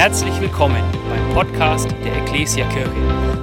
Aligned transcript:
Herzlich 0.00 0.40
willkommen 0.40 0.82
beim 1.10 1.34
Podcast 1.34 1.90
der 2.02 2.22
Ecclesia 2.22 2.66
Kirche. 2.70 2.90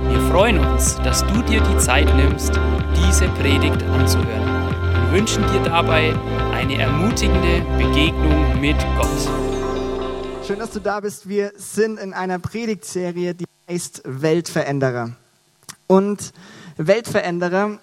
Wir 0.09 0.19
freuen 0.31 0.57
uns, 0.57 0.95
dass 1.03 1.23
du 1.27 1.43
dir 1.43 1.61
die 1.61 1.77
Zeit 1.77 2.07
nimmst, 2.15 2.59
diese 2.95 3.27
Predigt 3.27 3.83
anzuhören. 3.83 4.71
Wir 5.03 5.19
wünschen 5.19 5.43
dir 5.51 5.61
dabei 5.61 6.15
eine 6.55 6.79
ermutigende 6.79 7.61
Begegnung 7.77 8.59
mit 8.59 8.75
Gott. 8.97 10.47
Schön, 10.47 10.57
dass 10.57 10.71
du 10.71 10.79
da 10.79 10.99
bist. 10.99 11.29
Wir 11.29 11.51
sind 11.57 11.99
in 11.99 12.11
einer 12.13 12.39
Predigtserie, 12.39 13.35
die 13.35 13.45
heißt 13.69 14.01
Weltveränderer. 14.05 15.11
Und 15.85 16.33
Weltveränderer 16.77 17.77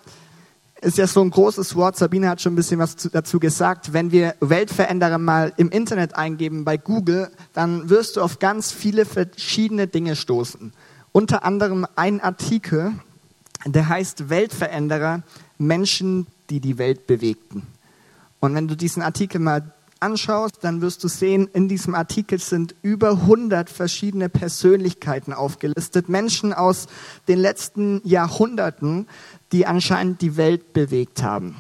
ist 0.84 0.98
ja 0.98 1.06
so 1.06 1.22
ein 1.22 1.30
großes 1.30 1.74
Wort. 1.76 1.96
Sabine 1.96 2.28
hat 2.28 2.40
schon 2.40 2.52
ein 2.52 2.56
bisschen 2.56 2.78
was 2.78 2.96
dazu 2.96 3.40
gesagt. 3.40 3.92
Wenn 3.92 4.12
wir 4.12 4.34
Weltveränderer 4.40 5.18
mal 5.18 5.52
im 5.56 5.70
Internet 5.70 6.14
eingeben 6.14 6.64
bei 6.64 6.76
Google, 6.76 7.30
dann 7.52 7.88
wirst 7.88 8.16
du 8.16 8.20
auf 8.20 8.38
ganz 8.38 8.70
viele 8.70 9.06
verschiedene 9.06 9.86
Dinge 9.86 10.14
stoßen. 10.14 10.72
Unter 11.12 11.44
anderem 11.44 11.86
ein 11.96 12.20
Artikel, 12.20 12.92
der 13.64 13.88
heißt 13.88 14.28
Weltveränderer, 14.28 15.22
Menschen, 15.58 16.26
die 16.50 16.60
die 16.60 16.76
Welt 16.78 17.06
bewegten. 17.06 17.66
Und 18.40 18.54
wenn 18.54 18.68
du 18.68 18.76
diesen 18.76 19.02
Artikel 19.02 19.40
mal 19.40 19.73
anschaust, 20.04 20.58
dann 20.60 20.82
wirst 20.82 21.02
du 21.02 21.08
sehen, 21.08 21.48
in 21.54 21.66
diesem 21.66 21.94
Artikel 21.94 22.38
sind 22.38 22.74
über 22.82 23.12
100 23.12 23.70
verschiedene 23.70 24.28
Persönlichkeiten 24.28 25.32
aufgelistet. 25.32 26.08
Menschen 26.08 26.52
aus 26.52 26.86
den 27.26 27.38
letzten 27.38 28.02
Jahrhunderten, 28.04 29.08
die 29.52 29.66
anscheinend 29.66 30.20
die 30.20 30.36
Welt 30.36 30.74
bewegt 30.74 31.22
haben. 31.22 31.56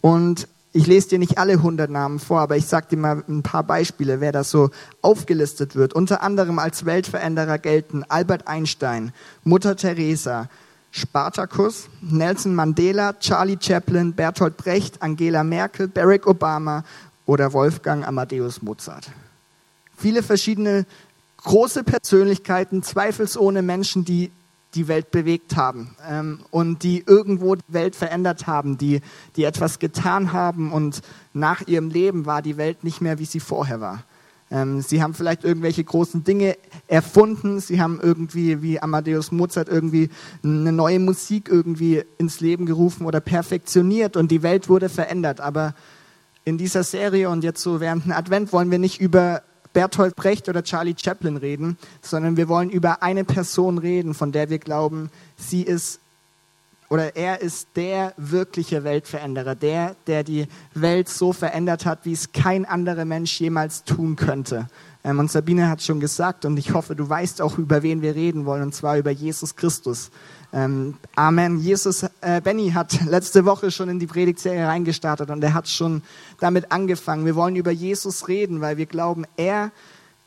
Und 0.00 0.46
ich 0.72 0.86
lese 0.86 1.10
dir 1.10 1.18
nicht 1.18 1.38
alle 1.38 1.54
100 1.54 1.90
Namen 1.90 2.18
vor, 2.18 2.40
aber 2.40 2.56
ich 2.56 2.66
sage 2.66 2.86
dir 2.90 2.96
mal 2.96 3.22
ein 3.28 3.42
paar 3.42 3.64
Beispiele, 3.64 4.20
wer 4.20 4.32
das 4.32 4.50
so 4.50 4.70
aufgelistet 5.02 5.74
wird. 5.74 5.92
Unter 5.92 6.22
anderem 6.22 6.58
als 6.58 6.86
Weltveränderer 6.86 7.58
gelten 7.58 8.04
Albert 8.08 8.46
Einstein, 8.46 9.12
Mutter 9.44 9.76
Teresa, 9.76 10.48
Spartacus, 10.90 11.88
Nelson 12.00 12.54
Mandela, 12.54 13.14
Charlie 13.14 13.58
Chaplin, 13.60 14.12
Bertolt 14.12 14.56
Brecht, 14.56 15.02
Angela 15.02 15.42
Merkel, 15.42 15.88
Barack 15.88 16.26
Obama 16.26 16.84
oder 17.26 17.52
Wolfgang 17.52 18.06
Amadeus 18.06 18.62
Mozart. 18.62 19.10
Viele 19.96 20.22
verschiedene 20.22 20.86
große 21.38 21.84
Persönlichkeiten, 21.84 22.82
zweifelsohne 22.82 23.62
Menschen, 23.62 24.04
die 24.04 24.30
die 24.74 24.88
Welt 24.88 25.10
bewegt 25.10 25.56
haben 25.56 25.94
ähm, 26.08 26.40
und 26.50 26.82
die 26.82 27.04
irgendwo 27.06 27.56
die 27.56 27.62
Welt 27.68 27.94
verändert 27.94 28.46
haben, 28.46 28.78
die, 28.78 29.00
die 29.36 29.44
etwas 29.44 29.78
getan 29.78 30.32
haben 30.32 30.72
und 30.72 31.02
nach 31.34 31.66
ihrem 31.66 31.90
Leben 31.90 32.26
war 32.26 32.42
die 32.42 32.56
Welt 32.56 32.82
nicht 32.82 33.00
mehr, 33.00 33.18
wie 33.18 33.26
sie 33.26 33.40
vorher 33.40 33.80
war. 33.80 34.02
Ähm, 34.50 34.80
sie 34.80 35.02
haben 35.02 35.14
vielleicht 35.14 35.44
irgendwelche 35.44 35.84
großen 35.84 36.24
Dinge 36.24 36.56
erfunden, 36.86 37.60
sie 37.60 37.80
haben 37.80 38.00
irgendwie, 38.02 38.62
wie 38.62 38.80
Amadeus 38.80 39.30
Mozart, 39.30 39.68
irgendwie 39.68 40.10
eine 40.42 40.72
neue 40.72 41.00
Musik 41.00 41.48
irgendwie 41.48 42.04
ins 42.18 42.40
Leben 42.40 42.64
gerufen 42.64 43.06
oder 43.06 43.20
perfektioniert 43.20 44.16
und 44.16 44.30
die 44.30 44.42
Welt 44.42 44.68
wurde 44.68 44.88
verändert. 44.88 45.40
Aber 45.40 45.74
in 46.44 46.58
dieser 46.58 46.82
Serie 46.82 47.28
und 47.30 47.44
jetzt 47.44 47.62
so 47.62 47.80
während 47.80 48.04
dem 48.04 48.12
Advent 48.12 48.52
wollen 48.52 48.70
wir 48.70 48.78
nicht 48.78 49.00
über 49.00 49.42
Bertolt 49.72 50.16
Brecht 50.16 50.48
oder 50.48 50.62
Charlie 50.62 50.94
Chaplin 50.96 51.36
reden, 51.36 51.78
sondern 52.02 52.36
wir 52.36 52.48
wollen 52.48 52.70
über 52.70 53.02
eine 53.02 53.24
Person 53.24 53.78
reden, 53.78 54.14
von 54.14 54.32
der 54.32 54.50
wir 54.50 54.58
glauben, 54.58 55.10
sie 55.36 55.62
ist 55.62 56.00
oder 56.90 57.16
er 57.16 57.40
ist 57.40 57.68
der 57.74 58.12
wirkliche 58.18 58.84
Weltveränderer, 58.84 59.54
der, 59.54 59.96
der 60.06 60.24
die 60.24 60.46
Welt 60.74 61.08
so 61.08 61.32
verändert 61.32 61.86
hat, 61.86 62.00
wie 62.02 62.12
es 62.12 62.32
kein 62.32 62.66
anderer 62.66 63.06
Mensch 63.06 63.40
jemals 63.40 63.84
tun 63.84 64.14
könnte. 64.14 64.68
Ähm, 65.02 65.18
und 65.18 65.30
Sabine 65.30 65.70
hat 65.70 65.80
schon 65.80 66.00
gesagt, 66.00 66.44
und 66.44 66.58
ich 66.58 66.74
hoffe, 66.74 66.94
du 66.94 67.08
weißt 67.08 67.40
auch, 67.40 67.56
über 67.56 67.82
wen 67.82 68.02
wir 68.02 68.14
reden 68.14 68.44
wollen, 68.44 68.62
und 68.62 68.74
zwar 68.74 68.98
über 68.98 69.10
Jesus 69.10 69.56
Christus. 69.56 70.10
Ähm, 70.52 70.96
Amen. 71.16 71.60
Jesus, 71.60 72.04
äh, 72.20 72.40
Benny 72.42 72.72
hat 72.72 73.04
letzte 73.06 73.44
Woche 73.44 73.70
schon 73.70 73.88
in 73.88 73.98
die 73.98 74.06
Predigtserie 74.06 74.66
reingestartet 74.66 75.30
und 75.30 75.42
er 75.42 75.54
hat 75.54 75.68
schon 75.68 76.02
damit 76.40 76.72
angefangen. 76.72 77.24
Wir 77.24 77.36
wollen 77.36 77.56
über 77.56 77.70
Jesus 77.70 78.28
reden, 78.28 78.60
weil 78.60 78.76
wir 78.76 78.86
glauben, 78.86 79.24
er 79.36 79.70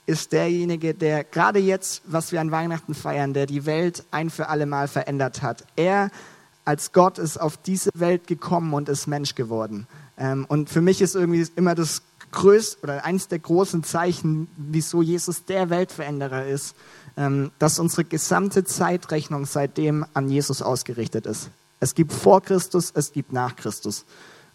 ist 0.07 0.31
derjenige, 0.31 0.93
der 0.93 1.23
gerade 1.23 1.59
jetzt, 1.59 2.01
was 2.05 2.31
wir 2.31 2.41
an 2.41 2.51
Weihnachten 2.51 2.93
feiern, 2.93 3.33
der 3.33 3.45
die 3.45 3.65
Welt 3.65 4.03
ein 4.11 4.29
für 4.29 4.49
alle 4.49 4.65
Mal 4.65 4.87
verändert 4.87 5.41
hat. 5.41 5.65
Er 5.75 6.09
als 6.63 6.91
Gott 6.91 7.19
ist 7.19 7.39
auf 7.39 7.57
diese 7.57 7.91
Welt 7.93 8.25
gekommen 8.25 8.73
und 8.73 8.89
ist 8.89 9.05
Mensch 9.07 9.35
geworden. 9.35 9.87
Ähm, 10.17 10.45
und 10.47 10.69
für 10.69 10.81
mich 10.81 11.01
ist 11.01 11.15
irgendwie 11.15 11.45
immer 11.55 11.75
das 11.75 12.01
größte 12.31 12.83
oder 12.83 13.05
eines 13.05 13.27
der 13.27 13.39
großen 13.39 13.83
Zeichen, 13.83 14.47
wieso 14.57 15.01
Jesus 15.01 15.45
der 15.45 15.69
Weltveränderer 15.69 16.45
ist, 16.45 16.75
dass 17.15 17.79
unsere 17.79 18.03
gesamte 18.03 18.65
Zeitrechnung 18.65 19.45
seitdem 19.45 20.05
an 20.13 20.29
Jesus 20.29 20.61
ausgerichtet 20.61 21.25
ist. 21.25 21.49
Es 21.79 21.95
gibt 21.95 22.11
vor 22.11 22.41
Christus, 22.41 22.91
es 22.93 23.13
gibt 23.13 23.31
nach 23.31 23.55
Christus. 23.55 24.05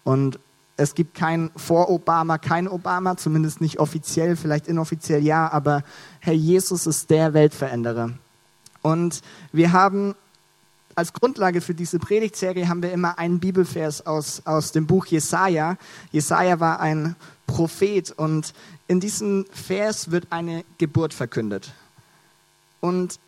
Und 0.03 0.39
es 0.77 0.95
gibt 0.95 1.15
kein 1.15 1.51
vor 1.55 1.89
Obama, 1.89 2.37
kein 2.37 2.67
Obama, 2.67 3.17
zumindest 3.17 3.61
nicht 3.61 3.79
offiziell, 3.79 4.35
vielleicht 4.35 4.67
inoffiziell 4.67 5.23
ja, 5.23 5.51
aber 5.51 5.83
Herr 6.19 6.33
Jesus 6.33 6.87
ist 6.87 7.09
der 7.09 7.33
Weltveränderer. 7.33 8.11
Und 8.81 9.21
wir 9.51 9.73
haben 9.73 10.15
als 10.95 11.13
Grundlage 11.13 11.61
für 11.61 11.73
diese 11.73 11.99
Predigtserie 11.99 12.67
haben 12.67 12.83
wir 12.83 12.91
immer 12.91 13.17
einen 13.17 13.39
Bibelvers 13.39 14.05
aus, 14.05 14.41
aus 14.45 14.71
dem 14.71 14.87
Buch 14.87 15.05
Jesaja. 15.05 15.77
Jesaja 16.11 16.59
war 16.59 16.79
ein 16.79 17.15
Prophet 17.47 18.11
und 18.11 18.53
in 18.87 18.99
diesem 18.99 19.45
Vers 19.51 20.11
wird 20.11 20.27
eine 20.31 20.65
Geburt 20.77 21.13
verkündet. 21.13 21.71
Und 22.81 23.19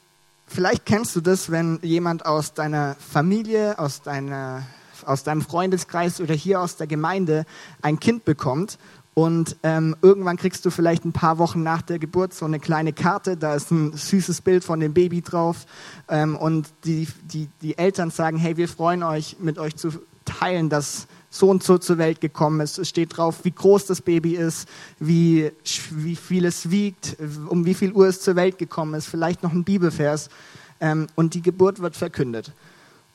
vielleicht 0.48 0.86
kennst 0.86 1.16
du 1.16 1.22
das, 1.22 1.50
wenn 1.50 1.80
jemand 1.82 2.26
aus 2.26 2.54
deiner 2.54 2.96
Familie, 2.96 3.80
aus, 3.80 4.02
deiner, 4.02 4.64
aus 5.06 5.24
deinem 5.24 5.42
Freundeskreis 5.42 6.20
oder 6.20 6.34
hier 6.34 6.60
aus 6.60 6.76
der 6.76 6.88
Gemeinde 6.88 7.46
ein 7.82 8.00
Kind 8.00 8.26
bekommt 8.26 8.78
und 9.16 9.58
ähm, 9.62 9.96
irgendwann 10.02 10.38
kriegst 10.38 10.66
du 10.66 10.72
vielleicht 10.72 11.06
ein 11.06 11.14
paar 11.14 11.38
Wochen 11.38 11.62
nach 11.62 11.84
der 11.84 12.00
Geburt 12.00 12.34
so 12.34 12.46
eine 12.46 12.60
kleine 12.60 12.94
Karte, 12.94 13.38
da 13.38 13.54
ist 13.54 13.70
ein 13.70 13.94
süßes 13.94 14.42
Bild 14.42 14.64
von 14.64 14.80
dem 14.80 14.94
Baby 14.94 15.22
drauf 15.22 15.68
ähm, 16.10 16.36
und 16.36 16.68
die, 16.84 17.08
die, 17.32 17.48
die 17.62 17.78
Eltern 17.78 18.10
sagen, 18.10 18.38
hey, 18.38 18.58
wir 18.58 18.68
freuen 18.68 19.04
euch, 19.04 19.38
mit 19.40 19.60
euch 19.60 19.76
zu 19.76 19.92
teilen, 20.26 20.70
dass 20.70 21.08
so 21.34 21.50
und 21.50 21.64
so 21.64 21.80
zur 21.80 21.98
Welt 21.98 22.22
gekommen 22.22 22.60
ist. 22.60 22.78
Es 22.78 22.90
steht 22.90 23.18
drauf, 23.18 23.40
wie 23.44 23.52
groß 23.52 23.88
das 23.88 24.02
Baby 24.02 24.36
ist, 24.36 24.70
wie, 25.00 25.52
wie 25.90 26.16
viel 26.16 26.46
es 26.46 26.70
wiegt, 26.70 27.18
um 27.50 27.66
wie 27.66 27.74
viel 27.74 27.92
Uhr 27.92 28.08
es 28.08 28.22
zur 28.22 28.36
Welt 28.36 28.60
gekommen 28.60 28.94
ist, 28.94 29.08
vielleicht 29.08 29.42
noch 29.42 29.52
ein 29.52 29.64
Bibelvers. 29.64 30.30
Ähm, 30.80 31.08
und 31.16 31.34
die 31.34 31.42
Geburt 31.42 31.80
wird 31.80 31.96
verkündet. 31.96 32.52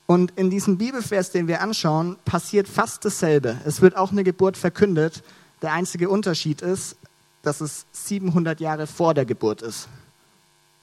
Und 0.06 0.32
in 0.36 0.50
diesem 0.50 0.78
Bibelvers, 0.78 1.30
den 1.30 1.46
wir 1.46 1.60
anschauen, 1.60 2.16
passiert 2.24 2.66
fast 2.66 3.04
dasselbe. 3.04 3.56
Es 3.64 3.82
wird 3.82 3.96
auch 3.96 4.10
eine 4.10 4.24
Geburt 4.24 4.56
verkündet. 4.56 5.22
Der 5.62 5.72
einzige 5.72 6.08
Unterschied 6.08 6.60
ist, 6.60 6.96
dass 7.42 7.60
es 7.60 7.86
700 7.92 8.58
Jahre 8.58 8.88
vor 8.88 9.14
der 9.14 9.26
Geburt 9.26 9.62
ist 9.62 9.88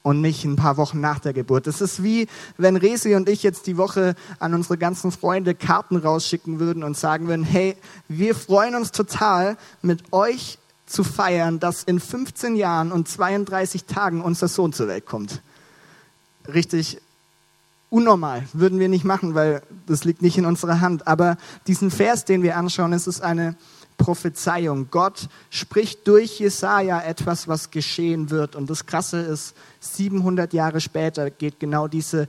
und 0.06 0.22
nicht 0.22 0.46
ein 0.46 0.56
paar 0.56 0.78
Wochen 0.78 1.02
nach 1.02 1.18
der 1.18 1.34
Geburt. 1.34 1.66
Es 1.66 1.82
ist 1.82 2.04
wie, 2.04 2.28
wenn 2.60 2.76
Resi 2.76 3.16
und 3.16 3.28
ich 3.28 3.42
jetzt 3.42 3.66
die 3.66 3.76
Woche 3.76 4.14
an 4.38 4.54
unsere 4.54 4.78
ganzen 4.78 5.12
Freunde 5.12 5.56
Karten 5.56 5.98
rausschicken 5.98 6.60
würden 6.60 6.84
und 6.84 6.96
sagen 6.96 7.28
würden, 7.28 7.44
hey, 7.44 7.76
wir 8.08 8.36
freuen 8.36 8.76
uns 8.76 8.92
total, 8.92 9.58
mit 9.82 10.14
euch 10.14 10.60
zu 10.86 11.04
feiern, 11.04 11.60
dass 11.60 11.82
in 11.82 12.00
15 12.00 12.56
Jahren 12.56 12.92
und 12.92 13.08
32 13.08 13.86
Tagen 13.86 14.22
unser 14.22 14.48
Sohn 14.48 14.74
zur 14.74 14.88
Welt 14.88 15.08
kommt. 15.08 15.42
Richtig 16.54 17.02
unnormal, 17.90 18.44
würden 18.54 18.78
wir 18.78 18.90
nicht 18.90 19.06
machen, 19.06 19.34
weil 19.34 19.64
das 19.88 20.04
liegt 20.04 20.22
nicht 20.22 20.38
in 20.38 20.46
unserer 20.46 20.82
Hand. 20.82 21.08
Aber 21.08 21.36
diesen 21.66 21.90
Vers, 21.90 22.26
den 22.26 22.44
wir 22.44 22.58
anschauen, 22.58 22.94
es 22.94 23.08
ist 23.08 23.22
eine 23.22 23.56
Prophezeiung. 23.98 24.88
Gott 24.92 25.30
spricht 25.50 26.08
durch 26.08 26.40
Jesaja 26.40 27.02
etwas, 27.02 27.48
was 27.48 27.72
geschehen 27.72 28.30
wird. 28.30 28.56
Und 28.56 28.70
das 28.70 28.86
Krasse 28.86 29.20
ist, 29.20 29.56
700 29.80 30.54
Jahre 30.54 30.82
später 30.82 31.30
geht 31.30 31.60
genau 31.60 31.88
diese 31.88 32.28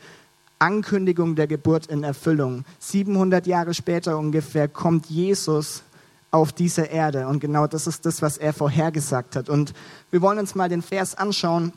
Ankündigung 0.59 1.37
der 1.37 1.47
Geburt 1.47 1.87
in 1.87 2.03
Erfüllung. 2.03 2.65
700 2.79 3.47
Jahre 3.47 3.75
später 3.75 4.19
ungefähr 4.19 4.69
kommt 4.69 5.07
Jesus 5.07 5.83
auf 6.31 6.53
diese 6.53 6.83
Erde. 6.83 7.29
Und 7.29 7.41
genau 7.41 7.67
das 7.67 7.87
ist 7.87 8.07
das, 8.07 8.23
was 8.23 8.39
er 8.39 8.53
vorhergesagt 8.53 9.37
hat. 9.37 9.49
Und 9.49 9.75
wir 10.11 10.23
wollen 10.23 10.39
uns 10.39 10.55
mal 10.55 10.69
den 10.69 10.83
Vers 10.83 11.15
anschauen. 11.15 11.73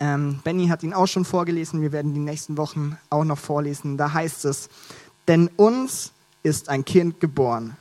Ähm, 0.00 0.40
Benny 0.44 0.68
hat 0.68 0.82
ihn 0.82 0.94
auch 0.94 1.06
schon 1.06 1.24
vorgelesen. 1.24 1.82
Wir 1.82 1.92
werden 1.92 2.14
die 2.14 2.20
nächsten 2.20 2.56
Wochen 2.56 2.98
auch 3.10 3.24
noch 3.24 3.38
vorlesen. 3.38 3.96
Da 3.96 4.12
heißt 4.12 4.44
es, 4.44 4.68
denn 5.28 5.48
uns 5.56 6.12
ist 6.42 6.68
ein 6.68 6.84
Kind 6.84 7.20
geboren 7.20 7.76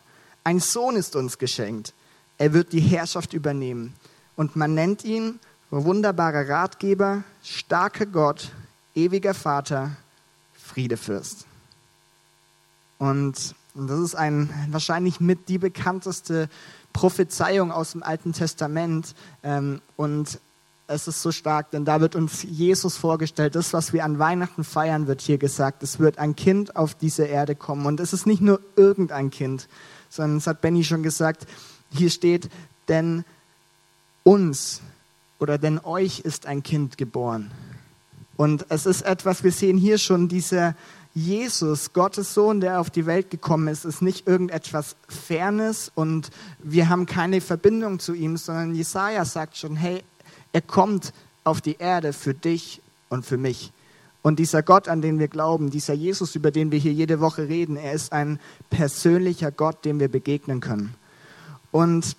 ein 0.46 0.60
Sohn 0.62 0.96
ist 0.96 1.18
uns 1.18 1.38
geschenkt. 1.38 1.94
Er 2.38 2.54
wird 2.54 2.72
die 2.72 2.80
Herrschaft 2.80 3.34
übernehmen. 3.34 3.94
Und 4.38 4.56
man 4.56 4.74
nennt 4.74 5.04
ihn 5.04 5.40
wunderbarer 5.72 6.48
Ratgeber, 6.48 7.24
starker 7.44 8.06
Gott, 8.06 8.52
ewiger 8.94 9.34
Vater, 9.34 9.98
Friedefürst. 10.54 11.46
Und 12.98 13.56
das 13.74 14.00
ist 14.00 14.16
ein, 14.16 14.50
wahrscheinlich 14.70 15.20
mit 15.20 15.50
die 15.50 15.58
bekannteste 15.58 16.50
Prophezeiung 16.94 17.72
aus 17.72 17.92
dem 17.92 18.04
Alten 18.04 18.32
Testament. 18.32 19.16
Ähm, 19.44 19.82
und 19.98 20.40
es 20.88 21.08
ist 21.08 21.22
so 21.22 21.32
stark, 21.32 21.72
denn 21.72 21.84
da 21.84 22.00
wird 22.00 22.16
uns 22.16 22.44
Jesus 22.44 22.96
vorgestellt. 22.96 23.56
Das, 23.56 23.74
was 23.74 23.92
wir 23.92 24.06
an 24.06 24.20
Weihnachten 24.20 24.64
feiern, 24.64 25.08
wird 25.08 25.22
hier 25.22 25.38
gesagt. 25.38 25.84
Es 25.84 26.00
wird 26.00 26.20
ein 26.20 26.36
Kind 26.36 26.76
auf 26.76 26.94
diese 26.94 27.26
Erde 27.26 27.56
kommen. 27.56 27.86
Und 27.86 28.00
es 28.00 28.14
ist 28.14 28.28
nicht 28.28 28.42
nur 28.42 28.62
irgendein 28.76 29.32
Kind, 29.32 29.68
sondern 30.16 30.38
es 30.38 30.48
hat 30.48 30.62
Benny 30.62 30.84
schon 30.84 31.04
gesagt, 31.04 31.48
hier 31.92 32.10
steht, 32.10 32.50
denn 32.88 33.26
uns 34.24 34.82
oder 35.40 35.58
denn 35.58 35.80
euch 35.80 36.20
ist 36.20 36.46
ein 36.46 36.64
Kind 36.64 36.98
geboren. 36.98 37.52
Und 38.38 38.66
es 38.70 38.86
ist 38.86 39.04
etwas, 39.04 39.44
wir 39.44 39.52
sehen 39.52 39.78
hier 39.78 39.98
schon 39.98 40.28
dieser 40.28 40.76
Jesus, 41.14 41.94
Gottes 41.94 42.34
Sohn, 42.34 42.60
der 42.60 42.82
auf 42.82 42.90
die 42.90 43.06
Welt 43.06 43.30
gekommen 43.30 43.70
ist, 43.70 43.86
ist 43.86 44.02
nicht 44.02 44.28
irgendetwas 44.28 44.98
Fernes 45.08 45.90
und 45.96 46.30
wir 46.60 46.90
haben 46.90 47.06
keine 47.06 47.40
Verbindung 47.40 48.00
zu 48.00 48.14
ihm, 48.14 48.36
sondern 48.36 48.76
Jesaja 48.76 49.24
sagt 49.24 49.56
schon, 49.56 49.78
hey, 49.78 50.04
er 50.52 50.62
kommt 50.62 51.14
auf 51.46 51.62
die 51.62 51.78
Erde 51.78 52.12
für 52.12 52.34
dich 52.34 52.82
und 53.08 53.26
für 53.26 53.38
mich. 53.38 53.72
Und 54.26 54.40
dieser 54.40 54.64
Gott, 54.64 54.88
an 54.88 55.04
den 55.04 55.20
wir 55.20 55.28
glauben, 55.28 55.70
dieser 55.70 55.94
Jesus, 55.94 56.36
über 56.36 56.50
den 56.50 56.72
wir 56.72 56.80
hier 56.80 56.92
jede 56.92 57.20
Woche 57.20 57.48
reden, 57.48 57.78
er 57.78 57.94
ist 57.94 58.12
ein 58.12 58.40
persönlicher 58.72 59.52
Gott, 59.52 59.86
dem 59.86 60.00
wir 60.00 60.08
begegnen 60.08 60.62
können. 60.62 60.96
Und 61.70 62.16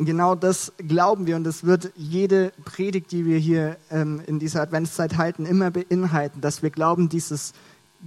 genau 0.00 0.34
das 0.34 0.72
glauben 0.78 1.28
wir 1.28 1.36
und 1.36 1.44
das 1.44 1.62
wird 1.62 1.92
jede 1.94 2.52
Predigt, 2.64 3.12
die 3.12 3.24
wir 3.24 3.38
hier 3.38 3.76
ähm, 3.92 4.20
in 4.26 4.40
dieser 4.40 4.60
Adventszeit 4.60 5.18
halten, 5.18 5.46
immer 5.46 5.70
beinhalten, 5.70 6.40
dass 6.40 6.64
wir 6.64 6.70
glauben, 6.70 7.08
dieses 7.08 7.52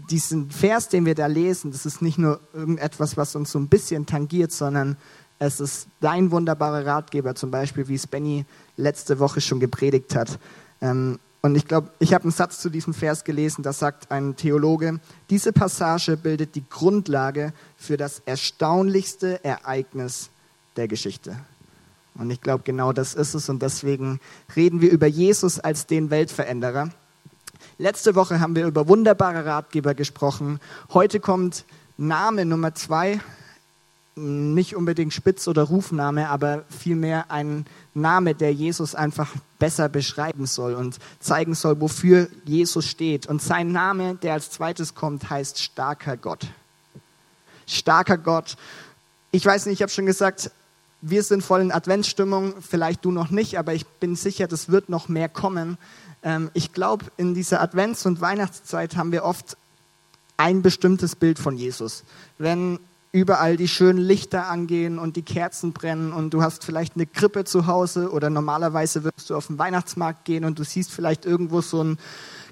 diesen 0.09 0.51
Vers, 0.51 0.89
den 0.89 1.05
wir 1.05 1.15
da 1.15 1.27
lesen, 1.27 1.71
das 1.71 1.85
ist 1.85 2.01
nicht 2.01 2.17
nur 2.17 2.41
irgendetwas, 2.53 3.15
was 3.15 3.37
uns 3.37 3.53
so 3.53 3.59
ein 3.59 3.69
bisschen 3.69 4.05
tangiert, 4.05 4.51
sondern 4.51 4.97
es 5.39 5.61
ist 5.61 5.87
dein 6.01 6.31
wunderbarer 6.31 6.85
Ratgeber, 6.85 7.35
zum 7.35 7.51
Beispiel, 7.51 7.87
wie 7.87 7.95
es 7.95 8.05
Benny 8.05 8.43
letzte 8.75 9.17
Woche 9.17 9.39
schon 9.39 9.61
gepredigt 9.61 10.13
hat. 10.13 10.39
Ähm, 10.81 11.19
und 11.41 11.55
ich 11.55 11.67
glaube, 11.67 11.89
ich 11.99 12.13
habe 12.13 12.25
einen 12.25 12.31
Satz 12.31 12.59
zu 12.59 12.69
diesem 12.69 12.93
Vers 12.93 13.23
gelesen, 13.23 13.63
da 13.63 13.71
sagt 13.71 14.11
ein 14.11 14.35
Theologe, 14.35 14.99
diese 15.29 15.53
Passage 15.53 16.17
bildet 16.17 16.55
die 16.55 16.63
Grundlage 16.69 17.53
für 17.77 17.95
das 17.95 18.21
erstaunlichste 18.25 19.43
Ereignis 19.43 20.29
der 20.75 20.87
Geschichte. 20.87 21.37
Und 22.15 22.29
ich 22.31 22.41
glaube, 22.41 22.63
genau 22.65 22.91
das 22.91 23.13
ist 23.13 23.33
es. 23.33 23.47
Und 23.47 23.61
deswegen 23.61 24.19
reden 24.55 24.81
wir 24.81 24.91
über 24.91 25.07
Jesus 25.07 25.59
als 25.59 25.87
den 25.87 26.09
Weltveränderer. 26.09 26.89
Letzte 27.77 28.15
Woche 28.15 28.41
haben 28.41 28.55
wir 28.55 28.67
über 28.67 28.89
wunderbare 28.89 29.45
Ratgeber 29.45 29.93
gesprochen. 29.93 30.59
Heute 30.93 31.21
kommt 31.21 31.63
Name 31.97 32.43
Nummer 32.43 32.75
zwei. 32.75 33.21
Nicht 34.15 34.75
unbedingt 34.75 35.13
Spitz- 35.13 35.47
oder 35.47 35.63
Rufname, 35.63 36.27
aber 36.27 36.65
vielmehr 36.67 37.31
ein 37.31 37.65
Name, 37.93 38.35
der 38.35 38.53
Jesus 38.53 38.95
einfach 38.95 39.33
besser 39.57 39.89
beschreiben 39.89 40.45
soll 40.45 40.73
und 40.73 40.97
zeigen 41.19 41.55
soll, 41.55 41.79
wofür 41.81 42.27
Jesus 42.45 42.85
steht. 42.85 43.27
Und 43.27 43.41
sein 43.41 43.71
Name, 43.71 44.15
der 44.15 44.33
als 44.33 44.51
zweites 44.51 44.95
kommt, 44.95 45.29
heißt 45.29 45.61
starker 45.61 46.17
Gott. 46.17 46.47
Starker 47.67 48.17
Gott. 48.17 48.55
Ich 49.31 49.45
weiß 49.45 49.65
nicht, 49.65 49.75
ich 49.75 49.81
habe 49.81 49.91
schon 49.91 50.05
gesagt, 50.05 50.51
wir 51.01 51.23
sind 51.23 51.43
voll 51.43 51.61
in 51.61 51.71
Adventsstimmung, 51.71 52.55
vielleicht 52.61 53.05
du 53.05 53.11
noch 53.11 53.29
nicht, 53.29 53.57
aber 53.57 53.73
ich 53.73 53.85
bin 53.85 54.15
sicher, 54.15 54.47
das 54.47 54.69
wird 54.69 54.89
noch 54.89 55.07
mehr 55.07 55.29
kommen. 55.29 55.77
Ähm, 56.23 56.51
ich 56.53 56.73
glaube, 56.73 57.05
in 57.17 57.33
dieser 57.33 57.61
Advents- 57.61 58.05
und 58.05 58.21
Weihnachtszeit 58.21 58.97
haben 58.97 59.11
wir 59.11 59.23
oft 59.23 59.55
ein 60.37 60.61
bestimmtes 60.61 61.15
Bild 61.15 61.39
von 61.39 61.57
Jesus. 61.57 62.03
Wenn 62.37 62.79
überall 63.11 63.57
die 63.57 63.67
schönen 63.67 63.99
Lichter 63.99 64.47
angehen 64.47 64.99
und 64.99 65.15
die 65.15 65.23
Kerzen 65.23 65.73
brennen 65.73 66.13
und 66.13 66.31
du 66.33 66.43
hast 66.43 66.63
vielleicht 66.63 66.95
eine 66.95 67.07
Krippe 67.07 67.43
zu 67.43 67.65
Hause 67.65 68.11
oder 68.11 68.29
normalerweise 68.29 69.03
wirst 69.03 69.29
du 69.29 69.35
auf 69.35 69.47
den 69.47 69.57
Weihnachtsmarkt 69.57 70.25
gehen 70.25 70.45
und 70.45 70.59
du 70.59 70.63
siehst 70.63 70.91
vielleicht 70.91 71.25
irgendwo 71.25 71.61
so 71.61 71.83
ein 71.83 71.97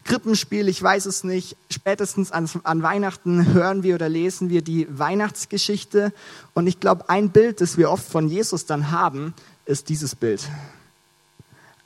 Krippenspiel, 0.04 0.68
ich 0.68 0.81
weiß 0.81 1.06
es 1.06 1.24
nicht. 1.24 1.57
Spätestens 1.69 2.31
an, 2.31 2.50
an 2.63 2.81
Weihnachten 2.81 3.54
hören 3.54 3.83
wir 3.83 3.95
oder 3.95 4.09
lesen 4.09 4.50
wir 4.50 4.62
die 4.62 4.88
Weihnachtsgeschichte 4.89 6.12
und 6.54 6.65
ich 6.65 6.80
glaube, 6.80 7.09
ein 7.09 7.30
Bild, 7.30 7.62
das 7.62 7.77
wir 7.77 7.92
oft 7.92 8.07
von 8.07 8.27
Jesus 8.27 8.65
dann 8.65 8.92
haben, 8.92 9.33
ist 9.65 9.89
dieses 9.89 10.15
Bild. 10.15 10.48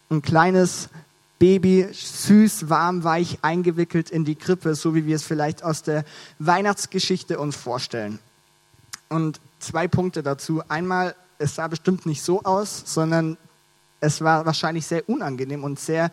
Ein 0.09 0.21
kleines 0.21 0.87
Baby 1.39 1.87
süß, 1.91 2.69
warm, 2.69 3.03
weich 3.03 3.39
eingewickelt 3.41 4.11
in 4.11 4.23
die 4.23 4.35
Krippe, 4.35 4.75
so 4.75 4.93
wie 4.93 5.07
wir 5.07 5.15
es 5.15 5.23
vielleicht 5.23 5.63
aus 5.63 5.81
der 5.81 6.05
Weihnachtsgeschichte 6.37 7.39
uns 7.39 7.55
vorstellen. 7.55 8.19
Und 9.11 9.39
zwei 9.59 9.87
Punkte 9.87 10.23
dazu. 10.23 10.63
Einmal, 10.67 11.15
es 11.37 11.55
sah 11.55 11.67
bestimmt 11.67 12.05
nicht 12.05 12.23
so 12.23 12.43
aus, 12.43 12.83
sondern 12.85 13.37
es 13.99 14.21
war 14.21 14.45
wahrscheinlich 14.45 14.87
sehr 14.87 15.07
unangenehm 15.07 15.63
und 15.63 15.79
sehr 15.79 16.11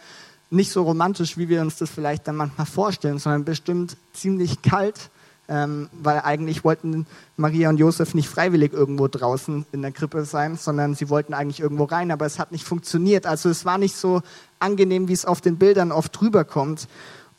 nicht 0.50 0.70
so 0.70 0.82
romantisch, 0.82 1.38
wie 1.38 1.48
wir 1.48 1.60
uns 1.60 1.76
das 1.76 1.90
vielleicht 1.90 2.26
dann 2.28 2.36
manchmal 2.36 2.66
vorstellen, 2.66 3.18
sondern 3.18 3.44
bestimmt 3.44 3.96
ziemlich 4.12 4.62
kalt 4.62 5.10
ähm, 5.48 5.88
weil 5.92 6.20
eigentlich 6.20 6.62
wollten 6.62 7.06
Maria 7.36 7.70
und 7.70 7.78
Josef 7.78 8.14
nicht 8.14 8.28
freiwillig 8.28 8.72
irgendwo 8.72 9.08
draußen 9.08 9.64
in 9.72 9.82
der 9.82 9.92
Krippe 9.92 10.24
sein, 10.24 10.56
sondern 10.56 10.94
sie 10.94 11.08
wollten 11.08 11.32
eigentlich 11.32 11.60
irgendwo 11.60 11.84
rein, 11.84 12.10
aber 12.10 12.26
es 12.26 12.38
hat 12.38 12.52
nicht 12.52 12.64
funktioniert. 12.64 13.26
Also 13.26 13.48
es 13.48 13.64
war 13.64 13.78
nicht 13.78 13.96
so 13.96 14.20
angenehm, 14.58 15.08
wie 15.08 15.14
es 15.14 15.24
auf 15.24 15.40
den 15.40 15.56
Bildern 15.56 15.90
oft 15.90 16.20
rüberkommt. 16.20 16.86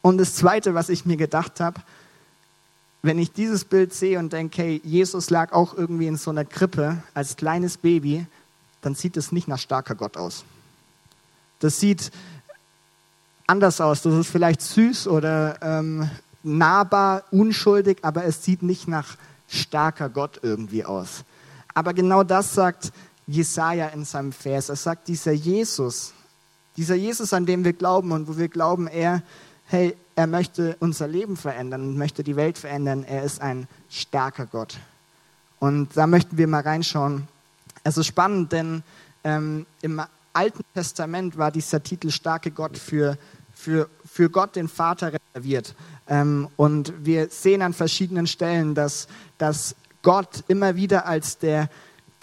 Und 0.02 0.18
das 0.18 0.34
Zweite, 0.34 0.74
was 0.74 0.90
ich 0.90 1.06
mir 1.06 1.18
gedacht 1.18 1.60
habe, 1.60 1.82
wenn 3.02 3.20
ich 3.20 3.32
dieses 3.32 3.66
Bild 3.66 3.94
sehe 3.94 4.20
und 4.20 4.34
denke, 4.34 4.62
hey, 4.62 4.82
Jesus 4.84 5.30
lag 5.30 5.54
auch 5.54 5.74
irgendwie 5.76 6.08
in 6.08 6.18
so 6.18 6.32
einer 6.32 6.46
Krippe 6.46 7.02
als 7.14 7.38
kleines 7.38 7.78
Baby, 7.78 8.26
dann 8.82 8.96
sieht 8.96 9.18
es 9.18 9.32
nicht 9.32 9.48
nach 9.48 9.60
starker 9.60 9.96
Gott 9.96 10.18
aus. 10.18 10.44
Das 11.60 11.80
sieht 11.80 12.12
anders 13.48 13.82
aus. 13.82 14.02
Das 14.02 14.14
ist 14.14 14.30
vielleicht 14.30 14.62
süß 14.62 15.08
oder 15.08 15.58
ähm, 15.62 16.10
nahbar, 16.44 17.24
unschuldig, 17.32 18.00
aber 18.04 18.26
es 18.26 18.44
sieht 18.44 18.64
nicht 18.64 18.88
nach 18.88 19.18
starker 19.48 20.10
Gott 20.10 20.40
irgendwie 20.44 20.86
aus. 20.86 21.24
Aber 21.74 21.94
genau 21.94 22.24
das 22.24 22.54
sagt 22.54 22.92
Jesaja 23.28 23.88
in 23.88 24.06
seinem 24.06 24.32
Vers. 24.32 24.70
Er 24.70 24.76
sagt, 24.76 25.08
dieser 25.08 25.32
Jesus, 25.32 26.14
dieser 26.78 26.96
Jesus, 26.96 27.34
an 27.34 27.46
dem 27.46 27.64
wir 27.64 27.74
glauben 27.74 28.12
und 28.12 28.28
wo 28.28 28.38
wir 28.38 28.50
glauben, 28.50 28.88
er, 28.88 29.22
hey, 29.70 29.96
er 30.16 30.28
möchte 30.28 30.76
unser 30.80 31.08
Leben 31.08 31.38
verändern 31.38 31.82
und 31.82 31.98
möchte 31.98 32.24
die 32.24 32.36
Welt 32.36 32.58
verändern. 32.58 33.06
Er 33.08 33.24
ist 33.24 33.40
ein 33.40 33.68
starker 33.90 34.48
Gott. 34.48 34.78
Und 35.60 35.96
da 35.96 36.08
möchten 36.08 36.38
wir 36.38 36.48
mal 36.48 36.62
reinschauen. 36.62 37.28
Es 37.84 37.96
ist 37.98 38.08
spannend, 38.08 38.52
denn 38.52 38.84
ähm, 39.24 39.66
im 39.82 40.02
Alten 40.34 40.64
Testament 40.74 41.38
war 41.38 41.52
dieser 41.52 41.84
Titel 41.84 42.10
starke 42.10 42.50
Gott 42.50 42.78
für, 42.78 43.18
für, 43.54 43.90
für 44.06 44.30
Gott, 44.30 44.56
den 44.56 44.68
Vater, 44.68 45.14
reserviert. 45.14 45.76
Ähm, 46.08 46.48
und 46.58 46.92
wir 47.06 47.30
sehen 47.30 47.62
an 47.62 47.74
verschiedenen 47.74 48.26
Stellen, 48.26 48.74
dass, 48.74 49.08
dass 49.38 49.76
Gott 50.02 50.44
immer 50.48 50.76
wieder 50.76 51.06
als 51.06 51.38
der, 51.38 51.70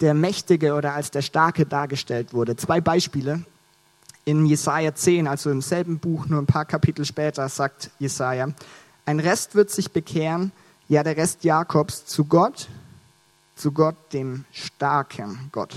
der 0.01 0.13
Mächtige 0.13 0.73
oder 0.73 0.93
als 0.93 1.11
der 1.11 1.21
Starke 1.21 1.65
dargestellt 1.65 2.33
wurde. 2.33 2.57
Zwei 2.57 2.81
Beispiele. 2.81 3.43
In 4.27 4.45
Jesaja 4.45 4.93
10, 4.93 5.25
also 5.25 5.49
im 5.49 5.61
selben 5.61 5.99
Buch, 5.99 6.25
nur 6.25 6.41
ein 6.41 6.45
paar 6.45 6.65
Kapitel 6.65 7.05
später, 7.05 7.47
sagt 7.47 7.91
Jesaja: 7.97 8.49
Ein 9.05 9.21
Rest 9.21 9.55
wird 9.55 9.69
sich 9.69 9.91
bekehren, 9.91 10.51
ja, 10.89 11.01
der 11.01 11.15
Rest 11.15 11.45
Jakobs, 11.45 12.05
zu 12.05 12.25
Gott, 12.25 12.67
zu 13.55 13.71
Gott, 13.71 13.95
dem 14.11 14.43
starken 14.51 15.47
Gott. 15.53 15.73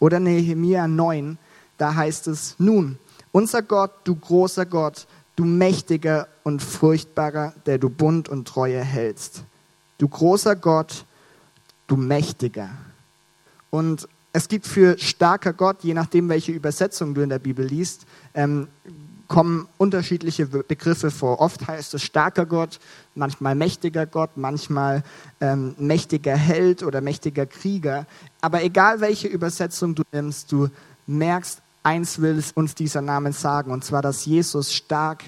Oder 0.00 0.18
Nehemia 0.18 0.88
9, 0.88 1.38
da 1.78 1.94
heißt 1.94 2.26
es: 2.26 2.56
Nun, 2.58 2.98
unser 3.30 3.62
Gott, 3.62 3.92
du 4.02 4.16
großer 4.16 4.66
Gott, 4.66 5.06
du 5.36 5.44
mächtiger 5.44 6.26
und 6.42 6.64
furchtbarer, 6.64 7.54
der 7.64 7.78
du 7.78 7.90
Bund 7.90 8.28
und 8.28 8.48
Treue 8.48 8.82
hältst. 8.82 9.44
Du 9.98 10.08
großer 10.08 10.56
Gott, 10.56 11.04
du 11.86 11.96
mächtiger. 11.96 12.70
Und 13.70 14.08
es 14.36 14.48
gibt 14.48 14.66
für 14.66 14.98
starker 14.98 15.54
Gott, 15.54 15.78
je 15.80 15.94
nachdem, 15.94 16.28
welche 16.28 16.52
Übersetzung 16.52 17.14
du 17.14 17.22
in 17.22 17.30
der 17.30 17.38
Bibel 17.38 17.64
liest, 17.64 18.04
ähm, 18.34 18.68
kommen 19.28 19.66
unterschiedliche 19.78 20.44
Begriffe 20.44 21.10
vor. 21.10 21.40
Oft 21.40 21.66
heißt 21.66 21.94
es 21.94 22.02
starker 22.02 22.44
Gott, 22.44 22.78
manchmal 23.14 23.54
mächtiger 23.54 24.04
Gott, 24.04 24.36
manchmal 24.36 25.02
ähm, 25.40 25.74
mächtiger 25.78 26.36
Held 26.36 26.82
oder 26.82 27.00
mächtiger 27.00 27.46
Krieger. 27.46 28.04
Aber 28.42 28.62
egal 28.62 29.00
welche 29.00 29.26
Übersetzung 29.26 29.94
du 29.94 30.02
nimmst, 30.12 30.52
du 30.52 30.68
merkst, 31.06 31.62
eins 31.82 32.20
will 32.20 32.44
uns 32.54 32.74
dieser 32.74 33.00
Name 33.00 33.32
sagen, 33.32 33.70
und 33.70 33.86
zwar, 33.86 34.02
dass 34.02 34.26
Jesus 34.26 34.74
stark 34.74 35.24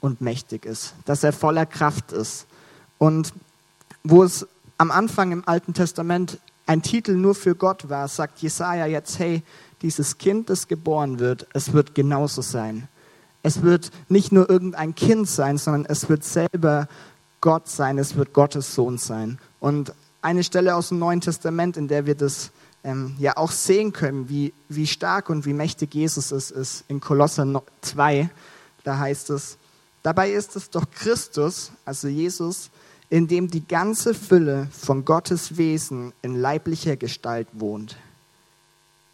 und 0.00 0.20
mächtig 0.20 0.66
ist, 0.66 0.94
dass 1.04 1.24
er 1.24 1.32
voller 1.32 1.66
Kraft 1.66 2.12
ist. 2.12 2.46
Und 2.98 3.32
wo 4.04 4.22
es 4.22 4.46
am 4.78 4.92
Anfang 4.92 5.32
im 5.32 5.42
Alten 5.48 5.74
Testament 5.74 6.38
ein 6.66 6.82
Titel 6.82 7.14
nur 7.14 7.34
für 7.34 7.54
Gott 7.54 7.88
war, 7.88 8.08
sagt 8.08 8.40
Jesaja 8.40 8.86
jetzt, 8.86 9.18
hey, 9.18 9.42
dieses 9.82 10.18
Kind, 10.18 10.48
das 10.48 10.68
geboren 10.68 11.18
wird, 11.18 11.46
es 11.52 11.72
wird 11.72 11.94
genauso 11.94 12.42
sein. 12.42 12.88
Es 13.42 13.62
wird 13.62 13.90
nicht 14.08 14.30
nur 14.30 14.48
irgendein 14.48 14.94
Kind 14.94 15.28
sein, 15.28 15.58
sondern 15.58 15.86
es 15.86 16.08
wird 16.08 16.24
selber 16.24 16.88
Gott 17.40 17.68
sein, 17.68 17.98
es 17.98 18.14
wird 18.14 18.32
Gottes 18.32 18.74
Sohn 18.74 18.98
sein. 18.98 19.38
Und 19.58 19.92
eine 20.22 20.44
Stelle 20.44 20.76
aus 20.76 20.90
dem 20.90 21.00
Neuen 21.00 21.20
Testament, 21.20 21.76
in 21.76 21.88
der 21.88 22.06
wir 22.06 22.14
das 22.14 22.52
ähm, 22.84 23.16
ja 23.18 23.36
auch 23.36 23.50
sehen 23.50 23.92
können, 23.92 24.28
wie, 24.28 24.54
wie 24.68 24.86
stark 24.86 25.28
und 25.28 25.44
wie 25.44 25.52
mächtig 25.52 25.94
Jesus 25.94 26.30
ist, 26.30 26.52
ist 26.52 26.84
in 26.86 27.00
Kolosser 27.00 27.62
2. 27.80 28.30
Da 28.84 28.98
heißt 28.98 29.30
es, 29.30 29.58
dabei 30.04 30.30
ist 30.30 30.54
es 30.54 30.70
doch 30.70 30.84
Christus, 30.90 31.72
also 31.84 32.06
Jesus, 32.06 32.70
in 33.12 33.28
dem 33.28 33.50
die 33.50 33.68
ganze 33.68 34.14
Fülle 34.14 34.68
von 34.70 35.04
Gottes 35.04 35.58
Wesen 35.58 36.14
in 36.22 36.34
leiblicher 36.34 36.96
Gestalt 36.96 37.46
wohnt. 37.52 37.98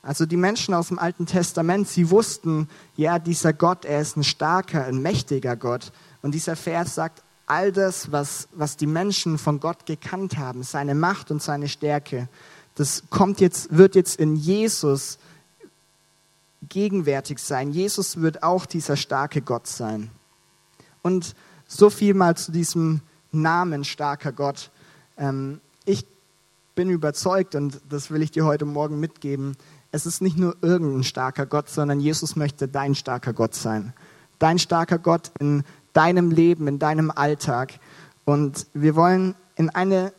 Also 0.02 0.24
die 0.24 0.36
Menschen 0.36 0.72
aus 0.72 0.86
dem 0.86 1.00
Alten 1.00 1.26
Testament, 1.26 1.88
sie 1.88 2.08
wussten, 2.08 2.68
ja, 2.94 3.18
dieser 3.18 3.52
Gott, 3.52 3.84
er 3.84 4.00
ist 4.00 4.16
ein 4.16 4.22
starker, 4.22 4.84
ein 4.84 5.02
mächtiger 5.02 5.56
Gott. 5.56 5.90
Und 6.22 6.36
dieser 6.36 6.54
Vers 6.54 6.94
sagt, 6.94 7.24
all 7.46 7.72
das, 7.72 8.12
was, 8.12 8.46
was 8.52 8.76
die 8.76 8.86
Menschen 8.86 9.36
von 9.36 9.58
Gott 9.58 9.84
gekannt 9.84 10.38
haben, 10.38 10.62
seine 10.62 10.94
Macht 10.94 11.32
und 11.32 11.42
seine 11.42 11.68
Stärke, 11.68 12.28
das 12.76 13.02
kommt 13.10 13.40
jetzt, 13.40 13.76
wird 13.76 13.96
jetzt 13.96 14.20
in 14.20 14.36
Jesus 14.36 15.18
gegenwärtig 16.68 17.40
sein. 17.40 17.72
Jesus 17.72 18.20
wird 18.20 18.44
auch 18.44 18.64
dieser 18.64 18.96
starke 18.96 19.42
Gott 19.42 19.66
sein. 19.66 20.08
Und 21.02 21.34
so 21.66 21.90
viel 21.90 22.14
mal 22.14 22.36
zu 22.36 22.52
diesem 22.52 23.00
Namen 23.32 23.84
starker 23.84 24.32
Gott. 24.32 24.70
Ähm, 25.16 25.60
ich 25.84 26.06
bin 26.74 26.90
überzeugt 26.90 27.54
und 27.54 27.80
das 27.88 28.10
will 28.10 28.22
ich 28.22 28.30
dir 28.30 28.44
heute 28.44 28.64
Morgen 28.64 29.00
mitgeben. 29.00 29.56
Es 29.90 30.06
ist 30.06 30.20
nicht 30.20 30.36
nur 30.36 30.56
irgendein 30.60 31.04
starker 31.04 31.46
Gott, 31.46 31.68
sondern 31.68 32.00
Jesus 32.00 32.36
möchte 32.36 32.68
dein 32.68 32.94
starker 32.94 33.32
Gott 33.32 33.54
sein. 33.54 33.94
Dein 34.38 34.58
starker 34.58 34.98
Gott 34.98 35.32
in 35.40 35.64
deinem 35.92 36.30
Leben, 36.30 36.68
in 36.68 36.78
deinem 36.78 37.10
Alltag. 37.10 37.80
Und 38.24 38.66
wir 38.74 38.94
wollen 38.94 39.34
in 39.56 39.70
eine 39.70 40.12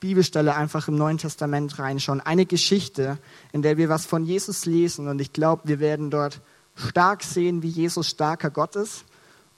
Bibelstelle 0.00 0.54
einfach 0.54 0.88
im 0.88 0.96
Neuen 0.96 1.18
Testament 1.18 1.78
reinschauen. 1.78 2.20
Eine 2.20 2.46
Geschichte, 2.46 3.18
in 3.52 3.62
der 3.62 3.76
wir 3.76 3.88
was 3.88 4.06
von 4.06 4.24
Jesus 4.24 4.64
lesen. 4.64 5.08
Und 5.08 5.20
ich 5.20 5.32
glaube, 5.32 5.62
wir 5.66 5.80
werden 5.80 6.10
dort 6.10 6.40
stark 6.74 7.22
sehen, 7.22 7.62
wie 7.62 7.68
Jesus 7.68 8.08
starker 8.08 8.50
Gott 8.50 8.76
ist. 8.76 9.04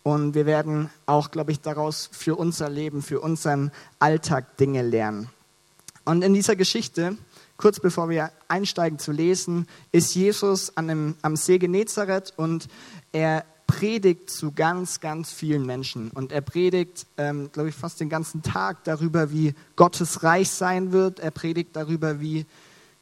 Und 0.03 0.35
wir 0.35 0.47
werden 0.47 0.91
auch, 1.07 1.31
glaube 1.31 1.53
ich, 1.53 1.61
daraus 1.61 2.09
für 2.13 2.37
unser 2.37 2.71
Leben, 2.71 3.03
für 3.03 3.21
unseren 3.21 3.71
Alltag 3.99 4.57
Dinge 4.57 4.83
lernen. 4.83 5.29
Und 6.05 6.23
in 6.23 6.33
dieser 6.33 6.57
Geschichte, 6.57 7.17
kurz 7.57 7.81
bevor 7.81 8.09
wir 8.09 8.33
einsteigen 8.49 8.99
zu 8.99 9.13
lesen, 9.13 9.67
ist 9.93 10.15
Jesus 10.15 10.77
an 10.77 10.91
einem, 10.91 11.15
am 11.23 11.37
See 11.37 11.59
Genezareth 11.59 12.33
und 12.37 12.69
er 13.13 13.45
predigt 13.67 14.31
zu 14.31 14.51
ganz, 14.51 15.01
ganz 15.01 15.31
vielen 15.31 15.65
Menschen. 15.65 16.11
Und 16.11 16.33
er 16.33 16.41
predigt, 16.41 17.07
ähm, 17.17 17.53
glaube 17.53 17.69
ich, 17.69 17.75
fast 17.75 18.01
den 18.01 18.09
ganzen 18.09 18.43
Tag 18.43 18.83
darüber, 18.85 19.31
wie 19.31 19.55
Gottes 19.77 20.25
Reich 20.25 20.51
sein 20.51 20.91
wird. 20.91 21.21
Er 21.21 21.31
predigt 21.31 21.77
darüber, 21.77 22.21
wie, 22.21 22.47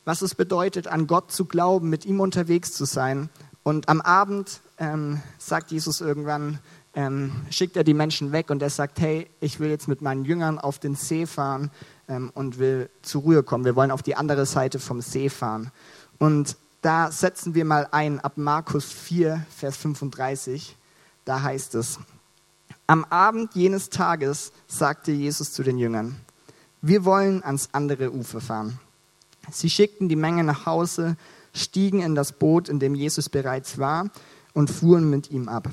was 0.04 0.20
es 0.20 0.34
bedeutet, 0.34 0.86
an 0.86 1.06
Gott 1.06 1.32
zu 1.32 1.46
glauben, 1.46 1.88
mit 1.88 2.04
ihm 2.04 2.20
unterwegs 2.20 2.72
zu 2.72 2.84
sein. 2.84 3.30
Und 3.62 3.88
am 3.88 4.02
Abend 4.02 4.60
ähm, 4.78 5.22
sagt 5.38 5.70
Jesus 5.70 6.00
irgendwann, 6.00 6.58
ähm, 6.98 7.30
schickt 7.48 7.76
er 7.76 7.84
die 7.84 7.94
Menschen 7.94 8.32
weg 8.32 8.50
und 8.50 8.60
er 8.60 8.70
sagt, 8.70 8.98
hey, 8.98 9.30
ich 9.38 9.60
will 9.60 9.70
jetzt 9.70 9.86
mit 9.86 10.02
meinen 10.02 10.24
Jüngern 10.24 10.58
auf 10.58 10.80
den 10.80 10.96
See 10.96 11.26
fahren 11.26 11.70
ähm, 12.08 12.32
und 12.34 12.58
will 12.58 12.90
zur 13.02 13.22
Ruhe 13.22 13.44
kommen. 13.44 13.64
Wir 13.64 13.76
wollen 13.76 13.92
auf 13.92 14.02
die 14.02 14.16
andere 14.16 14.46
Seite 14.46 14.80
vom 14.80 15.00
See 15.00 15.28
fahren. 15.28 15.70
Und 16.18 16.56
da 16.82 17.12
setzen 17.12 17.54
wir 17.54 17.64
mal 17.64 17.86
ein 17.92 18.18
ab 18.18 18.32
Markus 18.34 18.86
4, 18.86 19.46
Vers 19.48 19.76
35. 19.76 20.74
Da 21.24 21.40
heißt 21.40 21.76
es, 21.76 22.00
am 22.88 23.04
Abend 23.04 23.54
jenes 23.54 23.90
Tages 23.90 24.50
sagte 24.66 25.12
Jesus 25.12 25.52
zu 25.52 25.62
den 25.62 25.78
Jüngern, 25.78 26.16
wir 26.82 27.04
wollen 27.04 27.44
ans 27.44 27.68
andere 27.70 28.12
Ufer 28.12 28.40
fahren. 28.40 28.80
Sie 29.52 29.70
schickten 29.70 30.08
die 30.08 30.16
Menge 30.16 30.42
nach 30.42 30.66
Hause, 30.66 31.16
stiegen 31.54 32.02
in 32.02 32.16
das 32.16 32.32
Boot, 32.32 32.68
in 32.68 32.80
dem 32.80 32.96
Jesus 32.96 33.28
bereits 33.28 33.78
war, 33.78 34.10
und 34.52 34.68
fuhren 34.68 35.08
mit 35.08 35.30
ihm 35.30 35.48
ab. 35.48 35.68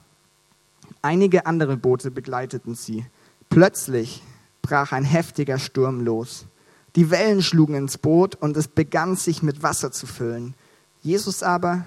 Einige 1.05 1.45
andere 1.45 1.77
Boote 1.77 2.09
begleiteten 2.09 2.73
sie. 2.73 3.05
Plötzlich 3.51 4.23
brach 4.63 4.91
ein 4.91 5.03
heftiger 5.03 5.59
Sturm 5.59 6.01
los. 6.03 6.47
Die 6.95 7.11
Wellen 7.11 7.43
schlugen 7.43 7.75
ins 7.75 7.99
Boot 7.99 8.33
und 8.33 8.57
es 8.57 8.67
begann 8.67 9.15
sich 9.15 9.43
mit 9.43 9.61
Wasser 9.61 9.91
zu 9.91 10.07
füllen. 10.07 10.55
Jesus 11.03 11.43
aber 11.43 11.85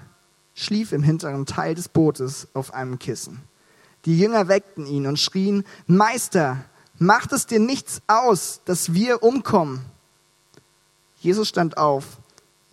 schlief 0.55 0.93
im 0.93 1.03
hinteren 1.03 1.45
Teil 1.45 1.75
des 1.75 1.89
Bootes 1.89 2.47
auf 2.53 2.73
einem 2.73 2.97
Kissen. 2.97 3.41
Die 4.05 4.17
Jünger 4.17 4.47
weckten 4.47 4.85
ihn 4.85 5.05
und 5.05 5.19
schrien, 5.19 5.65
Meister, 5.85 6.63
macht 6.97 7.33
es 7.33 7.45
dir 7.45 7.59
nichts 7.59 8.01
aus, 8.07 8.61
dass 8.63 8.93
wir 8.93 9.21
umkommen? 9.21 9.81
Jesus 11.19 11.49
stand 11.49 11.75
auf, 11.75 12.05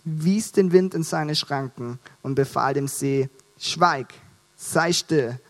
wies 0.05 0.53
den 0.53 0.71
Wind 0.71 0.93
in 0.93 1.03
seine 1.03 1.35
Schranken 1.35 1.99
und 2.21 2.35
befahl 2.35 2.73
dem 2.73 2.87
See, 2.87 3.29
Schweig, 3.57 4.13
sei 4.55 4.93
still. 4.93 5.41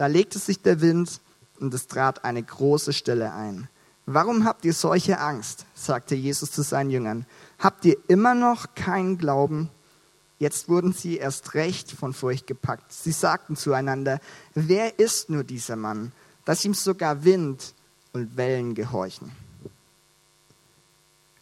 Da 0.00 0.06
legte 0.06 0.38
sich 0.38 0.62
der 0.62 0.80
Wind 0.80 1.20
und 1.58 1.74
es 1.74 1.86
trat 1.86 2.24
eine 2.24 2.42
große 2.42 2.94
Stille 2.94 3.34
ein. 3.34 3.68
Warum 4.06 4.46
habt 4.46 4.64
ihr 4.64 4.72
solche 4.72 5.20
Angst? 5.20 5.66
sagte 5.74 6.14
Jesus 6.14 6.52
zu 6.52 6.62
seinen 6.62 6.88
Jüngern. 6.88 7.26
Habt 7.58 7.84
ihr 7.84 7.98
immer 8.08 8.34
noch 8.34 8.74
keinen 8.74 9.18
Glauben? 9.18 9.68
Jetzt 10.38 10.70
wurden 10.70 10.94
sie 10.94 11.18
erst 11.18 11.52
recht 11.52 11.92
von 11.92 12.14
Furcht 12.14 12.46
gepackt. 12.46 12.90
Sie 12.90 13.12
sagten 13.12 13.56
zueinander, 13.56 14.20
wer 14.54 14.98
ist 14.98 15.28
nur 15.28 15.44
dieser 15.44 15.76
Mann, 15.76 16.12
dass 16.46 16.64
ihm 16.64 16.72
sogar 16.72 17.22
Wind 17.22 17.74
und 18.14 18.38
Wellen 18.38 18.74
gehorchen? 18.74 19.30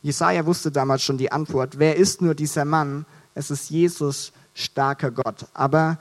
Jesaja 0.02 0.44
wusste 0.46 0.72
damals 0.72 1.04
schon 1.04 1.16
die 1.16 1.30
Antwort. 1.30 1.78
Wer 1.78 1.94
ist 1.94 2.22
nur 2.22 2.34
dieser 2.34 2.64
Mann? 2.64 3.06
Es 3.36 3.52
ist 3.52 3.70
Jesus, 3.70 4.32
starker 4.52 5.12
Gott. 5.12 5.46
Aber 5.54 5.96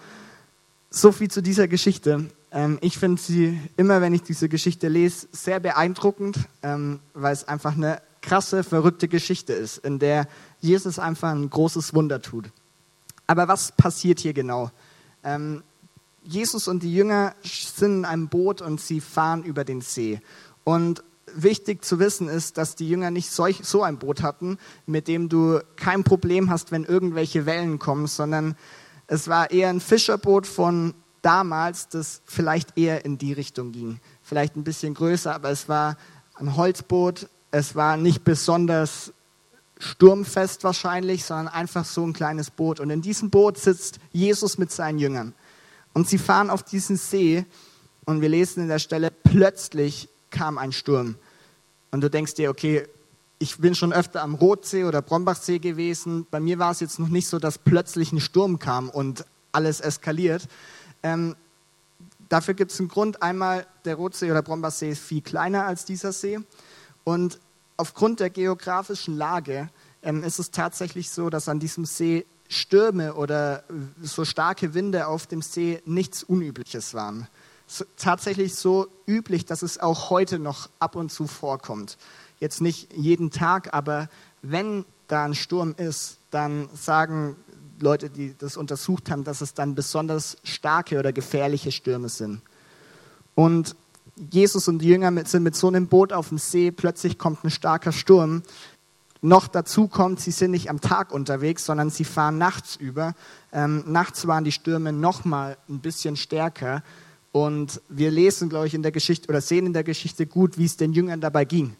so 0.89 1.11
viel 1.11 1.29
zu 1.29 1.43
dieser 1.43 1.67
Geschichte. 1.67 2.31
Ähm, 2.51 2.77
ich 2.82 2.98
finde 2.98 3.22
sie 3.22 3.60
immer, 3.77 4.01
wenn 4.01 4.13
ich 4.13 4.24
diese 4.24 4.50
Geschichte 4.50 4.88
lese, 4.88 5.27
sehr 5.32 5.60
beeindruckend, 5.60 6.38
ähm, 6.63 7.00
weil 7.13 7.34
es 7.34 7.48
einfach 7.48 7.75
eine 7.75 8.01
krasse, 8.22 8.63
verrückte 8.63 9.08
Geschichte 9.08 9.54
ist, 9.54 9.77
in 9.80 10.00
der 10.00 10.27
Jesus 10.60 11.00
einfach 11.00 11.32
ein 11.32 11.50
großes 11.50 11.94
Wunder 11.94 12.22
tut. 12.22 12.50
Aber 13.25 13.48
was 13.48 13.72
passiert 13.72 14.20
hier 14.20 14.34
genau? 14.34 14.72
Ähm, 15.24 15.63
Jesus 16.24 16.68
und 16.68 16.84
die 16.84 16.94
Jünger 16.94 17.36
sind 17.44 18.00
in 18.00 18.06
einem 18.06 18.27
Boot 18.27 18.62
und 18.62 18.82
sie 18.82 19.00
fahren 19.00 19.44
über 19.44 19.63
den 19.63 19.82
See. 19.82 20.20
Und 20.63 21.04
wichtig 21.34 21.86
zu 21.86 22.00
wissen 22.00 22.27
ist, 22.27 22.58
dass 22.58 22.75
die 22.75 22.89
Jünger 22.89 23.12
nicht 23.12 23.32
solch, 23.32 23.62
so 23.63 23.84
ein 23.84 23.98
Boot 23.98 24.22
hatten, 24.22 24.58
mit 24.86 25.08
dem 25.08 25.30
du 25.30 25.60
kein 25.75 26.04
Problem 26.04 26.50
hast, 26.50 26.72
wenn 26.72 26.84
irgendwelche 26.84 27.46
Wellen 27.46 27.80
kommen, 27.80 28.08
sondern 28.08 28.56
es 29.08 29.27
war 29.27 29.51
eher 29.51 29.70
ein 29.70 29.80
Fischerboot 29.80 30.48
von 30.48 30.94
damals, 31.27 31.89
das 31.89 32.22
vielleicht 32.25 32.77
eher 32.77 33.03
in 33.03 33.17
die 33.17 33.34
Richtung 33.34 33.74
ging. 33.74 34.00
Vielleicht 34.24 34.55
ein 34.55 34.63
bisschen 34.63 34.93
größer, 34.93 35.36
aber 35.36 35.50
es 35.50 35.67
war 35.67 35.98
ein 36.36 36.55
Holzboot. 36.55 37.27
Es 37.51 37.75
war 37.75 37.98
nicht 37.98 38.24
besonders 38.24 39.12
sturmfest 39.77 40.63
wahrscheinlich, 40.63 41.25
sondern 41.25 41.50
einfach 41.50 41.84
so 41.84 42.05
ein 42.07 42.13
kleines 42.13 42.50
Boot. 42.50 42.79
Und 42.79 42.91
in 42.91 43.01
diesem 43.01 43.29
Boot 43.29 43.57
sitzt 43.57 44.00
Jesus 44.13 44.57
mit 44.57 44.72
seinen 44.72 45.00
Jüngern. 45.00 45.34
Und 45.93 46.07
sie 46.07 46.17
fahren 46.17 46.50
auf 46.50 46.63
diesen 46.63 46.96
See 46.96 47.46
und 48.05 48.22
wir 48.22 48.29
lesen 48.29 48.63
in 48.63 48.69
der 48.69 48.79
Stelle, 48.79 49.12
plötzlich 49.12 50.07
kam 50.29 50.57
ein 50.57 50.72
Sturm. 50.72 51.15
Und 51.91 52.01
du 52.01 52.10
denkst 52.10 52.36
dir, 52.36 52.50
okay, 52.50 52.88
ich 53.39 53.57
bin 53.57 53.75
schon 53.75 53.91
öfter 53.91 54.24
am 54.24 54.36
Rotsee 54.36 54.86
oder 54.86 55.01
Brombachsee 55.01 55.60
gewesen. 55.60 56.25
Bei 56.31 56.39
mir 56.39 56.57
war 56.57 56.72
es 56.72 56.79
jetzt 56.79 57.00
noch 57.00 57.10
nicht 57.10 57.27
so, 57.27 57.38
dass 57.38 57.57
plötzlich 57.57 58.13
ein 58.13 58.22
Sturm 58.22 58.60
kam 58.60 58.89
und 58.89 59.25
alles 59.51 59.81
eskaliert. 59.81 60.48
Ähm, 61.04 61.36
dafür 62.30 62.54
gibt 62.54 62.72
es 62.72 62.80
einen 62.80 62.89
Grund. 62.89 63.22
Einmal, 63.22 63.66
der 63.86 63.96
Rotsee 63.96 64.32
oder 64.32 64.42
Brombachsee 64.42 64.92
ist 64.92 65.01
viel 65.01 65.22
kleiner 65.22 65.66
als 65.66 65.86
dieser 65.86 66.12
See. 66.12 66.39
Und 67.04 67.39
aufgrund 67.77 68.20
der 68.20 68.30
geografischen 68.30 69.16
Lage 69.16 69.70
ähm, 70.04 70.24
ist 70.24 70.39
es 70.39 70.51
tatsächlich 70.51 71.10
so, 71.10 71.30
dass 71.30 71.50
an 71.50 71.60
diesem 71.60 71.86
See 71.86 72.25
Stürme 72.50 73.13
oder 73.16 73.63
so 74.01 74.24
starke 74.24 74.74
Winde 74.74 75.08
auf 75.08 75.27
dem 75.27 75.42
See 75.42 75.82
nichts 75.86 76.24
Unübliches 76.24 76.94
waren. 76.94 77.27
So, 77.68 77.84
tatsächlich 77.98 78.56
so 78.56 78.88
üblich, 79.06 79.46
dass 79.46 79.62
es 79.62 79.77
auch 79.80 80.10
heute 80.10 80.39
noch 80.39 80.70
ab 80.80 80.96
und 80.96 81.12
zu 81.12 81.27
vorkommt. 81.27 81.98
Jetzt 82.39 82.62
nicht 82.62 82.94
jeden 82.94 83.32
Tag, 83.32 83.74
aber 83.74 84.10
wenn 84.42 84.86
da 85.08 85.25
ein 85.25 85.36
Sturm 85.36 85.75
ist, 85.77 86.18
dann 86.32 86.70
sagen 86.74 87.36
Leute, 87.79 88.10
die 88.10 88.36
das 88.38 88.57
untersucht 88.57 89.10
haben, 89.10 89.24
dass 89.24 89.41
es 89.41 89.53
dann 89.53 89.75
besonders 89.75 90.38
starke 90.43 91.00
oder 91.00 91.13
gefährliche 91.13 91.72
Stürme 91.72 92.10
sind. 92.10 92.41
Und 93.36 93.75
Jesus 94.31 94.67
und 94.67 94.79
die 94.79 94.88
Jünger 94.88 95.12
sind 95.25 95.43
mit 95.43 95.55
so 95.55 95.67
einem 95.67 95.88
Boot 95.88 96.12
auf 96.12 96.29
dem 96.29 96.38
See, 96.38 96.72
plötzlich 96.72 97.17
kommt 97.17 97.43
ein 97.43 97.51
starker 97.51 97.91
Sturm. 97.91 98.41
Noch 99.22 99.48
dazu 99.48 99.88
kommt, 99.88 100.19
sie 100.19 100.31
sind 100.31 100.51
nicht 100.51 100.69
am 100.69 100.81
Tag 100.81 101.12
unterwegs, 101.12 101.65
sondern 101.65 101.89
sie 101.89 102.03
fahren 102.03 102.38
nachts 102.38 102.75
über. 102.75 103.13
Ähm, 103.51 103.84
nachts 103.88 104.27
waren 104.27 104.43
die 104.43 104.51
Stürme 104.51 104.91
noch 104.91 105.25
mal 105.25 105.57
ein 105.69 105.79
bisschen 105.79 106.15
stärker. 106.15 106.84
Und 107.31 107.81
wir 107.89 108.10
lesen, 108.10 108.50
glaube 108.50 108.67
ich, 108.67 108.74
in 108.74 108.84
der 108.84 108.91
Geschichte 108.91 109.29
oder 109.29 109.41
sehen 109.41 109.67
in 109.67 109.74
der 109.74 109.84
Geschichte 109.84 110.25
gut, 110.25 110.57
wie 110.57 110.65
es 110.65 110.77
den 110.77 110.93
Jüngern 110.93 111.22
dabei 111.22 111.46
ging. 111.46 111.75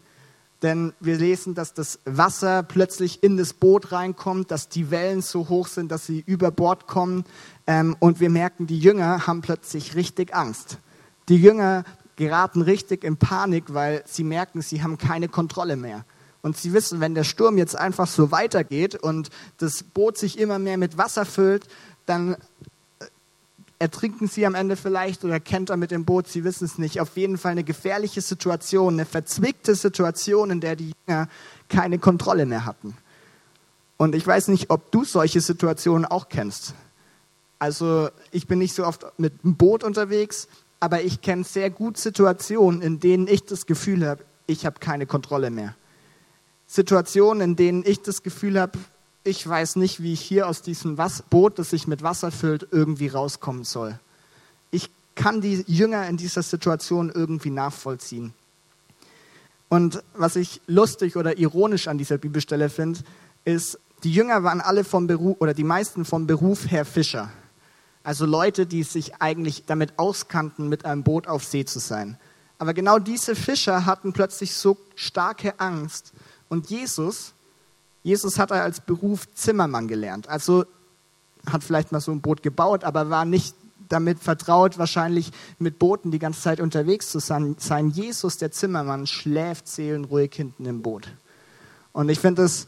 Denn 0.62 0.92
wir 0.98 1.16
lesen, 1.16 1.54
dass 1.54 1.72
das 1.72 2.00
Wasser 2.04 2.64
plötzlich 2.64 3.22
in 3.22 3.36
das 3.36 3.52
Boot 3.52 3.92
reinkommt, 3.92 4.50
dass 4.50 4.68
die 4.68 4.90
Wellen 4.90 5.22
so 5.22 5.48
hoch 5.48 5.68
sind, 5.68 5.92
dass 5.92 6.06
sie 6.06 6.22
über 6.26 6.50
Bord 6.50 6.86
kommen. 6.86 7.24
Ähm, 7.66 7.96
und 8.00 8.18
wir 8.18 8.30
merken, 8.30 8.66
die 8.66 8.78
Jünger 8.78 9.26
haben 9.26 9.40
plötzlich 9.40 9.94
richtig 9.94 10.34
Angst. 10.34 10.78
Die 11.28 11.36
Jünger 11.36 11.84
geraten 12.16 12.62
richtig 12.62 13.04
in 13.04 13.16
Panik, 13.16 13.72
weil 13.72 14.02
sie 14.04 14.24
merken, 14.24 14.60
sie 14.60 14.82
haben 14.82 14.98
keine 14.98 15.28
Kontrolle 15.28 15.76
mehr. 15.76 16.04
Und 16.42 16.56
sie 16.56 16.72
wissen, 16.72 17.00
wenn 17.00 17.14
der 17.14 17.24
Sturm 17.24 17.58
jetzt 17.58 17.76
einfach 17.76 18.06
so 18.06 18.30
weitergeht 18.32 18.96
und 18.96 19.30
das 19.58 19.82
Boot 19.82 20.18
sich 20.18 20.38
immer 20.38 20.58
mehr 20.58 20.78
mit 20.78 20.98
Wasser 20.98 21.24
füllt, 21.24 21.68
dann 22.06 22.36
ertrinken 23.78 24.26
sie 24.26 24.44
am 24.44 24.54
Ende 24.54 24.76
vielleicht 24.76 25.24
oder 25.24 25.38
kennt 25.40 25.70
er 25.70 25.76
mit 25.76 25.90
dem 25.90 26.04
Boot, 26.04 26.28
sie 26.28 26.44
wissen 26.44 26.64
es 26.64 26.78
nicht. 26.78 27.00
Auf 27.00 27.16
jeden 27.16 27.38
Fall 27.38 27.52
eine 27.52 27.64
gefährliche 27.64 28.20
Situation, 28.20 28.94
eine 28.94 29.04
verzwickte 29.04 29.74
Situation, 29.74 30.50
in 30.50 30.60
der 30.60 30.76
die 30.76 30.92
Jünger 31.06 31.28
keine 31.68 31.98
Kontrolle 31.98 32.46
mehr 32.46 32.64
hatten. 32.64 32.96
Und 33.96 34.14
ich 34.14 34.26
weiß 34.26 34.48
nicht, 34.48 34.70
ob 34.70 34.90
du 34.92 35.04
solche 35.04 35.40
Situationen 35.40 36.04
auch 36.04 36.28
kennst. 36.28 36.74
Also 37.58 38.08
ich 38.30 38.46
bin 38.46 38.58
nicht 38.58 38.74
so 38.74 38.86
oft 38.86 39.06
mit 39.18 39.42
dem 39.42 39.56
Boot 39.56 39.82
unterwegs, 39.82 40.48
aber 40.80 41.02
ich 41.02 41.20
kenne 41.20 41.44
sehr 41.44 41.70
gut 41.70 41.98
Situationen, 41.98 42.82
in 42.82 43.00
denen 43.00 43.26
ich 43.26 43.44
das 43.44 43.66
Gefühl 43.66 44.06
habe, 44.06 44.24
ich 44.46 44.64
habe 44.64 44.78
keine 44.78 45.06
Kontrolle 45.06 45.50
mehr. 45.50 45.74
Situationen, 46.66 47.40
in 47.42 47.56
denen 47.56 47.84
ich 47.84 48.02
das 48.02 48.22
Gefühl 48.22 48.60
habe, 48.60 48.78
ich 49.24 49.46
weiß 49.46 49.76
nicht, 49.76 50.02
wie 50.02 50.12
ich 50.12 50.20
hier 50.20 50.48
aus 50.48 50.62
diesem 50.62 50.96
Boot, 51.30 51.58
das 51.58 51.70
sich 51.70 51.86
mit 51.86 52.02
Wasser 52.02 52.30
füllt, 52.30 52.68
irgendwie 52.70 53.08
rauskommen 53.08 53.64
soll. 53.64 53.98
Ich 54.70 54.90
kann 55.14 55.40
die 55.40 55.64
Jünger 55.66 56.06
in 56.08 56.16
dieser 56.16 56.42
Situation 56.42 57.10
irgendwie 57.14 57.50
nachvollziehen. 57.50 58.32
Und 59.68 60.02
was 60.14 60.36
ich 60.36 60.60
lustig 60.66 61.16
oder 61.16 61.38
ironisch 61.38 61.88
an 61.88 61.98
dieser 61.98 62.18
Bibelstelle 62.18 62.70
finde, 62.70 63.00
ist, 63.44 63.78
die 64.04 64.12
Jünger 64.12 64.44
waren 64.44 64.60
alle 64.60 64.84
vom 64.84 65.06
Beruf 65.06 65.36
oder 65.40 65.54
die 65.54 65.64
meisten 65.64 66.04
vom 66.04 66.26
Beruf 66.26 66.70
her 66.70 66.84
Fischer. 66.84 67.30
Also 68.04 68.24
Leute, 68.24 68.64
die 68.64 68.84
sich 68.84 69.20
eigentlich 69.20 69.64
damit 69.66 69.98
auskannten, 69.98 70.68
mit 70.68 70.84
einem 70.84 71.02
Boot 71.02 71.26
auf 71.26 71.44
See 71.44 71.64
zu 71.64 71.80
sein. 71.80 72.16
Aber 72.58 72.74
genau 72.74 72.98
diese 72.98 73.34
Fischer 73.34 73.84
hatten 73.86 74.12
plötzlich 74.12 74.54
so 74.54 74.78
starke 74.94 75.58
Angst. 75.60 76.12
Und 76.48 76.70
Jesus, 76.70 77.34
Jesus 78.02 78.38
hat 78.38 78.52
als 78.52 78.80
Beruf 78.80 79.32
Zimmermann 79.34 79.88
gelernt. 79.88 80.28
Also 80.28 80.64
hat 81.46 81.64
vielleicht 81.64 81.92
mal 81.92 82.00
so 82.00 82.12
ein 82.12 82.20
Boot 82.20 82.42
gebaut, 82.42 82.84
aber 82.84 83.10
war 83.10 83.24
nicht 83.24 83.54
damit 83.88 84.18
vertraut, 84.18 84.78
wahrscheinlich 84.78 85.32
mit 85.58 85.78
Booten 85.78 86.10
die 86.10 86.18
ganze 86.18 86.42
Zeit 86.42 86.60
unterwegs 86.60 87.10
zu 87.10 87.20
sein. 87.20 87.90
Jesus, 87.90 88.36
der 88.36 88.50
Zimmermann, 88.50 89.06
schläft 89.06 89.66
seelenruhig 89.68 90.34
hinten 90.34 90.66
im 90.66 90.82
Boot. 90.82 91.08
Und 91.92 92.08
ich 92.08 92.18
finde 92.18 92.42
das 92.42 92.66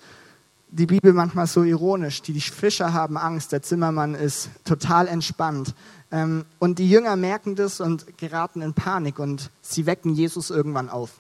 die 0.71 0.87
Bibel 0.87 1.13
manchmal 1.13 1.47
so 1.47 1.63
ironisch. 1.63 2.23
Die 2.23 2.41
Fischer 2.41 2.93
haben 2.93 3.17
Angst, 3.17 3.53
der 3.53 3.63
Zimmermann 3.63 4.15
ist 4.15 4.51
total 4.65 5.09
entspannt. 5.09 5.75
Ähm, 6.13 6.45
und 6.59 6.79
die 6.79 6.89
Jünger 6.89 7.17
merken 7.17 7.57
das 7.57 7.81
und 7.81 8.19
geraten 8.19 8.63
in 8.63 8.75
Panik 8.75 9.19
und 9.19 9.51
sie 9.63 9.87
wecken 9.87 10.15
Jesus 10.15 10.51
irgendwann 10.51 10.89
auf. 10.89 11.11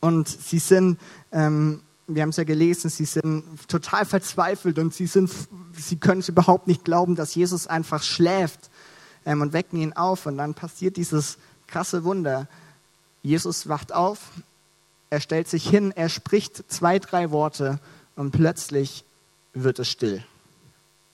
Und 0.00 0.28
sie 0.28 0.58
sind 0.58 0.98
ähm, 1.32 1.82
wir 2.06 2.22
haben 2.22 2.30
es 2.30 2.36
ja 2.36 2.44
gelesen, 2.44 2.90
sie 2.90 3.04
sind 3.04 3.44
total 3.68 4.04
verzweifelt 4.04 4.78
und 4.78 4.92
sie, 4.94 5.06
sie 5.06 5.96
können 5.96 6.20
es 6.20 6.28
überhaupt 6.28 6.66
nicht 6.66 6.84
glauben, 6.84 7.16
dass 7.16 7.34
Jesus 7.34 7.66
einfach 7.66 8.02
schläft 8.02 8.70
ähm, 9.24 9.40
und 9.40 9.52
wecken 9.52 9.78
ihn 9.78 9.94
auf. 9.94 10.26
Und 10.26 10.38
dann 10.38 10.54
passiert 10.54 10.96
dieses 10.96 11.38
krasse 11.66 12.04
Wunder. 12.04 12.46
Jesus 13.22 13.68
wacht 13.68 13.92
auf, 13.92 14.18
er 15.08 15.20
stellt 15.20 15.48
sich 15.48 15.68
hin, 15.68 15.92
er 15.94 16.08
spricht 16.08 16.70
zwei, 16.70 16.98
drei 16.98 17.30
Worte 17.30 17.80
und 18.16 18.32
plötzlich 18.32 19.04
wird 19.54 19.78
es 19.78 19.88
still. 19.88 20.22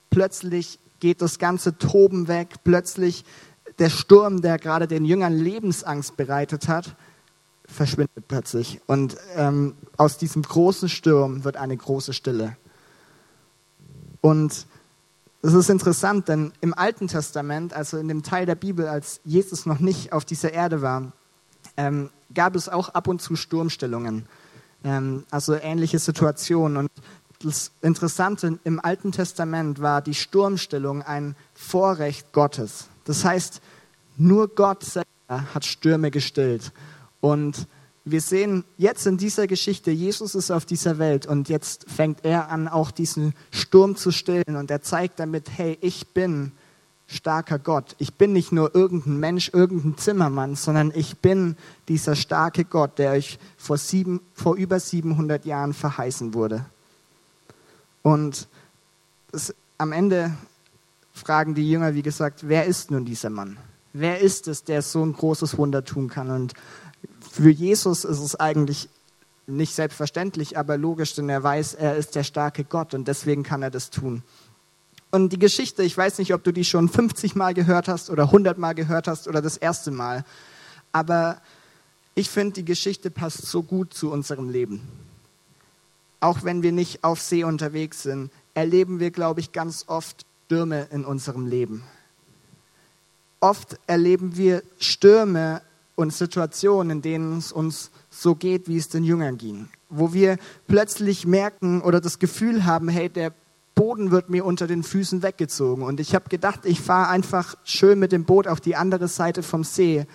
Plötzlich 0.09 0.79
geht 0.99 1.21
das 1.21 1.39
ganze 1.39 1.77
Toben 1.77 2.27
weg, 2.27 2.55
plötzlich 2.63 3.23
der 3.79 3.89
Sturm, 3.89 4.41
der 4.41 4.59
gerade 4.59 4.87
den 4.87 5.05
Jüngern 5.05 5.33
Lebensangst 5.33 6.17
bereitet 6.17 6.67
hat, 6.67 6.95
verschwindet 7.71 8.27
plötzlich. 8.27 8.81
Und 8.87 9.17
ähm, 9.35 9.75
aus 9.97 10.17
diesem 10.17 10.41
großen 10.41 10.89
Sturm 10.89 11.43
wird 11.43 11.57
eine 11.57 11.75
große 11.75 12.13
Stille. 12.13 12.57
Und 14.21 14.67
das 15.41 15.53
ist 15.53 15.69
interessant, 15.69 16.27
denn 16.27 16.51
im 16.61 16.73
Alten 16.75 17.07
Testament, 17.07 17.73
also 17.73 17.97
in 17.97 18.07
dem 18.07 18.21
Teil 18.21 18.45
der 18.45 18.55
Bibel, 18.55 18.87
als 18.87 19.21
Jesus 19.23 19.65
noch 19.65 19.79
nicht 19.79 20.13
auf 20.13 20.23
dieser 20.23 20.53
Erde 20.53 20.81
war, 20.81 21.13
ähm, 21.77 22.09
gab 22.33 22.55
es 22.55 22.69
auch 22.69 22.89
ab 22.89 23.07
und 23.07 23.21
zu 23.21 23.35
Sturmstellungen, 23.35 24.27
ähm, 24.83 25.25
also 25.31 25.55
ähnliche 25.55 25.97
Situationen. 25.97 26.77
Und 26.77 26.91
das 27.43 27.71
Interessante 27.81 28.59
im 28.63 28.79
Alten 28.83 29.11
Testament 29.11 29.81
war 29.81 30.01
die 30.01 30.13
Sturmstellung 30.13 31.01
ein 31.01 31.35
Vorrecht 31.55 32.33
Gottes. 32.33 32.87
Das 33.05 33.25
heißt, 33.25 33.61
nur 34.17 34.47
Gott 34.47 34.83
selber 34.83 35.07
hat 35.27 35.65
Stürme 35.65 36.11
gestillt. 36.11 36.71
Und 37.21 37.67
wir 38.03 38.21
sehen 38.21 38.63
jetzt 38.77 39.05
in 39.05 39.17
dieser 39.17 39.47
Geschichte, 39.47 39.91
Jesus 39.91 40.35
ist 40.35 40.51
auf 40.51 40.65
dieser 40.65 40.97
Welt 40.97 41.27
und 41.27 41.49
jetzt 41.49 41.89
fängt 41.89 42.25
er 42.25 42.49
an, 42.49 42.67
auch 42.67 42.91
diesen 42.91 43.33
Sturm 43.51 43.95
zu 43.95 44.11
stillen 44.11 44.55
und 44.55 44.71
er 44.71 44.81
zeigt 44.81 45.19
damit, 45.19 45.49
hey, 45.55 45.77
ich 45.81 46.07
bin 46.07 46.51
starker 47.11 47.59
Gott. 47.59 47.95
Ich 47.99 48.13
bin 48.15 48.33
nicht 48.33 48.51
nur 48.51 48.73
irgendein 48.73 49.19
Mensch, 49.19 49.51
irgendein 49.53 49.97
Zimmermann, 49.97 50.55
sondern 50.55 50.91
ich 50.95 51.17
bin 51.17 51.57
dieser 51.87 52.15
starke 52.15 52.63
Gott, 52.63 52.97
der 52.97 53.11
euch 53.11 53.37
vor, 53.57 53.77
sieben, 53.77 54.21
vor 54.33 54.55
über 54.55 54.79
700 54.79 55.45
Jahren 55.45 55.73
verheißen 55.73 56.33
wurde. 56.33 56.65
Und 58.01 58.47
das, 59.31 59.53
am 59.77 59.91
Ende 59.91 60.31
fragen 61.13 61.53
die 61.53 61.69
Jünger, 61.69 61.93
wie 61.93 62.01
gesagt, 62.01 62.47
wer 62.47 62.65
ist 62.65 62.91
nun 62.91 63.05
dieser 63.05 63.29
Mann? 63.29 63.57
Wer 63.93 64.19
ist 64.19 64.47
es, 64.47 64.63
der 64.63 64.81
so 64.81 65.03
ein 65.03 65.13
großes 65.13 65.57
Wunder 65.57 65.83
tun 65.83 66.07
kann? 66.07 66.29
Und 66.29 66.53
für 67.31 67.49
Jesus 67.49 68.03
ist 68.03 68.19
es 68.19 68.39
eigentlich 68.39 68.89
nicht 69.47 69.73
selbstverständlich, 69.73 70.57
aber 70.57 70.77
logisch, 70.77 71.15
denn 71.15 71.29
er 71.29 71.41
weiß, 71.41 71.73
er 71.75 71.95
ist 71.95 72.15
der 72.15 72.23
starke 72.23 72.63
Gott 72.63 72.93
und 72.93 73.07
deswegen 73.07 73.43
kann 73.43 73.63
er 73.63 73.71
das 73.71 73.89
tun. 73.89 74.23
Und 75.11 75.33
die 75.33 75.39
Geschichte, 75.39 75.83
ich 75.83 75.97
weiß 75.97 76.19
nicht, 76.19 76.33
ob 76.33 76.43
du 76.43 76.51
die 76.51 76.63
schon 76.63 76.89
50 76.89 77.35
Mal 77.35 77.53
gehört 77.53 77.87
hast 77.87 78.09
oder 78.09 78.23
100 78.23 78.57
Mal 78.57 78.73
gehört 78.73 79.07
hast 79.07 79.27
oder 79.27 79.41
das 79.41 79.57
erste 79.57 79.91
Mal, 79.91 80.23
aber 80.91 81.41
ich 82.15 82.29
finde, 82.29 82.53
die 82.55 82.65
Geschichte 82.65 83.09
passt 83.09 83.45
so 83.45 83.63
gut 83.63 83.93
zu 83.93 84.11
unserem 84.11 84.49
Leben. 84.49 84.81
Auch 86.19 86.43
wenn 86.43 86.63
wir 86.63 86.71
nicht 86.71 87.03
auf 87.03 87.21
See 87.21 87.43
unterwegs 87.43 88.03
sind, 88.03 88.31
erleben 88.53 88.99
wir, 88.99 89.11
glaube 89.11 89.39
ich, 89.39 89.53
ganz 89.53 89.85
oft 89.87 90.25
Stürme 90.45 90.87
in 90.91 91.05
unserem 91.05 91.47
Leben. 91.47 91.81
Oft 93.39 93.79
erleben 93.87 94.35
wir 94.35 94.63
Stürme 94.79 95.61
und 96.01 96.13
Situationen, 96.13 96.97
in 96.97 97.01
denen 97.01 97.37
es 97.37 97.51
uns 97.51 97.91
so 98.09 98.35
geht, 98.35 98.67
wie 98.67 98.77
es 98.77 98.89
den 98.89 99.03
Jüngern 99.03 99.37
ging. 99.37 99.69
Wo 99.89 100.13
wir 100.13 100.37
plötzlich 100.67 101.25
merken 101.25 101.81
oder 101.81 102.01
das 102.01 102.19
Gefühl 102.19 102.65
haben, 102.65 102.87
hey, 102.89 103.09
der 103.09 103.33
Boden 103.75 104.11
wird 104.11 104.29
mir 104.29 104.45
unter 104.45 104.67
den 104.67 104.83
Füßen 104.83 105.23
weggezogen. 105.23 105.83
Und 105.83 105.99
ich 105.99 106.13
habe 106.13 106.29
gedacht, 106.29 106.65
ich 106.65 106.81
fahre 106.81 107.09
einfach 107.09 107.55
schön 107.63 107.99
mit 107.99 108.11
dem 108.11 108.25
Boot 108.25 108.47
auf 108.47 108.61
die 108.61 108.75
andere 108.75 109.07
Seite 109.07 109.43
vom 109.43 109.63
See. 109.63 110.05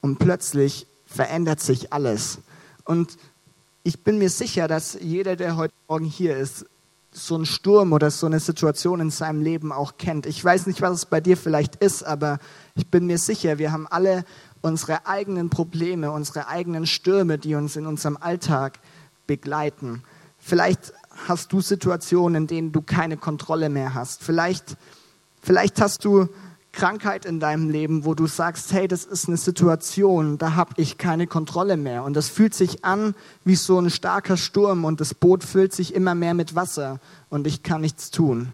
Und 0.00 0.18
plötzlich 0.18 0.86
verändert 1.06 1.60
sich 1.60 1.92
alles. 1.92 2.38
Und 2.84 3.16
ich 3.82 4.02
bin 4.02 4.18
mir 4.18 4.30
sicher, 4.30 4.68
dass 4.68 4.98
jeder, 5.00 5.36
der 5.36 5.56
heute 5.56 5.74
Morgen 5.88 6.04
hier 6.04 6.36
ist, 6.36 6.66
so 7.12 7.34
einen 7.34 7.46
Sturm 7.46 7.92
oder 7.92 8.10
so 8.10 8.26
eine 8.26 8.38
Situation 8.38 9.00
in 9.00 9.10
seinem 9.10 9.42
Leben 9.42 9.72
auch 9.72 9.96
kennt. 9.98 10.26
Ich 10.26 10.44
weiß 10.44 10.66
nicht, 10.66 10.80
was 10.80 10.92
es 10.92 11.06
bei 11.06 11.20
dir 11.20 11.36
vielleicht 11.36 11.76
ist, 11.76 12.04
aber 12.04 12.38
ich 12.74 12.86
bin 12.86 13.06
mir 13.06 13.18
sicher, 13.18 13.58
wir 13.58 13.72
haben 13.72 13.88
alle 13.88 14.24
unsere 14.62 15.06
eigenen 15.06 15.50
Probleme, 15.50 16.10
unsere 16.10 16.48
eigenen 16.48 16.86
Stürme, 16.86 17.38
die 17.38 17.54
uns 17.54 17.76
in 17.76 17.86
unserem 17.86 18.16
Alltag 18.16 18.78
begleiten. 19.26 20.02
Vielleicht 20.38 20.92
hast 21.28 21.52
du 21.52 21.60
Situationen, 21.60 22.42
in 22.42 22.46
denen 22.46 22.72
du 22.72 22.82
keine 22.82 23.16
Kontrolle 23.16 23.68
mehr 23.68 23.94
hast. 23.94 24.22
Vielleicht, 24.22 24.76
vielleicht 25.42 25.80
hast 25.80 26.04
du 26.04 26.28
Krankheit 26.72 27.24
in 27.24 27.40
deinem 27.40 27.68
Leben, 27.68 28.04
wo 28.04 28.14
du 28.14 28.26
sagst, 28.26 28.72
hey, 28.72 28.86
das 28.86 29.04
ist 29.04 29.26
eine 29.28 29.36
Situation, 29.36 30.38
da 30.38 30.54
habe 30.54 30.74
ich 30.76 30.98
keine 30.98 31.26
Kontrolle 31.26 31.76
mehr. 31.76 32.04
Und 32.04 32.14
das 32.14 32.28
fühlt 32.28 32.54
sich 32.54 32.84
an 32.84 33.14
wie 33.44 33.56
so 33.56 33.78
ein 33.78 33.90
starker 33.90 34.36
Sturm 34.36 34.84
und 34.84 35.00
das 35.00 35.14
Boot 35.14 35.42
füllt 35.42 35.72
sich 35.72 35.94
immer 35.94 36.14
mehr 36.14 36.34
mit 36.34 36.54
Wasser 36.54 37.00
und 37.28 37.46
ich 37.46 37.62
kann 37.62 37.80
nichts 37.80 38.10
tun. 38.10 38.52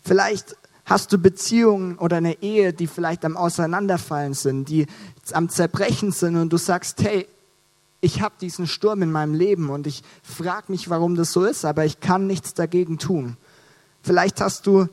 Vielleicht 0.00 0.56
Hast 0.84 1.12
du 1.12 1.18
Beziehungen 1.18 1.96
oder 1.98 2.16
eine 2.16 2.42
Ehe, 2.42 2.72
die 2.72 2.86
vielleicht 2.86 3.24
am 3.24 3.36
Auseinanderfallen 3.36 4.34
sind, 4.34 4.68
die 4.68 4.86
am 5.32 5.48
Zerbrechen 5.48 6.12
sind 6.12 6.36
und 6.36 6.52
du 6.52 6.56
sagst, 6.56 7.02
hey, 7.02 7.26
ich 8.00 8.20
habe 8.20 8.34
diesen 8.40 8.66
Sturm 8.66 9.02
in 9.02 9.12
meinem 9.12 9.34
Leben 9.34 9.70
und 9.70 9.86
ich 9.86 10.02
frage 10.22 10.72
mich, 10.72 10.90
warum 10.90 11.14
das 11.14 11.32
so 11.32 11.44
ist, 11.44 11.64
aber 11.64 11.84
ich 11.84 12.00
kann 12.00 12.26
nichts 12.26 12.52
dagegen 12.52 12.98
tun. 12.98 13.36
Vielleicht 14.02 14.40
hast 14.40 14.66
du 14.66 14.88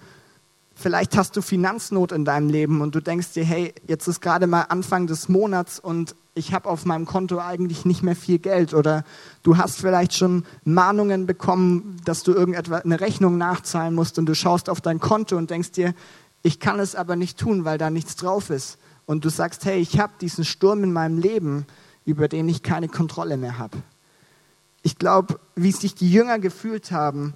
vielleicht 0.76 1.18
hast 1.18 1.36
du 1.36 1.42
Finanznot 1.42 2.12
in 2.12 2.24
deinem 2.24 2.50
Leben 2.50 2.82
und 2.82 2.96
du 2.96 3.02
denkst 3.02 3.34
dir, 3.34 3.44
hey, 3.44 3.74
jetzt 3.88 4.08
ist 4.08 4.22
gerade 4.22 4.48
mal 4.48 4.62
Anfang 4.64 5.08
des 5.08 5.28
Monats 5.28 5.80
und 5.80 6.16
ich 6.40 6.54
habe 6.54 6.70
auf 6.70 6.86
meinem 6.86 7.06
Konto 7.06 7.40
eigentlich 7.40 7.86
nicht 7.86 8.02
mehr 8.02 8.16
viel 8.16 8.40
Geld 8.40 8.74
oder 8.74 9.04
du 9.44 9.58
hast 9.58 9.80
vielleicht 9.80 10.14
schon 10.14 10.46
Mahnungen 10.64 11.26
bekommen, 11.26 11.98
dass 12.06 12.24
du 12.24 12.34
irgendetwas 12.34 12.86
eine 12.86 13.00
Rechnung 13.00 13.38
nachzahlen 13.38 13.94
musst 13.94 14.18
und 14.18 14.26
du 14.26 14.34
schaust 14.34 14.70
auf 14.70 14.82
dein 14.82 15.00
Konto 15.00 15.38
und 15.38 15.52
denkst 15.52 15.74
dir, 15.74 15.94
ich 16.42 16.60
kann 16.60 16.80
es 16.80 16.96
aber 16.96 17.16
nicht 17.16 17.38
tun, 17.38 17.66
weil 17.66 17.78
da 17.78 17.90
nichts 17.90 18.16
drauf 18.16 18.50
ist. 18.50 18.78
Und 19.06 19.26
du 19.26 19.30
sagst, 19.30 19.66
hey, 19.66 19.80
ich 19.80 20.00
habe 20.00 20.14
diesen 20.22 20.46
Sturm 20.46 20.84
in 20.84 20.94
meinem 20.94 21.18
Leben, 21.18 21.66
über 22.06 22.28
den 22.28 22.48
ich 22.48 22.64
keine 22.64 22.88
Kontrolle 22.88 23.38
mehr 23.38 23.58
habe. 23.58 23.78
Ich 24.82 24.98
glaube, 24.98 25.40
wie 25.56 25.72
sich 25.74 25.96
die 25.96 26.10
Jünger 26.10 26.40
gefühlt 26.40 26.92
haben, 26.92 27.34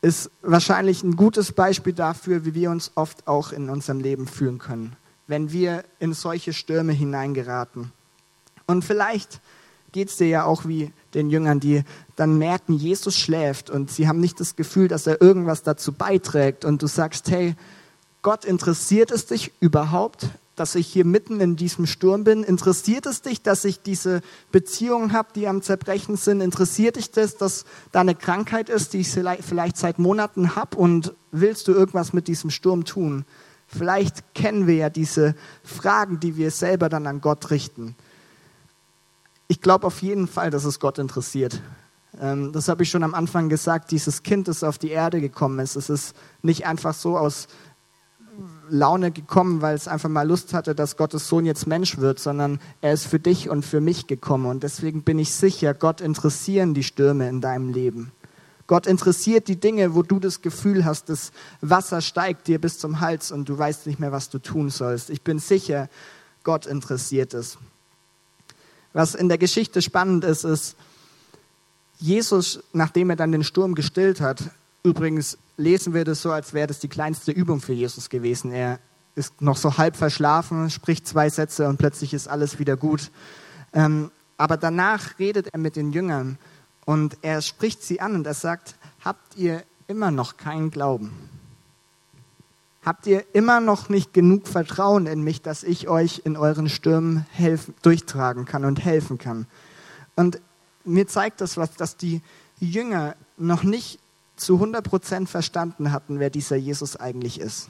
ist 0.00 0.30
wahrscheinlich 0.42 1.02
ein 1.02 1.16
gutes 1.16 1.52
Beispiel 1.52 1.92
dafür, 1.92 2.44
wie 2.44 2.54
wir 2.54 2.70
uns 2.70 2.92
oft 2.94 3.26
auch 3.26 3.50
in 3.50 3.68
unserem 3.68 3.98
Leben 3.98 4.28
fühlen 4.28 4.58
können, 4.58 4.94
wenn 5.28 5.52
wir 5.52 5.84
in 6.00 6.14
solche 6.14 6.52
Stürme 6.52 6.92
hineingeraten. 6.92 7.92
Und 8.66 8.84
vielleicht 8.84 9.40
geht 9.92 10.08
es 10.08 10.16
dir 10.16 10.28
ja 10.28 10.44
auch 10.44 10.66
wie 10.66 10.92
den 11.14 11.30
Jüngern, 11.30 11.60
die 11.60 11.84
dann 12.16 12.36
merken, 12.36 12.74
Jesus 12.74 13.16
schläft 13.16 13.70
und 13.70 13.90
sie 13.90 14.08
haben 14.08 14.20
nicht 14.20 14.40
das 14.40 14.56
Gefühl, 14.56 14.88
dass 14.88 15.06
er 15.06 15.22
irgendwas 15.22 15.62
dazu 15.62 15.92
beiträgt 15.92 16.64
und 16.64 16.82
du 16.82 16.86
sagst, 16.86 17.30
hey, 17.30 17.54
Gott 18.22 18.44
interessiert 18.44 19.10
es 19.10 19.26
dich 19.26 19.52
überhaupt, 19.60 20.28
dass 20.56 20.74
ich 20.74 20.88
hier 20.88 21.04
mitten 21.04 21.40
in 21.40 21.56
diesem 21.56 21.86
Sturm 21.86 22.24
bin? 22.24 22.42
Interessiert 22.42 23.06
es 23.06 23.22
dich, 23.22 23.42
dass 23.42 23.64
ich 23.64 23.80
diese 23.80 24.22
Beziehungen 24.50 25.12
habe, 25.12 25.28
die 25.34 25.46
am 25.46 25.62
Zerbrechen 25.62 26.16
sind? 26.16 26.40
Interessiert 26.40 26.96
dich 26.96 27.12
das, 27.12 27.36
dass 27.36 27.64
da 27.92 28.00
eine 28.00 28.16
Krankheit 28.16 28.68
ist, 28.68 28.92
die 28.92 29.00
ich 29.00 29.08
vielleicht 29.08 29.76
seit 29.76 29.98
Monaten 29.98 30.56
habe? 30.56 30.76
Und 30.76 31.14
willst 31.30 31.68
du 31.68 31.72
irgendwas 31.72 32.12
mit 32.12 32.26
diesem 32.26 32.50
Sturm 32.50 32.84
tun? 32.84 33.24
Vielleicht 33.68 34.34
kennen 34.34 34.66
wir 34.66 34.76
ja 34.76 34.90
diese 34.90 35.34
Fragen, 35.62 36.20
die 36.20 36.36
wir 36.36 36.50
selber 36.50 36.88
dann 36.88 37.06
an 37.06 37.20
Gott 37.20 37.50
richten. 37.50 37.94
Ich 39.46 39.60
glaube 39.60 39.86
auf 39.86 40.02
jeden 40.02 40.26
Fall, 40.26 40.50
dass 40.50 40.64
es 40.64 40.80
Gott 40.80 40.98
interessiert. 40.98 41.60
Ähm, 42.18 42.52
das 42.52 42.68
habe 42.68 42.82
ich 42.82 42.90
schon 42.90 43.02
am 43.02 43.14
Anfang 43.14 43.50
gesagt. 43.50 43.90
Dieses 43.90 44.22
Kind, 44.22 44.48
das 44.48 44.64
auf 44.64 44.78
die 44.78 44.90
Erde 44.90 45.20
gekommen 45.20 45.58
ist, 45.58 45.76
es 45.76 45.90
ist 45.90 46.16
nicht 46.42 46.66
einfach 46.66 46.94
so 46.94 47.18
aus 47.18 47.46
Laune 48.70 49.10
gekommen, 49.10 49.60
weil 49.60 49.74
es 49.74 49.88
einfach 49.88 50.08
mal 50.08 50.26
Lust 50.26 50.54
hatte, 50.54 50.74
dass 50.74 50.96
Gottes 50.96 51.28
Sohn 51.28 51.44
jetzt 51.44 51.66
Mensch 51.66 51.98
wird, 51.98 52.18
sondern 52.18 52.60
er 52.80 52.92
ist 52.92 53.06
für 53.06 53.18
dich 53.18 53.50
und 53.50 53.64
für 53.64 53.80
mich 53.80 54.06
gekommen. 54.06 54.46
Und 54.46 54.62
deswegen 54.62 55.02
bin 55.02 55.18
ich 55.18 55.32
sicher, 55.34 55.74
Gott 55.74 56.00
interessieren 56.00 56.72
die 56.72 56.84
Stürme 56.84 57.28
in 57.28 57.40
deinem 57.40 57.70
Leben. 57.70 58.12
Gott 58.68 58.86
interessiert 58.86 59.48
die 59.48 59.58
Dinge, 59.58 59.94
wo 59.94 60.02
du 60.02 60.20
das 60.20 60.42
Gefühl 60.42 60.84
hast, 60.84 61.08
das 61.08 61.32
Wasser 61.62 62.02
steigt 62.02 62.46
dir 62.46 62.60
bis 62.60 62.78
zum 62.78 63.00
Hals 63.00 63.32
und 63.32 63.48
du 63.48 63.58
weißt 63.58 63.86
nicht 63.86 63.98
mehr, 63.98 64.12
was 64.12 64.28
du 64.28 64.38
tun 64.38 64.68
sollst. 64.68 65.08
Ich 65.08 65.22
bin 65.22 65.38
sicher, 65.38 65.88
Gott 66.44 66.66
interessiert 66.66 67.32
es. 67.32 67.56
Was 68.92 69.14
in 69.14 69.28
der 69.28 69.38
Geschichte 69.38 69.80
spannend 69.80 70.22
ist, 70.22 70.44
ist, 70.44 70.76
Jesus, 71.98 72.60
nachdem 72.72 73.10
er 73.10 73.16
dann 73.16 73.32
den 73.32 73.42
Sturm 73.42 73.74
gestillt 73.74 74.20
hat, 74.20 74.42
übrigens 74.82 75.38
lesen 75.56 75.94
wir 75.94 76.04
das 76.04 76.22
so, 76.22 76.30
als 76.30 76.52
wäre 76.52 76.68
das 76.68 76.78
die 76.78 76.88
kleinste 76.88 77.32
Übung 77.32 77.60
für 77.60 77.72
Jesus 77.72 78.10
gewesen. 78.10 78.52
Er 78.52 78.80
ist 79.14 79.40
noch 79.40 79.56
so 79.56 79.78
halb 79.78 79.96
verschlafen, 79.96 80.70
spricht 80.70 81.08
zwei 81.08 81.30
Sätze 81.30 81.68
und 81.68 81.78
plötzlich 81.78 82.12
ist 82.12 82.28
alles 82.28 82.58
wieder 82.58 82.76
gut. 82.76 83.10
Ähm, 83.72 84.10
aber 84.36 84.56
danach 84.56 85.18
redet 85.18 85.48
er 85.52 85.58
mit 85.58 85.74
den 85.74 85.90
Jüngern 85.90 86.38
und 86.88 87.18
er 87.20 87.42
spricht 87.42 87.82
sie 87.82 88.00
an 88.00 88.14
und 88.14 88.26
er 88.26 88.32
sagt, 88.32 88.74
habt 89.04 89.36
ihr 89.36 89.62
immer 89.88 90.10
noch 90.10 90.38
keinen 90.38 90.70
Glauben? 90.70 91.12
Habt 92.82 93.06
ihr 93.06 93.26
immer 93.34 93.60
noch 93.60 93.90
nicht 93.90 94.14
genug 94.14 94.48
Vertrauen 94.48 95.06
in 95.06 95.22
mich, 95.22 95.42
dass 95.42 95.64
ich 95.64 95.88
euch 95.88 96.22
in 96.24 96.38
euren 96.38 96.70
Stürmen 96.70 97.26
helfen, 97.30 97.74
durchtragen 97.82 98.46
kann 98.46 98.64
und 98.64 98.82
helfen 98.82 99.18
kann? 99.18 99.46
Und 100.16 100.40
mir 100.86 101.06
zeigt 101.06 101.42
das 101.42 101.58
was, 101.58 101.74
dass 101.74 101.98
die 101.98 102.22
Jünger 102.58 103.16
noch 103.36 103.64
nicht 103.64 103.98
zu 104.36 104.54
100 104.54 104.82
Prozent 104.82 105.28
verstanden 105.28 105.92
hatten, 105.92 106.20
wer 106.20 106.30
dieser 106.30 106.56
Jesus 106.56 106.96
eigentlich 106.96 107.38
ist. 107.38 107.68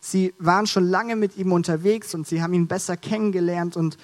Sie 0.00 0.34
waren 0.40 0.66
schon 0.66 0.88
lange 0.88 1.14
mit 1.14 1.36
ihm 1.36 1.52
unterwegs 1.52 2.12
und 2.12 2.26
sie 2.26 2.42
haben 2.42 2.54
ihn 2.54 2.66
besser 2.66 2.96
kennengelernt 2.96 3.76
und, 3.76 3.98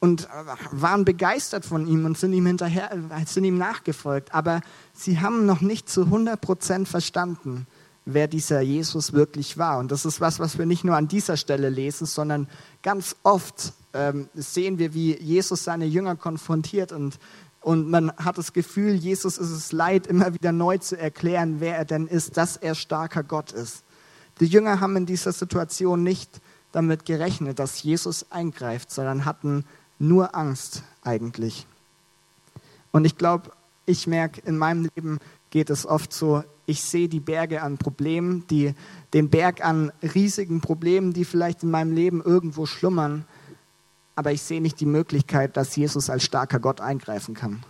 und 0.00 0.28
waren 0.72 1.04
begeistert 1.04 1.64
von 1.64 1.86
ihm 1.86 2.06
und 2.06 2.18
sind 2.18 2.32
ihm 2.32 2.46
hinterher, 2.46 2.90
sind 3.26 3.44
ihm 3.44 3.58
nachgefolgt. 3.58 4.34
Aber 4.34 4.62
sie 4.94 5.20
haben 5.20 5.46
noch 5.46 5.60
nicht 5.60 5.88
zu 5.88 6.04
100 6.04 6.40
Prozent 6.40 6.88
verstanden, 6.88 7.66
wer 8.06 8.26
dieser 8.26 8.62
Jesus 8.62 9.12
wirklich 9.12 9.58
war. 9.58 9.78
Und 9.78 9.92
das 9.92 10.06
ist 10.06 10.20
was, 10.20 10.40
was 10.40 10.58
wir 10.58 10.64
nicht 10.64 10.84
nur 10.84 10.96
an 10.96 11.06
dieser 11.06 11.36
Stelle 11.36 11.68
lesen, 11.68 12.06
sondern 12.06 12.48
ganz 12.82 13.14
oft 13.22 13.74
ähm, 13.92 14.28
sehen 14.34 14.78
wir, 14.78 14.94
wie 14.94 15.16
Jesus 15.20 15.64
seine 15.64 15.84
Jünger 15.84 16.16
konfrontiert 16.16 16.92
und 16.92 17.18
und 17.62 17.90
man 17.90 18.10
hat 18.16 18.38
das 18.38 18.54
Gefühl, 18.54 18.94
Jesus 18.94 19.36
ist 19.36 19.50
es 19.50 19.70
leid, 19.70 20.06
immer 20.06 20.32
wieder 20.32 20.50
neu 20.50 20.78
zu 20.78 20.98
erklären, 20.98 21.56
wer 21.58 21.76
er 21.76 21.84
denn 21.84 22.06
ist, 22.06 22.38
dass 22.38 22.56
er 22.56 22.74
starker 22.74 23.22
Gott 23.22 23.52
ist. 23.52 23.84
Die 24.40 24.46
Jünger 24.46 24.80
haben 24.80 24.96
in 24.96 25.04
dieser 25.04 25.32
Situation 25.32 26.02
nicht 26.02 26.40
damit 26.72 27.04
gerechnet, 27.04 27.58
dass 27.58 27.82
Jesus 27.82 28.30
eingreift, 28.30 28.90
sondern 28.90 29.26
hatten 29.26 29.66
nur 30.00 30.34
Angst 30.34 30.82
eigentlich. 31.02 31.66
Und 32.90 33.04
ich 33.04 33.16
glaube, 33.16 33.52
ich 33.86 34.06
merke, 34.06 34.40
in 34.40 34.58
meinem 34.58 34.88
Leben 34.96 35.18
geht 35.50 35.70
es 35.70 35.86
oft 35.86 36.12
so, 36.12 36.42
ich 36.66 36.82
sehe 36.82 37.08
die 37.08 37.20
Berge 37.20 37.62
an 37.62 37.78
Problemen, 37.78 38.46
die, 38.48 38.74
den 39.12 39.30
Berg 39.30 39.64
an 39.64 39.92
riesigen 40.02 40.60
Problemen, 40.60 41.12
die 41.12 41.24
vielleicht 41.24 41.62
in 41.62 41.70
meinem 41.70 41.92
Leben 41.92 42.22
irgendwo 42.22 42.66
schlummern 42.66 43.24
aber 44.20 44.32
ich 44.32 44.42
sehe 44.42 44.60
nicht 44.60 44.78
die 44.80 44.86
Möglichkeit, 44.86 45.56
dass 45.56 45.74
Jesus 45.76 46.10
als 46.10 46.24
starker 46.24 46.60
Gott 46.60 46.82
eingreifen 46.82 47.32
kann. 47.32 47.62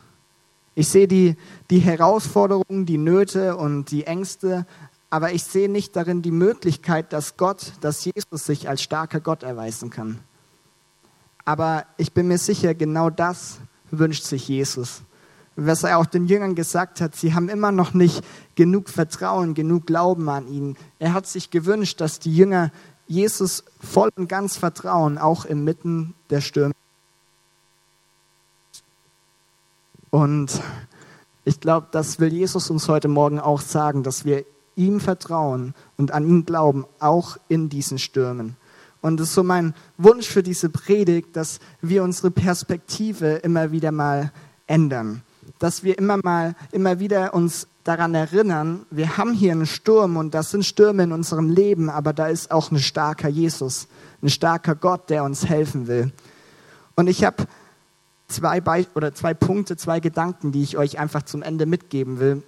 Ich 0.74 0.88
sehe 0.88 1.06
die, 1.06 1.36
die 1.70 1.78
Herausforderungen, 1.78 2.86
die 2.86 2.98
Nöte 2.98 3.56
und 3.56 3.92
die 3.92 4.04
Ängste, 4.04 4.66
aber 5.10 5.32
ich 5.32 5.44
sehe 5.44 5.68
nicht 5.68 5.94
darin 5.94 6.22
die 6.22 6.32
Möglichkeit, 6.32 7.12
dass 7.12 7.36
Gott, 7.36 7.74
dass 7.82 8.04
Jesus 8.04 8.46
sich 8.46 8.68
als 8.68 8.82
starker 8.82 9.20
Gott 9.20 9.44
erweisen 9.44 9.90
kann. 9.90 10.18
Aber 11.44 11.86
ich 11.96 12.12
bin 12.12 12.28
mir 12.28 12.38
sicher, 12.38 12.74
genau 12.74 13.10
das 13.10 13.58
wünscht 13.90 14.24
sich 14.24 14.48
Jesus. 14.48 15.02
Was 15.56 15.82
er 15.82 15.98
auch 15.98 16.06
den 16.06 16.26
Jüngern 16.26 16.54
gesagt 16.54 17.00
hat, 17.00 17.16
sie 17.16 17.34
haben 17.34 17.48
immer 17.48 17.72
noch 17.72 17.92
nicht 17.92 18.24
genug 18.54 18.88
Vertrauen, 18.88 19.54
genug 19.54 19.86
Glauben 19.86 20.28
an 20.28 20.46
ihn. 20.48 20.76
Er 20.98 21.12
hat 21.12 21.26
sich 21.26 21.50
gewünscht, 21.50 22.00
dass 22.00 22.18
die 22.18 22.34
Jünger 22.34 22.70
Jesus 23.06 23.64
voll 23.80 24.10
und 24.16 24.28
ganz 24.28 24.56
vertrauen, 24.56 25.18
auch 25.18 25.44
inmitten 25.44 26.14
der 26.30 26.40
Stürme. 26.40 26.74
Und 30.10 30.60
ich 31.44 31.60
glaube, 31.60 31.88
das 31.90 32.20
will 32.20 32.32
Jesus 32.32 32.70
uns 32.70 32.88
heute 32.88 33.08
Morgen 33.08 33.40
auch 33.40 33.60
sagen, 33.60 34.02
dass 34.02 34.24
wir 34.24 34.44
ihm 34.76 35.00
vertrauen 35.00 35.74
und 35.96 36.12
an 36.12 36.26
ihn 36.26 36.44
glauben, 36.46 36.84
auch 37.00 37.36
in 37.48 37.68
diesen 37.68 37.98
Stürmen. 37.98 38.56
Und 39.00 39.20
es 39.20 39.28
ist 39.28 39.34
so 39.34 39.42
mein 39.42 39.74
Wunsch 39.96 40.28
für 40.28 40.42
diese 40.42 40.68
Predigt, 40.68 41.34
dass 41.36 41.58
wir 41.80 42.02
unsere 42.02 42.30
Perspektive 42.30 43.36
immer 43.36 43.72
wieder 43.72 43.92
mal 43.92 44.32
ändern. 44.66 45.22
Dass 45.58 45.82
wir 45.82 45.98
immer 45.98 46.18
mal, 46.22 46.54
immer 46.70 47.00
wieder 47.00 47.34
uns 47.34 47.66
daran 47.84 48.14
erinnern, 48.14 48.84
wir 48.90 49.16
haben 49.16 49.32
hier 49.32 49.52
einen 49.52 49.66
Sturm 49.66 50.16
und 50.16 50.34
das 50.34 50.50
sind 50.50 50.64
Stürme 50.64 51.02
in 51.04 51.12
unserem 51.12 51.48
Leben, 51.48 51.88
aber 51.88 52.12
da 52.12 52.28
ist 52.28 52.50
auch 52.50 52.70
ein 52.70 52.78
starker 52.78 53.28
Jesus, 53.28 53.88
ein 54.22 54.28
starker 54.28 54.74
Gott, 54.74 55.08
der 55.08 55.24
uns 55.24 55.46
helfen 55.46 55.86
will. 55.86 56.12
Und 56.94 57.08
ich 57.08 57.24
habe 57.24 57.46
zwei, 58.28 58.60
Be 58.60 58.86
oder 58.94 59.14
zwei 59.14 59.32
Punkte, 59.32 59.76
zwei 59.76 60.00
Gedanken, 60.00 60.52
die 60.52 60.62
ich 60.62 60.76
euch 60.76 60.98
einfach 60.98 61.22
zum 61.22 61.42
Ende 61.42 61.64
mitgeben 61.64 62.20
will, 62.20 62.42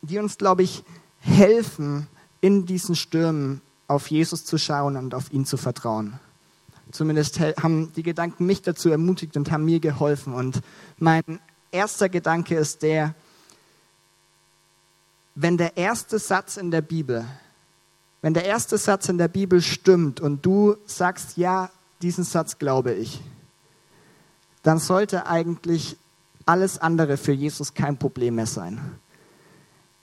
die 0.00 0.18
uns, 0.18 0.38
glaube 0.38 0.62
ich, 0.62 0.84
helfen, 1.20 2.08
in 2.40 2.66
diesen 2.66 2.96
Stürmen 2.96 3.62
auf 3.92 4.08
Jesus 4.08 4.44
zu 4.44 4.58
schauen 4.58 4.96
und 4.96 5.14
auf 5.14 5.32
ihn 5.32 5.46
zu 5.46 5.56
vertrauen. 5.56 6.18
Zumindest 6.90 7.40
haben 7.40 7.92
die 7.94 8.02
Gedanken 8.02 8.44
mich 8.46 8.62
dazu 8.62 8.90
ermutigt 8.90 9.36
und 9.36 9.50
haben 9.50 9.64
mir 9.64 9.80
geholfen. 9.80 10.34
Und 10.34 10.60
mein 10.98 11.22
erster 11.70 12.08
Gedanke 12.08 12.54
ist 12.56 12.82
der, 12.82 13.14
wenn 15.34 15.56
der 15.56 15.76
erste 15.76 16.18
Satz 16.18 16.56
in 16.56 16.70
der 16.70 16.82
Bibel, 16.82 17.24
wenn 18.20 18.34
der 18.34 18.44
erste 18.44 18.76
Satz 18.76 19.08
in 19.08 19.18
der 19.18 19.28
Bibel 19.28 19.62
stimmt 19.62 20.20
und 20.20 20.44
du 20.44 20.76
sagst, 20.86 21.36
ja, 21.36 21.70
diesen 22.02 22.24
Satz 22.24 22.58
glaube 22.58 22.92
ich, 22.92 23.22
dann 24.62 24.78
sollte 24.78 25.26
eigentlich 25.26 25.96
alles 26.44 26.78
andere 26.78 27.16
für 27.16 27.32
Jesus 27.32 27.72
kein 27.72 27.96
Problem 27.96 28.34
mehr 28.34 28.46
sein. 28.46 28.80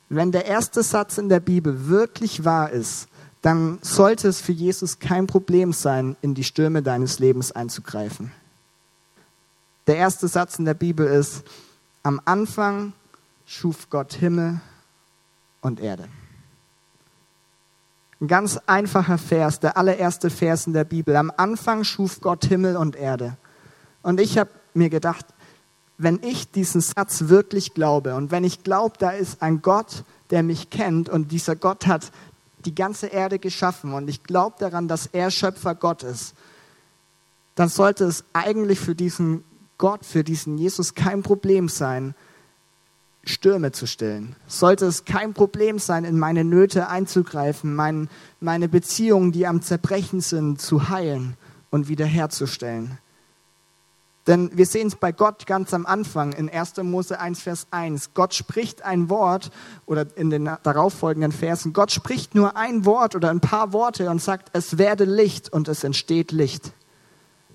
Wenn 0.10 0.32
der 0.32 0.46
erste 0.46 0.82
Satz 0.82 1.20
in 1.20 1.30
der 1.30 1.40
Bibel 1.40 1.88
wirklich 1.88 2.44
wahr 2.44 2.72
ist, 2.72 3.09
dann 3.42 3.80
sollte 3.82 4.28
es 4.28 4.42
für 4.42 4.52
Jesus 4.52 5.00
kein 5.00 5.28
Problem 5.28 5.72
sein, 5.72 6.18
in 6.22 6.34
die 6.34 6.44
Stürme 6.44 6.84
deines 6.84 7.20
Lebens 7.20 7.52
einzugreifen. 7.52 8.32
Der 9.88 9.96
erste 9.96 10.28
Satz 10.28 10.60
in 10.60 10.66
der 10.66 10.74
Bibel 10.74 11.08
ist, 11.08 11.44
am 12.04 12.22
Anfang 12.26 12.94
schuf 13.46 13.90
Gott 13.90 14.14
Himmel 14.14 14.60
und 15.62 15.80
Erde. 15.80 16.08
Ein 18.22 18.28
ganz 18.28 18.60
einfacher 18.68 19.18
Vers, 19.18 19.62
der 19.62 19.78
allererste 19.78 20.30
Vers 20.30 20.68
in 20.68 20.74
der 20.74 20.84
Bibel. 20.84 21.16
Am 21.16 21.32
Anfang 21.36 21.86
schuf 21.86 22.20
Gott 22.20 22.46
Himmel 22.46 22.76
und 22.76 22.98
Erde. 22.98 23.38
Und 24.02 24.20
ich 24.20 24.38
habe 24.38 24.50
mir 24.74 24.90
gedacht, 24.90 25.26
wenn 25.98 26.20
ich 26.24 26.52
diesen 26.52 26.82
Satz 26.82 27.28
wirklich 27.28 27.74
glaube 27.74 28.16
und 28.16 28.32
wenn 28.32 28.44
ich 28.44 28.64
glaube, 28.64 28.96
da 29.00 29.12
ist 29.12 29.42
ein 29.42 29.62
Gott, 29.62 30.04
der 30.30 30.44
mich 30.44 30.70
kennt 30.70 31.10
und 31.10 31.32
dieser 31.32 31.56
Gott 31.56 31.88
hat 31.88 32.12
die 32.66 32.76
ganze 32.76 33.08
Erde 33.08 33.40
geschaffen 33.40 33.94
und 33.94 34.10
ich 34.10 34.24
glaube 34.24 34.56
daran, 34.60 34.88
dass 34.88 35.08
er 35.08 35.32
Schöpfer 35.32 35.76
Gott 35.76 36.04
ist, 36.04 36.34
dann 37.56 37.70
sollte 37.70 38.06
es 38.06 38.24
eigentlich 38.34 38.80
für 38.80 38.96
diesen 38.96 39.44
Gott, 39.78 40.06
für 40.06 40.24
diesen 40.24 40.58
Jesus 40.58 40.94
kein 40.94 41.24
Problem 41.24 41.70
sein, 41.70 42.16
Stürme 43.24 43.72
zu 43.72 43.86
stillen. 43.86 44.36
Sollte 44.48 44.86
es 44.86 45.06
kein 45.06 45.34
Problem 45.34 45.80
sein, 45.80 46.04
in 46.04 46.18
meine 46.18 46.44
Nöte 46.44 46.90
einzugreifen, 46.90 47.76
mein, 47.76 48.10
meine 48.40 48.68
Beziehungen, 48.68 49.32
die 49.32 49.46
am 49.46 49.62
Zerbrechen 49.62 50.22
sind, 50.22 50.62
zu 50.62 50.90
heilen 50.90 51.38
und 51.70 51.88
wiederherzustellen. 51.88 52.98
Denn 54.28 54.52
wir 54.54 54.66
sehen 54.66 54.88
es 54.88 54.96
bei 54.96 55.12
Gott 55.12 55.48
ganz 55.48 55.74
am 55.74 55.86
Anfang 55.86 56.34
in 56.34 56.50
1. 56.50 56.78
Mose 56.84 57.20
1, 57.20 57.42
Vers 57.42 57.68
1. 57.72 58.14
Gott 58.14 58.34
spricht 58.34 58.84
ein 58.84 59.10
Wort 59.10 59.50
oder 59.86 60.06
in 60.16 60.30
den 60.30 60.50
darauffolgenden 60.64 61.32
Versen, 61.32 61.74
Gott 61.74 61.92
spricht 61.92 62.36
nur 62.36 62.56
ein 62.56 62.86
Wort 62.86 63.16
oder 63.16 63.30
ein 63.30 63.40
paar 63.40 63.74
Worte 63.74 64.10
und 64.10 64.22
sagt, 64.22 64.50
es 64.54 64.78
werde 64.78 65.06
Licht 65.06 65.52
und 65.52 65.68
es 65.68 65.84
entsteht 65.84 66.32
Licht. 66.32 66.74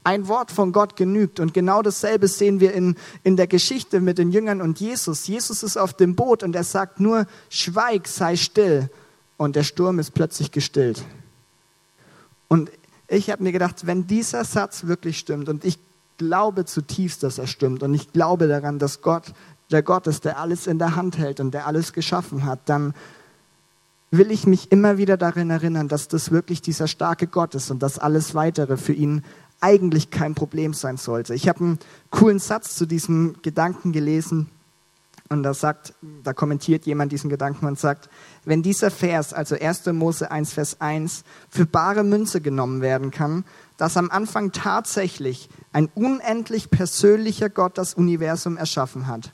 Ein 0.07 0.29
Wort 0.29 0.51
von 0.51 0.73
Gott 0.73 0.97
genügt. 0.97 1.41
Und 1.41 1.55
genau 1.55 1.81
dasselbe 1.81 2.29
sehen 2.29 2.61
wir 2.61 2.75
in, 2.75 2.97
in 3.23 3.37
der 3.37 3.47
Geschichte 3.47 4.01
mit 4.01 4.19
den 4.19 4.33
Jüngern 4.33 4.61
und 4.61 4.79
Jesus. 4.79 5.27
Jesus 5.27 5.63
ist 5.63 5.79
auf 5.79 5.95
dem 5.95 6.15
Boot 6.15 6.43
und 6.43 6.55
er 6.55 6.65
sagt 6.65 7.01
nur, 7.01 7.27
schweig, 7.49 8.07
sei 8.07 8.37
still. 8.37 8.91
Und 9.39 9.57
der 9.57 9.63
Sturm 9.63 9.99
ist 9.99 10.13
plötzlich 10.13 10.51
gestillt. 10.51 11.03
Und 12.49 12.71
ich 13.09 13.31
habe 13.31 13.43
mir 13.43 13.53
gedacht, 13.53 13.87
wenn 13.87 14.07
dieser 14.07 14.45
Satz 14.45 14.87
wirklich 14.87 15.19
stimmt 15.19 15.49
und 15.49 15.65
ich 15.65 15.79
glaube 16.19 16.65
zutiefst, 16.65 17.23
dass 17.23 17.39
er 17.39 17.47
stimmt 17.47 17.83
und 17.83 17.95
ich 17.95 18.13
glaube 18.13 18.49
daran, 18.49 18.79
dass 18.79 19.03
Gott 19.03 19.33
der 19.71 19.83
Gott 19.83 20.07
ist, 20.07 20.25
der 20.25 20.39
alles 20.39 20.67
in 20.67 20.79
der 20.79 20.97
Hand 20.97 21.19
hält 21.19 21.41
und 21.41 21.53
der 21.53 21.67
alles 21.67 21.93
geschaffen 21.93 22.45
hat, 22.45 22.61
dann 22.67 22.95
will 24.11 24.31
ich 24.31 24.47
mich 24.47 24.71
immer 24.71 24.99
wieder 24.99 25.17
daran 25.17 25.51
erinnern, 25.51 25.89
dass 25.89 26.09
das 26.09 26.31
wirklich 26.31 26.63
dieser 26.63 26.87
starke 26.87 27.27
Gott 27.27 27.55
ist 27.55 27.71
und 27.71 27.83
dass 27.83 27.99
alles 27.99 28.35
weitere 28.35 28.77
für 28.77 28.93
ihn 28.93 29.25
eigentlich 29.61 30.11
kein 30.11 30.35
Problem 30.35 30.75
sein 30.75 30.97
sollte. 30.97 31.35
Ich 31.35 31.49
habe 31.49 31.61
einen 31.61 31.79
coolen 32.11 32.39
Satz 32.39 32.77
zu 32.77 32.87
diesem 32.87 33.37
Gedanken 33.43 33.93
gelesen 33.93 34.49
und 35.31 35.43
da 35.43 35.55
sagt, 35.55 35.95
da 36.23 36.33
kommentiert 36.33 36.85
jemand 36.87 37.11
diesen 37.11 37.31
Gedanken 37.31 37.67
und 37.67 37.79
sagt, 37.79 38.11
wenn 38.45 38.63
dieser 38.63 38.91
Vers, 38.91 39.33
also 39.33 39.57
1. 39.59 39.87
Mose 39.87 40.31
1, 40.31 40.53
Vers 40.53 40.81
1, 40.81 41.25
für 41.49 41.65
bare 41.65 42.05
Münze 42.05 42.41
genommen 42.41 42.83
werden 42.83 43.11
kann, 43.11 43.45
dass 43.77 43.97
am 43.97 44.11
Anfang 44.11 44.53
tatsächlich 44.53 45.49
ein 45.73 45.89
unendlich 45.95 46.71
persönlicher 46.71 47.49
Gott 47.49 47.77
das 47.77 47.95
Universum 47.95 48.57
erschaffen 48.57 49.07
hat, 49.07 49.33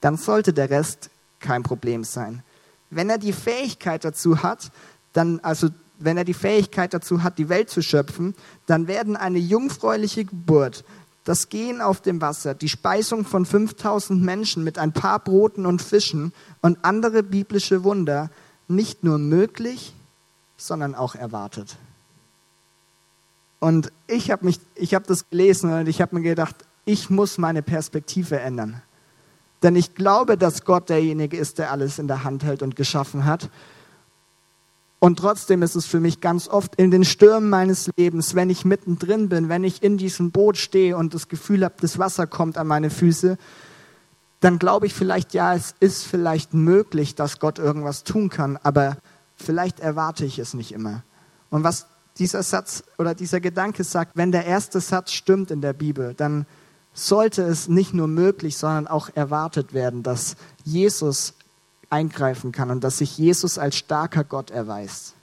dann 0.00 0.16
sollte 0.16 0.52
der 0.52 0.70
Rest 0.70 1.10
kein 1.40 1.62
Problem 1.62 2.04
sein. 2.04 2.42
Wenn 2.90 3.10
er 3.10 3.18
die 3.18 3.32
Fähigkeit 3.32 4.04
dazu 4.04 4.42
hat, 4.42 4.70
dann, 5.12 5.40
also 5.40 5.68
wenn 5.98 6.16
er 6.16 6.24
die 6.24 6.34
Fähigkeit 6.34 6.94
dazu 6.94 7.22
hat, 7.22 7.38
die 7.38 7.48
Welt 7.48 7.70
zu 7.70 7.82
schöpfen, 7.82 8.34
dann 8.66 8.86
werden 8.86 9.16
eine 9.16 9.38
jungfräuliche 9.38 10.24
Geburt, 10.24 10.84
das 11.24 11.48
Gehen 11.48 11.80
auf 11.80 12.00
dem 12.00 12.20
Wasser, 12.20 12.54
die 12.54 12.68
Speisung 12.68 13.24
von 13.24 13.46
5000 13.46 14.20
Menschen 14.22 14.64
mit 14.64 14.78
ein 14.78 14.92
paar 14.92 15.20
Broten 15.20 15.66
und 15.66 15.80
Fischen 15.80 16.32
und 16.60 16.84
andere 16.84 17.22
biblische 17.22 17.84
Wunder 17.84 18.30
nicht 18.66 19.04
nur 19.04 19.18
möglich, 19.18 19.94
sondern 20.56 20.94
auch 20.94 21.14
erwartet. 21.14 21.76
Und 23.62 23.92
ich 24.08 24.32
habe 24.32 24.44
mich, 24.44 24.58
ich 24.74 24.92
habe 24.92 25.06
das 25.06 25.30
gelesen 25.30 25.72
und 25.72 25.88
ich 25.88 26.00
habe 26.00 26.16
mir 26.16 26.22
gedacht, 26.22 26.56
ich 26.84 27.10
muss 27.10 27.38
meine 27.38 27.62
Perspektive 27.62 28.40
ändern. 28.40 28.82
Denn 29.62 29.76
ich 29.76 29.94
glaube, 29.94 30.36
dass 30.36 30.64
Gott 30.64 30.88
derjenige 30.88 31.36
ist, 31.36 31.60
der 31.60 31.70
alles 31.70 32.00
in 32.00 32.08
der 32.08 32.24
Hand 32.24 32.42
hält 32.42 32.64
und 32.64 32.74
geschaffen 32.74 33.24
hat. 33.24 33.50
Und 34.98 35.20
trotzdem 35.20 35.62
ist 35.62 35.76
es 35.76 35.86
für 35.86 36.00
mich 36.00 36.20
ganz 36.20 36.48
oft 36.48 36.74
in 36.74 36.90
den 36.90 37.04
Stürmen 37.04 37.50
meines 37.50 37.88
Lebens, 37.96 38.34
wenn 38.34 38.50
ich 38.50 38.64
mittendrin 38.64 39.28
bin, 39.28 39.48
wenn 39.48 39.62
ich 39.62 39.80
in 39.80 39.96
diesem 39.96 40.32
Boot 40.32 40.56
stehe 40.56 40.96
und 40.96 41.14
das 41.14 41.28
Gefühl 41.28 41.64
habe, 41.64 41.76
das 41.80 42.00
Wasser 42.00 42.26
kommt 42.26 42.58
an 42.58 42.66
meine 42.66 42.90
Füße, 42.90 43.38
dann 44.40 44.58
glaube 44.58 44.86
ich 44.86 44.94
vielleicht, 44.94 45.34
ja, 45.34 45.54
es 45.54 45.76
ist 45.78 46.02
vielleicht 46.02 46.52
möglich, 46.52 47.14
dass 47.14 47.38
Gott 47.38 47.60
irgendwas 47.60 48.02
tun 48.02 48.28
kann, 48.28 48.58
aber 48.64 48.96
vielleicht 49.36 49.78
erwarte 49.78 50.24
ich 50.24 50.40
es 50.40 50.52
nicht 50.52 50.72
immer. 50.72 51.04
Und 51.48 51.62
was 51.62 51.86
dieser 52.18 52.42
Satz 52.42 52.82
oder 52.98 53.14
dieser 53.14 53.40
Gedanke 53.40 53.84
sagt, 53.84 54.12
wenn 54.14 54.32
der 54.32 54.44
erste 54.44 54.80
Satz 54.80 55.12
stimmt 55.12 55.50
in 55.50 55.60
der 55.60 55.72
Bibel, 55.72 56.14
dann 56.14 56.46
sollte 56.94 57.42
es 57.42 57.68
nicht 57.68 57.94
nur 57.94 58.08
möglich, 58.08 58.56
sondern 58.56 58.86
auch 58.86 59.08
erwartet 59.14 59.72
werden, 59.72 60.02
dass 60.02 60.36
Jesus 60.64 61.34
eingreifen 61.88 62.52
kann 62.52 62.70
und 62.70 62.84
dass 62.84 62.98
sich 62.98 63.18
Jesus 63.18 63.58
als 63.58 63.76
starker 63.76 64.24
Gott 64.24 64.50
erweist. 64.50 65.14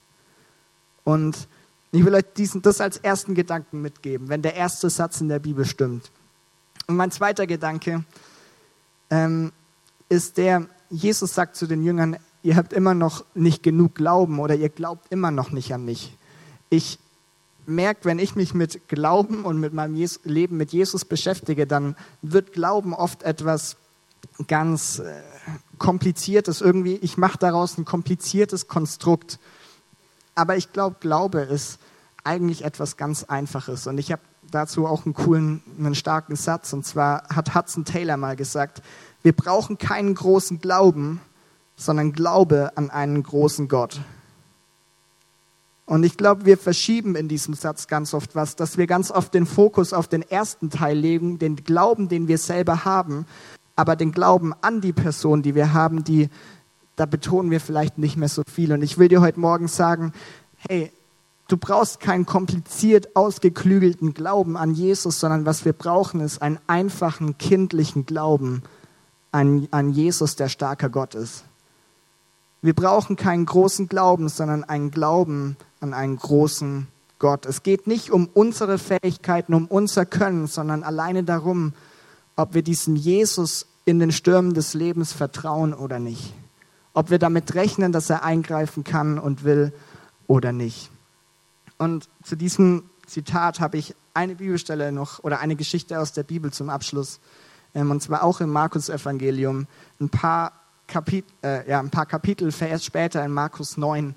Und 1.04 1.47
ich 1.91 2.06
will 2.06 2.13
euch 2.13 2.25
diesen, 2.38 2.62
das 2.62 2.82
als 2.82 2.97
ersten 2.97 3.34
Gedanken 3.34 3.82
mitgeben, 3.82 4.30
wenn 4.30 4.41
der 4.41 4.56
erste 4.56 4.89
Satz 4.89 5.21
in 5.21 5.30
der 5.30 5.39
Bibel 5.39 5.65
stimmt. 5.65 6.12
Und 6.88 6.95
mein 6.95 7.12
zweiter 7.12 7.47
Gedanke 7.47 8.04
ähm, 9.10 9.52
ist 10.08 10.38
der, 10.38 10.67
Jesus 10.89 11.34
sagt 11.34 11.56
zu 11.56 11.67
den 11.67 11.84
Jüngern, 11.84 12.17
ihr 12.43 12.56
habt 12.56 12.73
immer 12.73 12.93
noch 12.93 13.25
nicht 13.34 13.63
genug 13.63 13.95
Glauben 13.95 14.39
oder 14.39 14.56
ihr 14.56 14.69
glaubt 14.69 15.12
immer 15.12 15.32
noch 15.32 15.52
nicht 15.52 15.73
an 15.73 15.86
mich. 15.86 16.15
Ich 16.69 16.99
merke, 17.65 18.05
wenn 18.05 18.19
ich 18.19 18.36
mich 18.36 18.53
mit 18.53 18.88
Glauben 18.88 19.45
und 19.45 19.60
mit 19.60 19.73
meinem 19.73 19.95
Leben 20.23 20.58
mit 20.58 20.71
Jesus 20.71 21.05
beschäftige, 21.05 21.67
dann 21.67 21.95
wird 22.21 22.53
Glauben 22.53 22.93
oft 22.93 23.23
etwas 23.23 23.77
ganz 24.47 24.99
äh, 24.99 25.21
kompliziertes 25.77 26.62
irgendwie. 26.62 26.95
Ich 26.95 27.17
mache 27.17 27.38
daraus 27.38 27.77
ein 27.77 27.86
kompliziertes 27.86 28.67
Konstrukt. 28.67 29.39
Aber 30.36 30.58
ich 30.58 30.71
glaube, 30.73 30.97
Glaube 30.99 31.41
ist 31.41 31.79
eigentlich 32.23 32.63
etwas 32.63 32.97
ganz 32.97 33.23
Einfaches. 33.23 33.88
Und 33.88 33.97
ich 33.97 34.12
habe 34.12 34.21
dazu 34.51 34.86
auch 34.86 35.05
einen 35.05 35.13
coolen, 35.13 35.63
einen 35.77 35.95
starken 35.95 36.36
Satz. 36.36 36.73
Und 36.73 36.86
zwar 36.86 37.23
hat 37.29 37.55
Hudson 37.55 37.86
Taylor 37.86 38.17
mal 38.17 38.36
gesagt, 38.36 38.82
wir 39.21 39.34
brauchen 39.34 39.77
keinen 39.77 40.15
großen 40.15 40.62
Glauben, 40.62 41.21
sondern 41.75 42.13
Glaube 42.13 42.71
an 42.75 42.89
einen 42.89 43.23
großen 43.23 43.67
Gott. 43.67 43.99
Und 45.89 46.04
ich 46.04 46.17
glaube, 46.17 46.45
wir 46.45 46.60
verschieben 46.60 47.15
in 47.15 47.28
diesem 47.28 47.56
Satz 47.56 47.88
ganz 47.88 48.13
oft 48.13 48.36
was, 48.36 48.56
dass 48.56 48.78
wir 48.78 48.86
ganz 48.86 49.10
oft 49.10 49.34
den 49.34 49.47
Fokus 49.47 49.91
auf 49.91 50.08
den 50.08 50.21
ersten 50.21 50.69
Teil 50.69 50.95
legen, 50.95 51.39
den 51.39 51.56
Glauben, 51.56 52.10
den 52.10 52.28
wir 52.28 52.38
selber 52.38 52.86
haben, 52.86 53.25
aber 53.75 53.95
den 53.95 54.12
Glauben 54.12 54.54
an 54.62 54.82
die 54.82 54.93
Person, 54.93 55.41
die 55.41 55.56
wir 55.56 55.73
haben, 55.73 56.04
die, 56.04 56.30
da 56.95 57.08
betonen 57.08 57.49
wir 57.49 57.60
vielleicht 57.60 57.97
nicht 57.97 58.17
mehr 58.17 58.30
so 58.30 58.43
viel. 58.47 58.71
Und 58.71 58.84
ich 58.84 58.99
will 58.99 59.08
dir 59.08 59.19
heute 59.19 59.39
Morgen 59.39 59.67
sagen, 59.67 60.13
hey, 60.67 60.91
du 61.47 61.58
brauchst 61.58 61.99
keinen 61.99 62.28
kompliziert 62.28 63.15
ausgeklügelten 63.15 64.13
Glauben 64.13 64.58
an 64.58 64.75
Jesus, 64.75 65.19
sondern 65.19 65.47
was 65.47 65.65
wir 65.65 65.73
brauchen, 65.73 66.21
ist 66.21 66.39
einen 66.39 66.60
einfachen, 66.67 67.39
kindlichen 67.39 68.06
Glauben 68.06 68.62
an, 69.32 69.67
an 69.71 69.89
Jesus, 69.89 70.36
der 70.36 70.49
starker 70.49 70.89
Gott 70.89 71.15
ist. 71.15 71.45
Wir 72.61 72.73
brauchen 72.73 73.15
keinen 73.15 73.45
großen 73.45 73.87
Glauben, 73.87 74.27
sondern 74.27 74.63
einen 74.63 74.91
Glauben 74.91 75.55
an 75.79 75.93
einen 75.93 76.17
großen 76.17 76.87
Gott. 77.17 77.45
Es 77.45 77.63
geht 77.63 77.87
nicht 77.87 78.11
um 78.11 78.27
unsere 78.33 78.77
Fähigkeiten, 78.77 79.53
um 79.53 79.65
unser 79.67 80.05
Können, 80.05 80.47
sondern 80.47 80.83
alleine 80.83 81.23
darum, 81.23 81.73
ob 82.35 82.53
wir 82.53 82.61
diesem 82.61 82.95
Jesus 82.95 83.65
in 83.85 83.99
den 83.99 84.11
Stürmen 84.11 84.53
des 84.53 84.73
Lebens 84.73 85.13
vertrauen 85.13 85.73
oder 85.73 85.99
nicht. 85.99 86.33
Ob 86.93 87.09
wir 87.09 87.19
damit 87.19 87.55
rechnen, 87.55 87.91
dass 87.91 88.09
er 88.09 88.23
eingreifen 88.23 88.83
kann 88.83 89.19
und 89.19 89.43
will 89.43 89.73
oder 90.27 90.51
nicht. 90.51 90.91
Und 91.77 92.09
zu 92.23 92.35
diesem 92.35 92.83
Zitat 93.07 93.59
habe 93.59 93.77
ich 93.77 93.95
eine 94.13 94.35
Bibelstelle 94.35 94.91
noch 94.91 95.23
oder 95.23 95.39
eine 95.39 95.55
Geschichte 95.55 95.99
aus 95.99 96.13
der 96.13 96.23
Bibel 96.23 96.51
zum 96.51 96.69
Abschluss. 96.69 97.19
Ähm, 97.73 97.91
und 97.91 98.01
zwar 98.01 98.23
auch 98.23 98.41
im 98.41 98.49
Markus-Evangelium. 98.49 99.67
Ein 99.99 100.09
paar, 100.09 100.51
Kapit 100.89 101.25
äh, 101.43 101.69
ja, 101.69 101.80
ein 101.80 101.89
paar 101.89 102.06
Kapitel 102.06 102.52
Vers 102.52 102.84
später 102.84 103.23
in 103.23 103.32
Markus 103.32 103.78
9. 103.78 104.15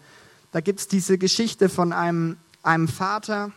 Da 0.51 0.61
gibt 0.61 0.81
es 0.81 0.89
diese 0.89 1.19
Geschichte 1.19 1.69
von 1.69 1.93
einem, 1.93 2.37
einem 2.63 2.89
Vater, 2.89 3.53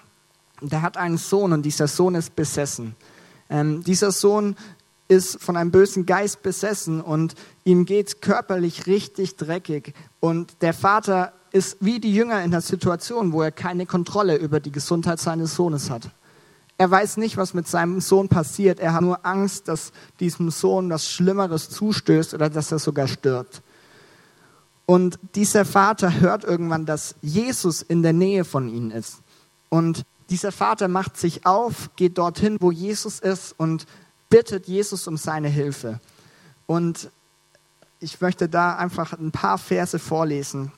der 0.62 0.82
hat 0.82 0.98
einen 0.98 1.18
Sohn 1.18 1.54
und 1.54 1.64
dieser 1.64 1.88
Sohn 1.88 2.16
ist 2.16 2.36
besessen. 2.36 2.96
Ähm, 3.50 3.84
dieser 3.84 4.12
Sohn 4.12 4.56
ist 5.08 5.42
von 5.42 5.58
einem 5.58 5.72
bösen 5.72 6.06
Geist 6.06 6.44
besessen 6.44 7.02
und 7.02 7.36
ihm 7.64 7.86
geht 7.86 8.22
körperlich 8.22 8.88
richtig 8.88 9.36
dreckig. 9.36 9.94
Und 10.20 10.62
der 10.62 10.74
Vater 10.74 11.34
ist 11.52 11.78
wie 11.80 12.00
die 12.00 12.14
Jünger 12.14 12.44
in 12.44 12.52
der 12.52 12.62
Situation, 12.62 13.32
wo 13.32 13.42
er 13.42 13.52
keine 13.52 13.86
Kontrolle 13.86 14.36
über 14.36 14.60
die 14.60 14.72
Gesundheit 14.72 15.20
seines 15.20 15.56
Sohnes 15.56 15.90
hat. 15.90 16.10
Er 16.78 16.92
weiß 16.92 17.18
nicht, 17.18 17.38
was 17.38 17.54
mit 17.54 17.68
seinem 17.68 18.02
Sohn 18.02 18.28
passiert. 18.28 18.80
Er 18.80 18.94
hat 18.94 19.02
nur 19.02 19.26
Angst, 19.26 19.68
dass 19.68 19.94
diesem 20.20 20.52
Sohn 20.52 20.90
was 20.90 21.10
Schlimmeres 21.10 21.70
zustößt 21.70 22.34
oder 22.34 22.50
dass 22.50 22.72
er 22.72 22.80
sogar 22.80 23.08
stirbt. 23.08 23.62
Und 24.86 25.18
dieser 25.36 25.66
Vater 25.66 26.20
hört 26.20 26.44
irgendwann, 26.44 26.86
dass 26.86 27.16
Jesus 27.22 27.82
in 27.82 28.04
der 28.04 28.14
Nähe 28.14 28.44
von 28.44 28.68
ihnen 28.68 28.92
ist. 28.92 29.22
Und 29.70 30.04
dieser 30.30 30.52
Vater 30.52 30.88
macht 30.88 31.18
sich 31.18 31.46
auf, 31.46 31.90
geht 31.96 32.18
dorthin, 32.18 32.58
wo 32.60 32.72
Jesus 32.72 33.20
ist 33.20 33.54
und 33.58 33.86
bittet 34.30 34.68
Jesus 34.68 35.08
um 35.08 35.18
seine 35.18 35.48
Hilfe. 35.48 36.00
Und 36.68 37.10
ich 38.00 38.20
möchte 38.20 38.50
da 38.50 38.76
einfach 38.76 39.14
ein 39.14 39.32
paar 39.32 39.58
Verse 39.58 39.98
vorlesen 39.98 40.72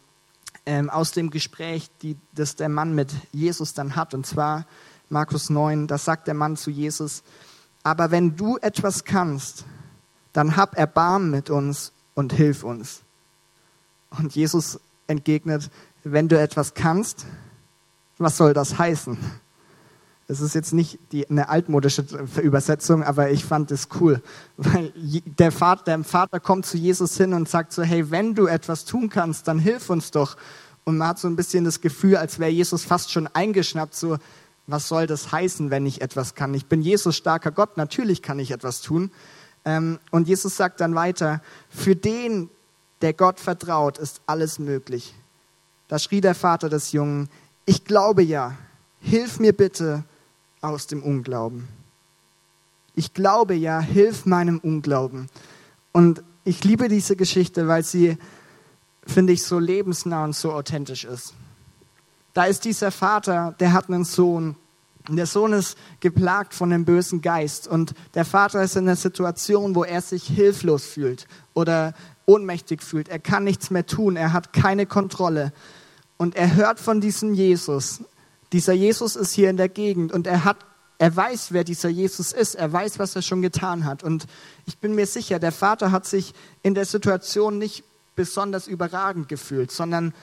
ähm, 0.65 0.89
aus 0.89 1.11
dem 1.11 1.29
Gespräch, 1.29 1.89
die, 2.01 2.17
das 2.33 2.55
der 2.55 2.69
Mann 2.69 2.93
mit 2.93 3.11
Jesus 3.31 3.73
dann 3.73 3.95
hat. 3.95 4.13
Und 4.13 4.25
zwar 4.25 4.65
Markus 5.09 5.49
9, 5.49 5.87
da 5.87 5.97
sagt 5.97 6.27
der 6.27 6.33
Mann 6.33 6.57
zu 6.57 6.69
Jesus, 6.69 7.23
aber 7.83 8.11
wenn 8.11 8.35
du 8.35 8.57
etwas 8.57 9.05
kannst, 9.05 9.65
dann 10.33 10.57
hab 10.57 10.77
Erbarmen 10.77 11.31
mit 11.31 11.49
uns 11.49 11.93
und 12.13 12.33
hilf 12.33 12.63
uns. 12.63 13.01
Und 14.09 14.35
Jesus 14.35 14.79
entgegnet, 15.07 15.69
wenn 16.03 16.27
du 16.27 16.39
etwas 16.39 16.73
kannst, 16.73 17.25
was 18.17 18.37
soll 18.37 18.53
das 18.53 18.77
heißen? 18.77 19.17
Es 20.29 20.41
ist 20.41 20.55
jetzt 20.55 20.73
nicht 20.73 20.99
die, 21.13 21.29
eine 21.29 21.47
altmodische 21.47 22.05
Übersetzung, 22.41 23.01
aber 23.03 23.31
ich 23.31 23.45
fand 23.45 23.71
es 23.71 23.87
cool, 23.99 24.21
weil 24.57 24.91
der 24.97 25.53
Vater, 25.53 25.83
der 25.85 26.03
Vater 26.03 26.41
kommt 26.41 26.65
zu 26.65 26.77
Jesus 26.77 27.15
hin 27.15 27.33
und 27.33 27.47
sagt 27.47 27.71
so, 27.71 27.83
hey, 27.83 28.11
wenn 28.11 28.35
du 28.35 28.47
etwas 28.47 28.83
tun 28.83 29.09
kannst, 29.09 29.47
dann 29.47 29.59
hilf 29.59 29.89
uns 29.89 30.11
doch. 30.11 30.35
Und 30.83 30.97
man 30.97 31.09
hat 31.09 31.19
so 31.19 31.29
ein 31.29 31.37
bisschen 31.37 31.63
das 31.63 31.79
Gefühl, 31.79 32.17
als 32.17 32.39
wäre 32.39 32.51
Jesus 32.51 32.83
fast 32.83 33.11
schon 33.11 33.27
eingeschnappt, 33.27 33.95
so, 33.95 34.17
was 34.67 34.89
soll 34.89 35.07
das 35.07 35.31
heißen, 35.31 35.71
wenn 35.71 35.85
ich 35.85 36.01
etwas 36.01 36.35
kann? 36.35 36.53
Ich 36.53 36.65
bin 36.65 36.81
Jesus 36.81 37.15
starker 37.15 37.51
Gott, 37.51 37.77
natürlich 37.77 38.21
kann 38.21 38.37
ich 38.37 38.51
etwas 38.51 38.81
tun. 38.81 39.11
Ähm, 39.65 39.99
und 40.11 40.27
Jesus 40.27 40.57
sagt 40.57 40.81
dann 40.81 40.93
weiter, 40.93 41.41
für 41.69 41.95
den, 41.95 42.49
der 43.01 43.13
Gott 43.13 43.39
vertraut, 43.39 43.97
ist 43.97 44.21
alles 44.25 44.59
möglich. 44.59 45.15
Da 45.87 45.99
schrie 45.99 46.21
der 46.21 46.35
Vater 46.35 46.67
des 46.69 46.91
Jungen, 46.91 47.29
ich 47.65 47.85
glaube 47.85 48.21
ja, 48.21 48.57
hilf 48.99 49.39
mir 49.39 49.53
bitte 49.53 50.03
aus 50.61 50.87
dem 50.87 51.01
Unglauben. 51.01 51.67
Ich 52.93 53.13
glaube 53.13 53.53
ja, 53.55 53.79
hilf 53.79 54.25
meinem 54.25 54.59
Unglauben. 54.59 55.29
Und 55.93 56.23
ich 56.43 56.63
liebe 56.63 56.89
diese 56.89 57.15
Geschichte, 57.15 57.67
weil 57.67 57.83
sie, 57.83 58.17
finde 59.05 59.33
ich, 59.33 59.43
so 59.43 59.59
lebensnah 59.59 60.23
und 60.23 60.35
so 60.35 60.51
authentisch 60.51 61.05
ist. 61.05 61.33
Da 62.37 62.45
ist 62.45 62.65
dieser 62.65 62.91
Vater, 62.91 63.55
der 63.59 63.73
hat 63.73 63.89
einen 63.89 64.03
Sohn. 64.03 64.57
Und 65.09 65.15
der 65.15 65.25
Sohn 65.25 65.53
ist 65.53 65.75
geplagt 66.01 66.53
von 66.53 66.69
dem 66.69 66.85
bösen 66.85 67.23
Geist. 67.23 67.67
Und 67.67 67.95
der 68.13 68.25
Vater 68.25 68.61
ist 68.61 68.75
in 68.75 68.83
einer 68.83 68.95
Situation, 68.95 69.73
wo 69.73 69.83
er 69.83 70.01
sich 70.01 70.25
hilflos 70.25 70.85
fühlt 70.85 71.25
oder 71.55 71.95
ohnmächtig 72.27 72.83
fühlt. 72.83 73.09
Er 73.09 73.17
kann 73.17 73.43
nichts 73.43 73.71
mehr 73.71 73.87
tun. 73.87 74.17
Er 74.17 74.33
hat 74.33 74.53
keine 74.53 74.85
Kontrolle. 74.85 75.51
Und 76.17 76.35
er 76.35 76.53
hört 76.53 76.79
von 76.79 77.01
diesem 77.01 77.33
Jesus. 77.33 78.01
Dieser 78.53 78.73
Jesus 78.73 79.15
ist 79.15 79.33
hier 79.33 79.49
in 79.49 79.57
der 79.57 79.69
Gegend 79.69 80.11
und 80.11 80.27
er 80.27 80.43
hat 80.43 80.57
er 80.99 81.15
weiß, 81.15 81.53
wer 81.53 81.63
dieser 81.63 81.89
Jesus 81.89 82.33
ist. 82.33 82.53
Er 82.53 82.71
weiß, 82.71 82.99
was 82.99 83.15
er 83.15 83.23
schon 83.23 83.41
getan 83.41 83.83
hat. 83.83 84.03
Und 84.03 84.27
ich 84.67 84.77
bin 84.77 84.93
mir 84.93 85.07
sicher, 85.07 85.39
der 85.39 85.51
Vater 85.51 85.91
hat 85.91 86.05
sich 86.05 86.35
in 86.61 86.75
der 86.75 86.85
Situation 86.85 87.57
nicht 87.57 87.83
besonders 88.15 88.67
überragend 88.67 89.27
gefühlt, 89.27 89.71
sondern 89.71 90.13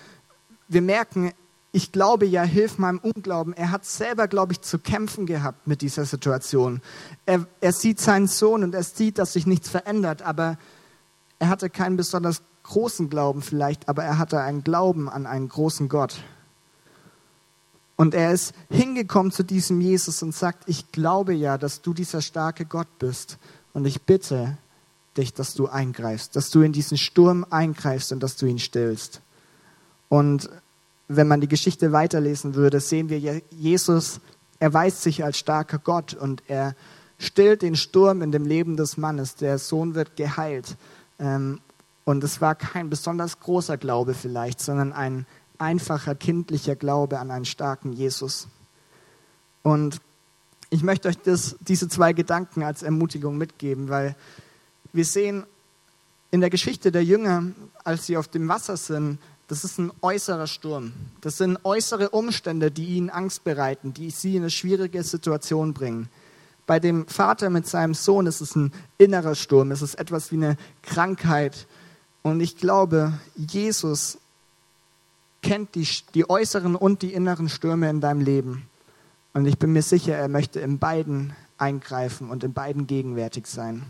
wir 0.68 0.80
merken, 0.80 1.32
ich 1.74 1.90
glaube 1.90 2.24
ja, 2.24 2.44
hilf 2.44 2.78
meinem 2.78 3.00
Unglauben. 3.00 3.52
Er 3.52 3.72
hat 3.72 3.84
selber, 3.84 4.28
glaube 4.28 4.52
ich, 4.52 4.60
zu 4.60 4.78
kämpfen 4.78 5.26
gehabt 5.26 5.66
mit 5.66 5.82
dieser 5.82 6.04
Situation. 6.04 6.80
Er, 7.26 7.48
er 7.60 7.72
sieht 7.72 8.00
seinen 8.00 8.28
Sohn 8.28 8.62
und 8.62 8.76
er 8.76 8.84
sieht, 8.84 9.18
dass 9.18 9.32
sich 9.32 9.44
nichts 9.44 9.70
verändert, 9.70 10.22
aber 10.22 10.56
er 11.40 11.48
hatte 11.48 11.70
keinen 11.70 11.96
besonders 11.96 12.42
großen 12.62 13.10
Glauben 13.10 13.42
vielleicht, 13.42 13.88
aber 13.88 14.04
er 14.04 14.18
hatte 14.18 14.40
einen 14.40 14.62
Glauben 14.62 15.08
an 15.08 15.26
einen 15.26 15.48
großen 15.48 15.88
Gott. 15.88 16.22
Und 17.96 18.14
er 18.14 18.30
ist 18.30 18.54
hingekommen 18.70 19.32
zu 19.32 19.42
diesem 19.42 19.80
Jesus 19.80 20.22
und 20.22 20.32
sagt, 20.32 20.68
ich 20.68 20.92
glaube 20.92 21.34
ja, 21.34 21.58
dass 21.58 21.82
du 21.82 21.92
dieser 21.92 22.22
starke 22.22 22.66
Gott 22.66 23.00
bist. 23.00 23.36
Und 23.72 23.84
ich 23.84 24.02
bitte 24.02 24.58
dich, 25.16 25.34
dass 25.34 25.54
du 25.54 25.66
eingreifst, 25.66 26.36
dass 26.36 26.50
du 26.50 26.62
in 26.62 26.72
diesen 26.72 26.98
Sturm 26.98 27.44
eingreifst 27.50 28.12
und 28.12 28.22
dass 28.22 28.36
du 28.36 28.46
ihn 28.46 28.60
stillst. 28.60 29.20
Und 30.08 30.48
wenn 31.08 31.28
man 31.28 31.40
die 31.40 31.48
Geschichte 31.48 31.92
weiterlesen 31.92 32.54
würde, 32.54 32.80
sehen 32.80 33.08
wir, 33.08 33.42
Jesus 33.50 34.20
erweist 34.58 35.02
sich 35.02 35.24
als 35.24 35.38
starker 35.38 35.78
Gott 35.78 36.14
und 36.14 36.42
er 36.48 36.74
stillt 37.18 37.62
den 37.62 37.76
Sturm 37.76 38.22
in 38.22 38.32
dem 38.32 38.46
Leben 38.46 38.76
des 38.76 38.96
Mannes. 38.96 39.36
Der 39.36 39.58
Sohn 39.58 39.94
wird 39.94 40.16
geheilt. 40.16 40.76
Ähm, 41.18 41.60
und 42.04 42.22
es 42.22 42.40
war 42.40 42.54
kein 42.54 42.90
besonders 42.90 43.40
großer 43.40 43.76
Glaube 43.76 44.14
vielleicht, 44.14 44.60
sondern 44.60 44.92
ein 44.92 45.26
einfacher 45.58 46.14
kindlicher 46.14 46.76
Glaube 46.76 47.18
an 47.18 47.30
einen 47.30 47.44
starken 47.44 47.92
Jesus. 47.92 48.48
Und 49.62 50.00
ich 50.70 50.82
möchte 50.82 51.08
euch 51.08 51.18
das, 51.18 51.56
diese 51.60 51.88
zwei 51.88 52.12
Gedanken 52.12 52.62
als 52.62 52.82
Ermutigung 52.82 53.38
mitgeben, 53.38 53.88
weil 53.88 54.16
wir 54.92 55.04
sehen 55.04 55.44
in 56.30 56.40
der 56.40 56.50
Geschichte 56.50 56.90
der 56.90 57.04
Jünger, 57.04 57.44
als 57.84 58.06
sie 58.06 58.16
auf 58.16 58.28
dem 58.28 58.48
Wasser 58.48 58.76
sind, 58.76 59.18
das 59.48 59.64
ist 59.64 59.78
ein 59.78 59.92
äußerer 60.00 60.46
Sturm. 60.46 60.92
Das 61.20 61.36
sind 61.36 61.58
äußere 61.64 62.10
Umstände, 62.10 62.70
die 62.70 62.96
ihnen 62.96 63.10
Angst 63.10 63.44
bereiten, 63.44 63.92
die 63.92 64.10
sie 64.10 64.36
in 64.36 64.42
eine 64.42 64.50
schwierige 64.50 65.02
Situation 65.02 65.74
bringen. 65.74 66.08
Bei 66.66 66.80
dem 66.80 67.06
Vater 67.06 67.50
mit 67.50 67.66
seinem 67.66 67.94
Sohn 67.94 68.26
ist 68.26 68.40
es 68.40 68.56
ein 68.56 68.72
innerer 68.96 69.34
Sturm, 69.34 69.70
es 69.70 69.82
ist 69.82 69.96
etwas 69.96 70.32
wie 70.32 70.36
eine 70.36 70.56
Krankheit. 70.82 71.66
Und 72.22 72.40
ich 72.40 72.56
glaube, 72.56 73.12
Jesus 73.36 74.16
kennt 75.42 75.74
die, 75.74 75.86
die 76.14 76.28
äußeren 76.28 76.74
und 76.74 77.02
die 77.02 77.12
inneren 77.12 77.50
Stürme 77.50 77.90
in 77.90 78.00
deinem 78.00 78.22
Leben. 78.22 78.66
Und 79.34 79.44
ich 79.46 79.58
bin 79.58 79.74
mir 79.74 79.82
sicher, 79.82 80.14
er 80.14 80.28
möchte 80.28 80.60
in 80.60 80.78
beiden 80.78 81.34
eingreifen 81.58 82.30
und 82.30 82.44
in 82.44 82.54
beiden 82.54 82.86
gegenwärtig 82.86 83.46
sein. 83.46 83.82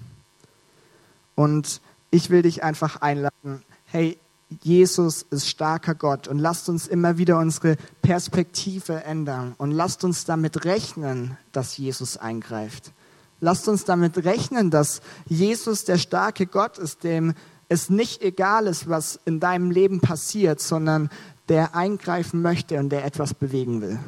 Und 1.36 1.80
ich 2.10 2.30
will 2.30 2.42
dich 2.42 2.64
einfach 2.64 2.96
einladen, 3.02 3.62
hey, 3.86 4.18
Jesus 4.62 5.22
ist 5.30 5.48
starker 5.48 5.94
Gott 5.94 6.28
und 6.28 6.38
lasst 6.38 6.68
uns 6.68 6.86
immer 6.86 7.18
wieder 7.18 7.38
unsere 7.38 7.76
Perspektive 8.02 9.04
ändern 9.04 9.54
und 9.58 9.70
lasst 9.70 10.04
uns 10.04 10.24
damit 10.24 10.64
rechnen, 10.64 11.36
dass 11.52 11.76
Jesus 11.76 12.16
eingreift. 12.16 12.92
Lasst 13.40 13.68
uns 13.68 13.84
damit 13.84 14.24
rechnen, 14.24 14.70
dass 14.70 15.02
Jesus 15.26 15.84
der 15.84 15.98
starke 15.98 16.46
Gott 16.46 16.78
ist, 16.78 17.04
dem 17.04 17.34
es 17.68 17.90
nicht 17.90 18.22
egal 18.22 18.66
ist, 18.66 18.88
was 18.88 19.18
in 19.24 19.40
deinem 19.40 19.70
Leben 19.70 20.00
passiert, 20.00 20.60
sondern 20.60 21.10
der 21.48 21.74
eingreifen 21.74 22.42
möchte 22.42 22.78
und 22.78 22.90
der 22.90 23.04
etwas 23.04 23.34
bewegen 23.34 23.80
will. 23.80 23.98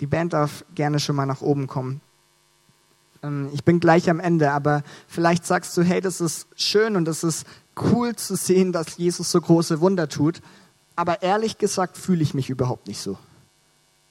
Die 0.00 0.06
Band 0.06 0.32
darf 0.32 0.64
gerne 0.74 1.00
schon 1.00 1.16
mal 1.16 1.26
nach 1.26 1.40
oben 1.40 1.66
kommen. 1.66 2.00
Ähm, 3.22 3.48
ich 3.52 3.64
bin 3.64 3.80
gleich 3.80 4.08
am 4.10 4.20
Ende, 4.20 4.50
aber 4.50 4.82
vielleicht 5.06 5.46
sagst 5.46 5.76
du, 5.76 5.82
hey, 5.82 6.00
das 6.00 6.20
ist 6.20 6.46
schön 6.56 6.96
und 6.96 7.04
das 7.04 7.24
ist 7.24 7.46
cool 7.82 8.16
zu 8.16 8.36
sehen, 8.36 8.72
dass 8.72 8.96
Jesus 8.96 9.30
so 9.30 9.40
große 9.40 9.80
Wunder 9.80 10.08
tut. 10.08 10.40
Aber 10.96 11.22
ehrlich 11.22 11.58
gesagt 11.58 11.96
fühle 11.96 12.22
ich 12.22 12.34
mich 12.34 12.50
überhaupt 12.50 12.88
nicht 12.88 13.00
so. 13.00 13.18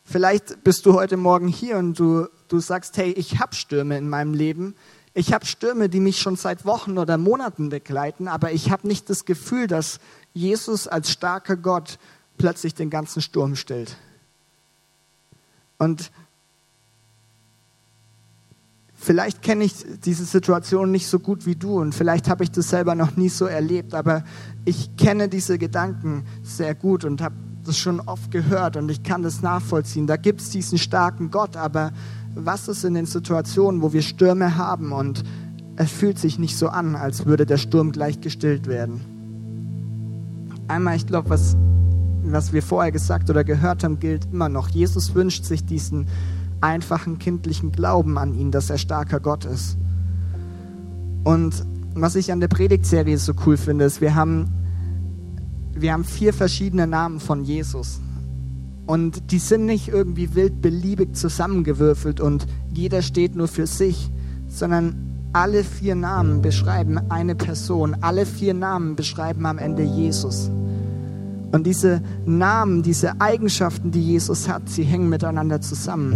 Vielleicht 0.05 0.63
bist 0.63 0.85
du 0.85 0.93
heute 0.93 1.17
Morgen 1.17 1.49
hier 1.49 1.77
und 1.77 1.99
du, 1.99 2.27
du 2.47 2.59
sagst, 2.59 2.95
hey, 2.95 3.11
ich 3.11 3.39
habe 3.39 3.53
Stürme 3.53 3.97
in 3.97 4.07
meinem 4.07 4.33
Leben. 4.33 4.73
Ich 5.13 5.33
habe 5.33 5.45
Stürme, 5.45 5.89
die 5.89 5.99
mich 5.99 6.19
schon 6.19 6.35
seit 6.35 6.63
Wochen 6.63 6.97
oder 6.97 7.17
Monaten 7.17 7.69
begleiten, 7.69 8.27
aber 8.27 8.51
ich 8.51 8.71
habe 8.71 8.87
nicht 8.87 9.09
das 9.09 9.25
Gefühl, 9.25 9.67
dass 9.67 9.99
Jesus 10.33 10.87
als 10.87 11.11
starker 11.11 11.57
Gott 11.57 11.99
plötzlich 12.37 12.75
den 12.75 12.89
ganzen 12.89 13.21
Sturm 13.21 13.55
stellt. 13.55 13.97
Und 15.77 16.11
vielleicht 18.97 19.41
kenne 19.41 19.63
ich 19.63 19.73
diese 20.03 20.25
Situation 20.25 20.91
nicht 20.91 21.07
so 21.07 21.19
gut 21.19 21.45
wie 21.45 21.55
du 21.55 21.79
und 21.79 21.93
vielleicht 21.93 22.27
habe 22.29 22.43
ich 22.43 22.51
das 22.51 22.69
selber 22.69 22.95
noch 22.95 23.15
nie 23.15 23.29
so 23.29 23.45
erlebt, 23.45 23.93
aber 23.93 24.23
ich 24.65 24.97
kenne 24.97 25.29
diese 25.29 25.57
Gedanken 25.57 26.25
sehr 26.43 26.75
gut 26.75 27.05
und 27.05 27.21
habe 27.21 27.35
das 27.63 27.77
schon 27.77 27.99
oft 28.01 28.31
gehört 28.31 28.75
und 28.75 28.89
ich 28.89 29.03
kann 29.03 29.21
das 29.21 29.41
nachvollziehen. 29.41 30.07
Da 30.07 30.17
gibt 30.17 30.41
es 30.41 30.49
diesen 30.49 30.77
starken 30.77 31.31
Gott, 31.31 31.55
aber 31.55 31.91
was 32.33 32.67
ist 32.67 32.83
in 32.83 32.95
den 32.95 33.05
Situationen, 33.05 33.81
wo 33.81 33.93
wir 33.93 34.01
Stürme 34.01 34.57
haben 34.57 34.91
und 34.91 35.23
es 35.75 35.91
fühlt 35.91 36.17
sich 36.17 36.39
nicht 36.39 36.57
so 36.57 36.69
an, 36.69 36.95
als 36.95 37.25
würde 37.25 37.45
der 37.45 37.57
Sturm 37.57 37.91
gleich 37.91 38.19
gestillt 38.19 38.67
werden? 38.67 39.01
Einmal, 40.67 40.95
ich 40.95 41.05
glaube, 41.05 41.29
was, 41.29 41.55
was 42.23 42.51
wir 42.51 42.63
vorher 42.63 42.91
gesagt 42.91 43.29
oder 43.29 43.43
gehört 43.43 43.83
haben, 43.83 43.99
gilt 43.99 44.25
immer 44.31 44.49
noch. 44.49 44.69
Jesus 44.69 45.13
wünscht 45.13 45.45
sich 45.45 45.65
diesen 45.65 46.07
einfachen 46.61 47.19
kindlichen 47.19 47.71
Glauben 47.71 48.17
an 48.17 48.33
ihn, 48.33 48.51
dass 48.51 48.69
er 48.69 48.77
starker 48.77 49.19
Gott 49.19 49.45
ist. 49.45 49.77
Und 51.23 51.65
was 51.93 52.15
ich 52.15 52.31
an 52.31 52.39
der 52.39 52.47
Predigtserie 52.47 53.17
so 53.17 53.33
cool 53.45 53.57
finde, 53.57 53.85
ist, 53.85 54.01
wir 54.01 54.15
haben, 54.15 54.47
wir 55.73 55.93
haben 55.93 56.03
vier 56.03 56.33
verschiedene 56.33 56.87
Namen 56.87 57.19
von 57.19 57.43
Jesus. 57.43 57.99
Und 58.85 59.31
die 59.31 59.39
sind 59.39 59.65
nicht 59.65 59.89
irgendwie 59.89 60.33
wild 60.35 60.61
beliebig 60.61 61.15
zusammengewürfelt 61.15 62.21
und 62.21 62.47
jeder 62.73 63.01
steht 63.01 63.35
nur 63.35 63.49
für 63.49 63.67
sich, 63.67 64.09
sondern 64.47 65.07
alle 65.33 65.63
vier 65.63 65.95
Namen 65.95 66.41
beschreiben 66.41 66.97
eine 67.09 67.35
Person. 67.35 67.97
Alle 68.01 68.25
vier 68.25 68.53
Namen 68.53 68.95
beschreiben 68.95 69.45
am 69.45 69.57
Ende 69.57 69.83
Jesus. 69.83 70.49
Und 71.51 71.65
diese 71.65 72.01
Namen, 72.25 72.83
diese 72.83 73.21
Eigenschaften, 73.21 73.91
die 73.91 74.03
Jesus 74.03 74.49
hat, 74.49 74.69
sie 74.69 74.83
hängen 74.83 75.09
miteinander 75.09 75.61
zusammen. 75.61 76.15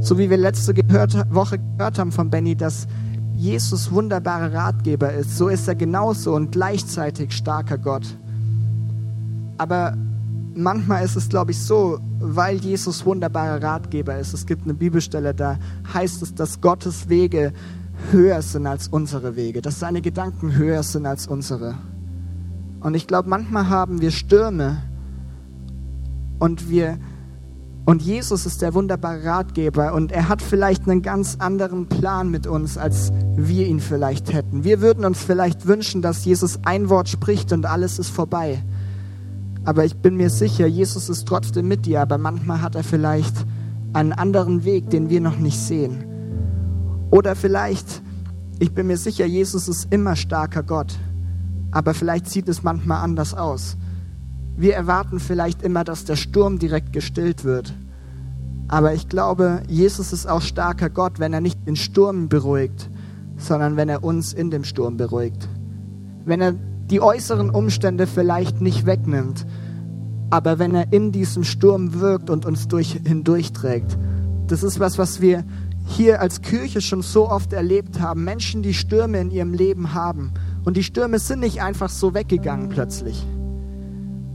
So 0.00 0.18
wie 0.18 0.28
wir 0.28 0.36
letzte 0.36 0.74
gehört, 0.74 1.16
Woche 1.32 1.58
gehört 1.76 1.98
haben 1.98 2.10
von 2.10 2.30
Benny, 2.30 2.56
dass 2.56 2.88
Jesus 3.36 3.90
wunderbarer 3.92 4.52
Ratgeber 4.52 5.12
ist, 5.12 5.36
so 5.36 5.48
ist 5.48 5.66
er 5.66 5.74
genauso 5.74 6.34
und 6.34 6.52
gleichzeitig 6.52 7.32
starker 7.32 7.78
Gott. 7.78 8.06
Aber 9.58 9.96
manchmal 10.54 11.04
ist 11.04 11.16
es, 11.16 11.28
glaube 11.28 11.52
ich, 11.52 11.60
so, 11.60 11.98
weil 12.20 12.56
Jesus 12.56 13.04
wunderbarer 13.04 13.62
Ratgeber 13.62 14.18
ist. 14.18 14.34
Es 14.34 14.46
gibt 14.46 14.64
eine 14.64 14.74
Bibelstelle, 14.74 15.34
da 15.34 15.58
heißt 15.92 16.22
es, 16.22 16.34
dass 16.34 16.60
Gottes 16.60 17.08
Wege 17.08 17.52
höher 18.10 18.42
sind 18.42 18.66
als 18.66 18.88
unsere 18.88 19.36
Wege, 19.36 19.62
dass 19.62 19.80
seine 19.80 20.02
Gedanken 20.02 20.54
höher 20.54 20.82
sind 20.82 21.06
als 21.06 21.26
unsere. 21.26 21.74
Und 22.82 22.94
ich 22.94 23.06
glaube, 23.06 23.28
manchmal 23.28 23.68
haben 23.68 24.00
wir 24.00 24.10
Stürme 24.10 24.82
und 26.38 26.68
wir 26.68 26.98
und 27.84 28.00
Jesus 28.00 28.46
ist 28.46 28.62
der 28.62 28.74
wunderbare 28.74 29.24
Ratgeber 29.24 29.92
und 29.92 30.12
er 30.12 30.28
hat 30.28 30.40
vielleicht 30.40 30.88
einen 30.88 31.02
ganz 31.02 31.36
anderen 31.40 31.88
Plan 31.88 32.30
mit 32.30 32.46
uns, 32.46 32.78
als 32.78 33.12
wir 33.34 33.66
ihn 33.66 33.80
vielleicht 33.80 34.32
hätten. 34.32 34.62
Wir 34.62 34.80
würden 34.80 35.04
uns 35.04 35.18
vielleicht 35.18 35.66
wünschen, 35.66 36.00
dass 36.00 36.24
Jesus 36.24 36.60
ein 36.64 36.90
Wort 36.90 37.08
spricht 37.08 37.52
und 37.52 37.66
alles 37.66 37.98
ist 37.98 38.10
vorbei. 38.10 38.62
Aber 39.64 39.84
ich 39.84 39.96
bin 39.96 40.16
mir 40.16 40.30
sicher, 40.30 40.68
Jesus 40.68 41.08
ist 41.08 41.26
trotzdem 41.26 41.66
mit 41.66 41.84
dir, 41.84 42.02
aber 42.02 42.18
manchmal 42.18 42.62
hat 42.62 42.76
er 42.76 42.84
vielleicht 42.84 43.34
einen 43.94 44.12
anderen 44.12 44.64
Weg, 44.64 44.88
den 44.90 45.10
wir 45.10 45.20
noch 45.20 45.38
nicht 45.38 45.58
sehen. 45.58 46.04
Oder 47.10 47.34
vielleicht, 47.34 48.00
ich 48.60 48.72
bin 48.72 48.86
mir 48.86 48.96
sicher, 48.96 49.26
Jesus 49.26 49.66
ist 49.66 49.88
immer 49.90 50.14
starker 50.14 50.62
Gott 50.62 50.96
aber 51.72 51.94
vielleicht 51.94 52.28
sieht 52.28 52.48
es 52.48 52.62
manchmal 52.62 53.02
anders 53.02 53.34
aus. 53.34 53.76
Wir 54.56 54.74
erwarten 54.74 55.18
vielleicht 55.18 55.62
immer, 55.62 55.82
dass 55.82 56.04
der 56.04 56.16
Sturm 56.16 56.58
direkt 56.58 56.92
gestillt 56.92 57.44
wird. 57.44 57.74
Aber 58.68 58.94
ich 58.94 59.08
glaube, 59.08 59.62
Jesus 59.66 60.12
ist 60.12 60.26
auch 60.26 60.42
starker 60.42 60.90
Gott, 60.90 61.18
wenn 61.18 61.32
er 61.32 61.40
nicht 61.40 61.66
den 61.66 61.76
Sturm 61.76 62.28
beruhigt, 62.28 62.90
sondern 63.36 63.76
wenn 63.76 63.88
er 63.88 64.04
uns 64.04 64.32
in 64.32 64.50
dem 64.50 64.64
Sturm 64.64 64.98
beruhigt. 64.98 65.48
Wenn 66.24 66.40
er 66.40 66.52
die 66.52 67.00
äußeren 67.00 67.50
Umstände 67.50 68.06
vielleicht 68.06 68.60
nicht 68.60 68.84
wegnimmt, 68.86 69.46
aber 70.30 70.58
wenn 70.58 70.74
er 70.74 70.92
in 70.92 71.12
diesem 71.12 71.44
Sturm 71.44 72.00
wirkt 72.00 72.30
und 72.30 72.46
uns 72.46 72.68
durch, 72.68 72.92
hindurchträgt. 73.04 73.98
Das 74.46 74.62
ist 74.62 74.78
was, 74.80 74.98
was 74.98 75.20
wir 75.20 75.44
hier 75.86 76.20
als 76.20 76.42
Kirche 76.42 76.80
schon 76.80 77.02
so 77.02 77.28
oft 77.28 77.52
erlebt 77.52 78.00
haben. 78.00 78.24
Menschen, 78.24 78.62
die 78.62 78.74
Stürme 78.74 79.18
in 79.20 79.30
ihrem 79.30 79.52
Leben 79.52 79.94
haben 79.94 80.32
und 80.64 80.76
die 80.76 80.82
Stürme 80.82 81.18
sind 81.18 81.40
nicht 81.40 81.62
einfach 81.62 81.88
so 81.88 82.14
weggegangen 82.14 82.68
plötzlich. 82.68 83.26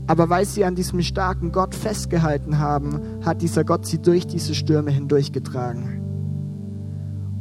Aber 0.06 0.30
weil 0.30 0.46
sie 0.46 0.64
an 0.64 0.74
diesem 0.74 1.02
starken 1.02 1.52
Gott 1.52 1.74
festgehalten 1.74 2.58
haben, 2.58 3.00
hat 3.24 3.42
dieser 3.42 3.64
Gott 3.64 3.86
sie 3.86 3.98
durch 3.98 4.26
diese 4.26 4.54
Stürme 4.54 4.90
hindurchgetragen. 4.90 6.02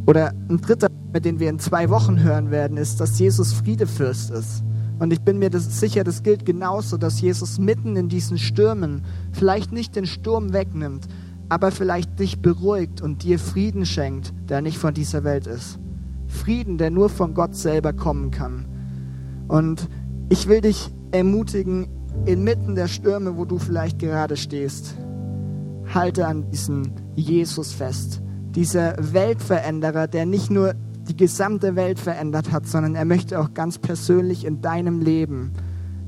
Oder 0.06 0.34
ein 0.50 0.60
dritter, 0.60 0.90
mit 1.14 1.26
dem 1.26 1.40
wir 1.40 1.50
in 1.50 1.60
zwei 1.60 1.90
Wochen 1.90 2.22
hören 2.22 2.52
werden, 2.52 2.78
ist, 2.78 3.00
dass 3.00 3.20
Jesus 3.20 3.54
Friedefürst 3.54 4.32
ist. 4.32 4.64
Und 5.00 5.14
ich 5.14 5.22
bin 5.22 5.38
mir 5.38 5.50
das 5.50 5.80
sicher, 5.80 6.04
das 6.04 6.24
gilt 6.24 6.46
genauso, 6.46 6.98
dass 6.98 7.22
Jesus 7.22 7.60
mitten 7.60 7.96
in 7.96 8.10
diesen 8.10 8.38
Stürmen 8.38 9.04
vielleicht 9.32 9.72
nicht 9.72 9.96
den 9.96 10.06
Sturm 10.06 10.54
wegnimmt, 10.54 11.08
aber 11.50 11.72
vielleicht 11.72 12.20
dich 12.20 12.42
beruhigt 12.42 13.02
und 13.02 13.24
dir 13.24 13.40
Frieden 13.40 13.86
schenkt, 13.86 14.34
der 14.50 14.62
nicht 14.62 14.78
von 14.78 14.94
dieser 14.94 15.24
Welt 15.24 15.48
ist. 15.48 15.80
Frieden, 16.28 16.78
der 16.78 16.90
nur 16.90 17.10
von 17.10 17.34
Gott 17.34 17.56
selber 17.56 17.94
kommen 17.94 18.32
kann. 18.32 18.66
Und 19.48 19.88
ich 20.30 20.48
will 20.48 20.62
dich 20.62 20.92
ermutigen, 21.12 21.88
inmitten 22.26 22.76
der 22.76 22.88
Stürme, 22.88 23.38
wo 23.38 23.46
du 23.46 23.58
vielleicht 23.58 24.00
gerade 24.00 24.36
stehst, 24.36 24.96
halte 25.94 26.28
an 26.28 26.50
diesem 26.52 26.92
Jesus 27.16 27.74
fest. 27.74 28.22
Dieser 28.56 28.96
Weltveränderer, 29.14 30.08
der 30.08 30.26
nicht 30.26 30.50
nur 30.50 30.74
die 31.08 31.16
gesamte 31.16 31.76
Welt 31.76 32.00
verändert 32.00 32.52
hat, 32.52 32.68
sondern 32.68 32.96
er 32.96 33.06
möchte 33.06 33.40
auch 33.40 33.54
ganz 33.54 33.78
persönlich 33.78 34.46
in 34.46 34.62
deinem 34.62 35.00
Leben 35.00 35.54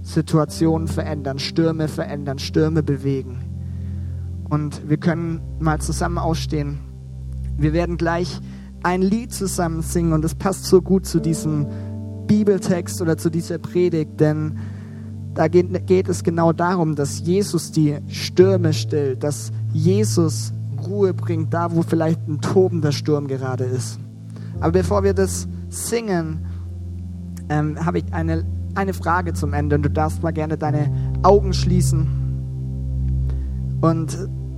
Situationen 0.02 0.88
verändern, 0.88 1.40
Stürme 1.40 1.88
verändern, 1.88 2.40
Stürme 2.40 2.84
bewegen. 2.84 3.40
Und 4.50 4.90
wir 4.90 4.98
können 4.98 5.42
mal 5.60 5.80
zusammen 5.80 6.18
ausstehen. 6.18 6.80
Wir 7.58 7.74
werden 7.74 7.98
gleich 7.98 8.40
ein 8.84 9.02
Lied 9.02 9.34
zusammen 9.34 9.82
singen 9.82 10.14
und 10.14 10.26
es 10.26 10.36
passt 10.36 10.66
so 10.66 10.82
gut 10.82 11.06
zu 11.06 11.20
diesem 11.20 11.68
Bibeltext 12.30 13.02
oder 13.02 13.18
zu 13.18 13.32
dieser 13.32 13.58
Predigt, 13.58 14.20
denn 14.20 14.58
da 15.34 15.48
geht, 15.48 15.88
geht 15.88 16.08
es 16.08 16.24
genau 16.24 16.54
darum, 16.54 16.96
dass 16.96 17.22
Jesus 17.22 17.72
die 17.72 17.98
Stürme 18.08 18.72
stillt, 18.72 19.24
dass 19.24 19.52
Jesus 19.74 20.54
Ruhe 20.88 21.14
bringt, 21.14 21.54
da 21.54 21.74
wo 21.74 21.82
vielleicht 21.82 22.28
ein 22.28 22.40
tobender 22.40 22.92
Sturm 22.92 23.28
gerade 23.28 23.64
ist. 23.64 24.00
Aber 24.60 24.72
bevor 24.74 25.04
wir 25.04 25.14
das 25.14 25.48
singen, 25.70 26.46
ähm, 27.50 27.84
habe 27.84 27.98
ich 27.98 28.14
eine, 28.14 28.46
eine 28.76 28.94
Frage 28.94 29.34
zum 29.34 29.54
Ende 29.54 29.78
und 29.78 29.84
du 29.84 29.90
darfst 29.90 30.22
mal 30.22 30.32
gerne 30.32 30.58
deine 30.58 30.92
Augen 31.24 31.54
schließen. 31.54 32.08
Und 33.82 34.16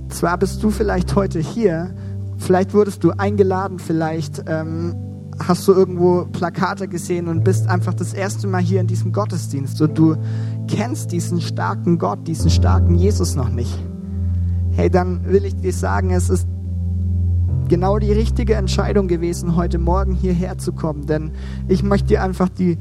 zwar 0.08 0.36
bist 0.36 0.62
du 0.62 0.70
vielleicht 0.70 1.16
heute 1.16 1.38
hier, 1.38 1.94
vielleicht 2.36 2.74
wurdest 2.74 3.02
du 3.02 3.12
eingeladen, 3.12 3.78
vielleicht 3.78 4.44
ähm, 4.46 4.94
hast 5.38 5.66
du 5.66 5.72
irgendwo 5.72 6.26
Plakate 6.26 6.88
gesehen 6.88 7.28
und 7.28 7.44
bist 7.44 7.68
einfach 7.68 7.94
das 7.94 8.12
erste 8.14 8.46
Mal 8.46 8.60
hier 8.60 8.80
in 8.80 8.86
diesem 8.86 9.12
Gottesdienst 9.12 9.80
und 9.80 9.96
du 9.98 10.16
kennst 10.68 11.12
diesen 11.12 11.40
starken 11.40 11.98
Gott, 11.98 12.26
diesen 12.26 12.50
starken 12.50 12.94
Jesus 12.94 13.34
noch 13.34 13.48
nicht. 13.48 13.78
Hey, 14.72 14.90
dann 14.90 15.24
will 15.26 15.44
ich 15.44 15.56
dir 15.56 15.72
sagen, 15.72 16.10
es 16.10 16.30
ist 16.30 16.46
genau 17.68 17.98
die 17.98 18.12
richtige 18.12 18.54
Entscheidung 18.54 19.08
gewesen, 19.08 19.56
heute 19.56 19.78
Morgen 19.78 20.14
hierher 20.14 20.58
zu 20.58 20.72
kommen, 20.72 21.06
denn 21.06 21.32
ich 21.68 21.82
möchte 21.82 22.08
dir 22.08 22.22
einfach 22.22 22.48
die, 22.48 22.78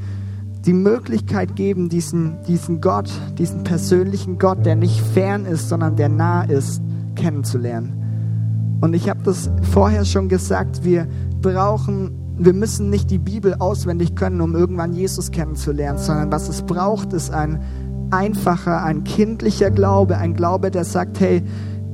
die 0.66 0.74
Möglichkeit 0.74 1.56
geben, 1.56 1.90
diesen, 1.90 2.38
diesen 2.48 2.82
Gott, 2.82 3.10
diesen 3.38 3.64
persönlichen 3.64 4.38
Gott, 4.38 4.66
der 4.66 4.76
nicht 4.76 5.02
fern 5.02 5.46
ist, 5.46 5.70
sondern 5.70 5.96
der 5.96 6.10
nah 6.10 6.44
ist, 6.44 6.82
kennenzulernen. 7.16 8.78
Und 8.82 8.94
ich 8.94 9.10
habe 9.10 9.22
das 9.24 9.50
vorher 9.72 10.06
schon 10.06 10.28
gesagt, 10.28 10.84
wir 10.84 11.08
brauchen 11.42 12.21
wir 12.46 12.54
müssen 12.54 12.90
nicht 12.90 13.12
die 13.12 13.20
Bibel 13.20 13.56
auswendig 13.56 14.16
können, 14.16 14.42
um 14.42 14.56
irgendwann 14.56 14.94
Jesus 14.94 15.32
kennenzulernen, 15.32 16.00
sondern 16.00 16.32
was 16.32 16.50
es 16.50 16.64
braucht, 16.64 17.14
ist 17.14 17.32
ein 17.32 17.62
einfacher, 18.10 18.84
ein 18.84 19.04
kindlicher 19.04 19.70
Glaube, 19.70 20.18
ein 20.18 20.34
Glaube, 20.34 20.72
der 20.72 20.84
sagt, 20.84 21.20
hey, 21.20 21.44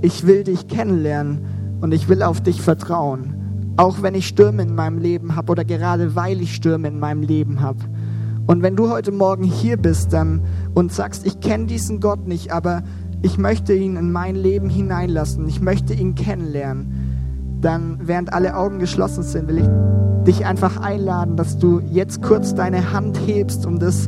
ich 0.01 0.25
will 0.25 0.43
dich 0.43 0.67
kennenlernen 0.67 1.41
und 1.81 1.93
ich 1.93 2.07
will 2.07 2.23
auf 2.23 2.41
dich 2.41 2.61
vertrauen. 2.61 3.73
Auch 3.77 4.01
wenn 4.01 4.15
ich 4.15 4.27
Stürme 4.27 4.63
in 4.63 4.73
meinem 4.73 4.99
Leben 4.99 5.35
habe 5.35 5.51
oder 5.51 5.65
gerade 5.65 6.15
weil 6.15 6.41
ich 6.41 6.55
Stürme 6.55 6.87
in 6.87 6.99
meinem 6.99 7.21
Leben 7.21 7.61
habe. 7.61 7.79
Und 8.47 8.63
wenn 8.63 8.75
du 8.75 8.89
heute 8.89 9.11
Morgen 9.11 9.43
hier 9.43 9.77
bist 9.77 10.13
dann 10.13 10.41
und 10.73 10.93
sagst, 10.93 11.25
ich 11.25 11.41
kenne 11.41 11.65
diesen 11.65 11.99
Gott 11.99 12.25
nicht, 12.25 12.53
aber 12.53 12.83
ich 13.21 13.37
möchte 13.37 13.73
ihn 13.73 13.97
in 13.97 14.11
mein 14.11 14.35
Leben 14.35 14.69
hineinlassen, 14.69 15.47
ich 15.47 15.59
möchte 15.59 15.93
ihn 15.93 16.15
kennenlernen, 16.15 17.59
dann 17.61 17.99
während 18.03 18.31
alle 18.31 18.55
Augen 18.55 18.79
geschlossen 18.79 19.23
sind, 19.23 19.47
will 19.49 19.57
ich 19.57 20.06
dich 20.27 20.45
einfach 20.45 20.77
einladen, 20.81 21.37
dass 21.37 21.57
du 21.57 21.79
jetzt 21.79 22.21
kurz 22.21 22.53
deine 22.53 22.91
Hand 22.91 23.17
hebst, 23.25 23.65
um 23.65 23.79
das 23.79 24.07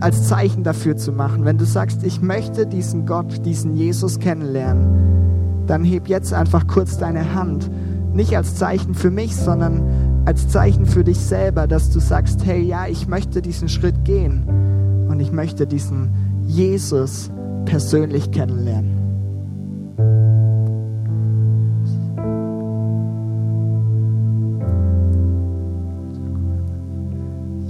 als 0.00 0.28
Zeichen 0.28 0.62
dafür 0.62 0.96
zu 0.96 1.12
machen. 1.12 1.44
Wenn 1.44 1.58
du 1.58 1.64
sagst, 1.64 2.04
ich 2.04 2.22
möchte 2.22 2.66
diesen 2.66 3.04
Gott, 3.04 3.44
diesen 3.44 3.76
Jesus 3.76 4.20
kennenlernen, 4.20 5.66
dann 5.66 5.84
heb 5.84 6.08
jetzt 6.08 6.32
einfach 6.32 6.66
kurz 6.68 6.98
deine 6.98 7.34
Hand. 7.34 7.68
Nicht 8.14 8.36
als 8.36 8.54
Zeichen 8.54 8.94
für 8.94 9.10
mich, 9.10 9.34
sondern 9.36 10.22
als 10.24 10.48
Zeichen 10.48 10.86
für 10.86 11.04
dich 11.04 11.18
selber, 11.18 11.66
dass 11.66 11.90
du 11.90 11.98
sagst, 11.98 12.44
hey, 12.46 12.62
ja, 12.62 12.86
ich 12.86 13.08
möchte 13.08 13.42
diesen 13.42 13.68
Schritt 13.68 14.04
gehen 14.04 15.06
und 15.08 15.20
ich 15.20 15.32
möchte 15.32 15.66
diesen 15.66 16.10
Jesus 16.46 17.30
persönlich 17.64 18.30
kennenlernen. 18.30 18.97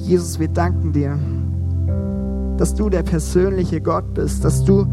Jesus, 0.09 0.41
wir 0.41 0.49
danken 0.49 0.95
dir, 0.95 1.19
dass 2.57 2.75
du 2.75 2.89
der 2.89 3.03
persönliche 3.03 3.83
Gott 3.83 4.15
bist, 4.15 4.43
dass 4.43 4.65
du 4.65 4.87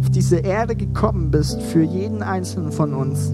auf 0.00 0.10
diese 0.10 0.36
Erde 0.36 0.76
gekommen 0.76 1.30
bist 1.30 1.62
für 1.62 1.82
jeden 1.82 2.22
einzelnen 2.22 2.70
von 2.70 2.92
uns. 2.92 3.32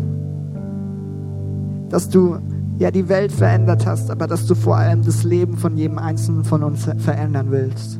Dass 1.88 2.08
du 2.08 2.38
ja 2.78 2.92
die 2.92 3.08
Welt 3.08 3.32
verändert 3.32 3.86
hast, 3.86 4.08
aber 4.08 4.28
dass 4.28 4.46
du 4.46 4.54
vor 4.54 4.76
allem 4.76 5.02
das 5.02 5.24
Leben 5.24 5.56
von 5.56 5.76
jedem 5.76 5.98
einzelnen 5.98 6.44
von 6.44 6.62
uns 6.62 6.84
verändern 6.98 7.50
willst. 7.50 7.98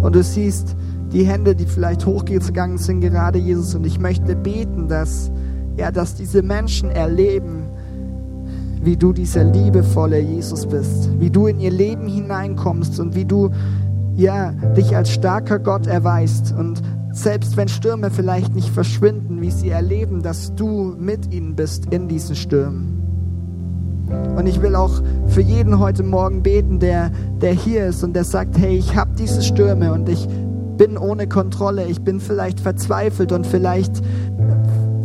Und 0.00 0.14
du 0.14 0.22
siehst 0.22 0.74
die 1.12 1.26
Hände, 1.26 1.54
die 1.54 1.66
vielleicht 1.66 2.06
hochgegangen 2.06 2.78
sind, 2.78 3.02
gerade 3.02 3.38
Jesus. 3.38 3.74
Und 3.74 3.86
ich 3.86 4.00
möchte 4.00 4.36
beten, 4.36 4.88
dass, 4.88 5.30
ja, 5.76 5.90
dass 5.90 6.14
diese 6.14 6.42
Menschen 6.42 6.88
erleben, 6.88 7.61
wie 8.82 8.96
du 8.96 9.12
dieser 9.12 9.44
liebevolle 9.44 10.18
Jesus 10.18 10.66
bist, 10.66 11.08
wie 11.18 11.30
du 11.30 11.46
in 11.46 11.60
ihr 11.60 11.70
Leben 11.70 12.08
hineinkommst 12.08 12.98
und 13.00 13.14
wie 13.14 13.24
du 13.24 13.50
ja, 14.16 14.52
dich 14.76 14.94
als 14.94 15.10
starker 15.10 15.58
Gott 15.58 15.86
erweist 15.86 16.54
und 16.56 16.82
selbst 17.12 17.56
wenn 17.56 17.68
Stürme 17.68 18.10
vielleicht 18.10 18.54
nicht 18.54 18.68
verschwinden, 18.70 19.40
wie 19.40 19.50
sie 19.50 19.70
erleben, 19.70 20.22
dass 20.22 20.54
du 20.54 20.94
mit 20.98 21.32
ihnen 21.32 21.54
bist 21.54 21.86
in 21.86 22.08
diesen 22.08 22.36
Stürmen. 22.36 22.98
Und 24.36 24.46
ich 24.46 24.60
will 24.60 24.74
auch 24.74 25.02
für 25.26 25.40
jeden 25.40 25.78
heute 25.78 26.02
Morgen 26.02 26.42
beten, 26.42 26.78
der, 26.78 27.10
der 27.40 27.52
hier 27.52 27.86
ist 27.86 28.02
und 28.02 28.14
der 28.14 28.24
sagt, 28.24 28.58
hey, 28.58 28.76
ich 28.76 28.96
habe 28.96 29.12
diese 29.16 29.42
Stürme 29.42 29.92
und 29.92 30.08
ich 30.08 30.26
bin 30.76 30.98
ohne 30.98 31.28
Kontrolle, 31.28 31.84
ich 31.86 32.00
bin 32.00 32.18
vielleicht 32.18 32.60
verzweifelt 32.60 33.30
und 33.32 33.46
vielleicht, 33.46 34.02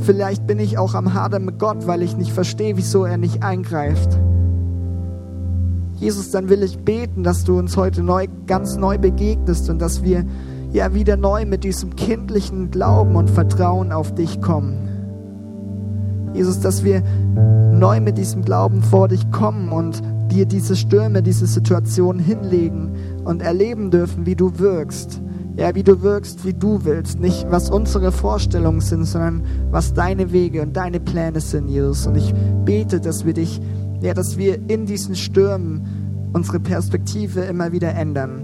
vielleicht 0.07 0.47
bin 0.47 0.57
ich 0.57 0.77
auch 0.77 0.95
am 0.95 1.13
Hadern 1.13 1.43
mit 1.43 1.59
Gott, 1.59 1.85
weil 1.85 2.01
ich 2.01 2.15
nicht 2.15 2.31
verstehe, 2.31 2.77
wieso 2.77 3.03
er 3.03 3.17
nicht 3.17 3.43
eingreift. 3.43 4.17
Jesus, 5.95 6.31
dann 6.31 6.47
will 6.47 6.63
ich 6.63 6.79
beten, 6.79 7.23
dass 7.23 7.43
du 7.43 7.59
uns 7.59 7.75
heute 7.75 8.03
neu, 8.03 8.27
ganz 8.45 8.77
neu 8.77 8.97
begegnest 8.97 9.69
und 9.69 9.79
dass 9.81 10.03
wir 10.03 10.23
ja 10.71 10.93
wieder 10.93 11.17
neu 11.17 11.45
mit 11.45 11.65
diesem 11.65 11.97
kindlichen 11.97 12.71
Glauben 12.71 13.17
und 13.17 13.29
Vertrauen 13.29 13.91
auf 13.91 14.15
dich 14.15 14.39
kommen. 14.39 14.77
Jesus, 16.33 16.61
dass 16.61 16.85
wir 16.85 17.03
neu 17.73 17.99
mit 17.99 18.17
diesem 18.17 18.45
Glauben 18.45 18.83
vor 18.83 19.09
dich 19.09 19.29
kommen 19.31 19.73
und 19.73 20.01
dir 20.31 20.45
diese 20.45 20.77
Stürme, 20.77 21.21
diese 21.21 21.47
Situation 21.47 22.17
hinlegen 22.17 22.91
und 23.25 23.41
erleben 23.41 23.91
dürfen, 23.91 24.25
wie 24.25 24.35
du 24.35 24.57
wirkst. 24.57 25.21
Ja, 25.57 25.73
wie 25.73 25.81
du 25.81 26.03
wirkst, 26.03 26.45
wie 26.45 26.53
du 26.53 26.85
willst. 26.85 27.19
Nicht, 27.19 27.47
was 27.49 27.71
unsere 27.71 28.11
Vorstellungen 28.11 28.79
sind, 28.79 29.05
sondern 29.05 29.43
was 29.71 29.93
deine 29.93 30.31
Wege 30.31 30.61
und 30.61 30.77
deine 30.77 30.99
Pläne 30.99 31.41
sind, 31.41 31.67
Jesus. 31.67 32.05
Und 32.05 32.15
ich 32.15 32.31
bete, 32.63 33.01
dass 33.01 33.25
wir 33.25 33.33
dich, 33.33 33.59
ja, 34.01 34.13
dass 34.13 34.37
wir 34.37 34.69
in 34.69 34.85
diesen 34.85 35.15
Stürmen 35.15 36.29
unsere 36.31 36.59
Perspektive 36.59 37.41
immer 37.41 37.71
wieder 37.71 37.95
ändern. 37.95 38.43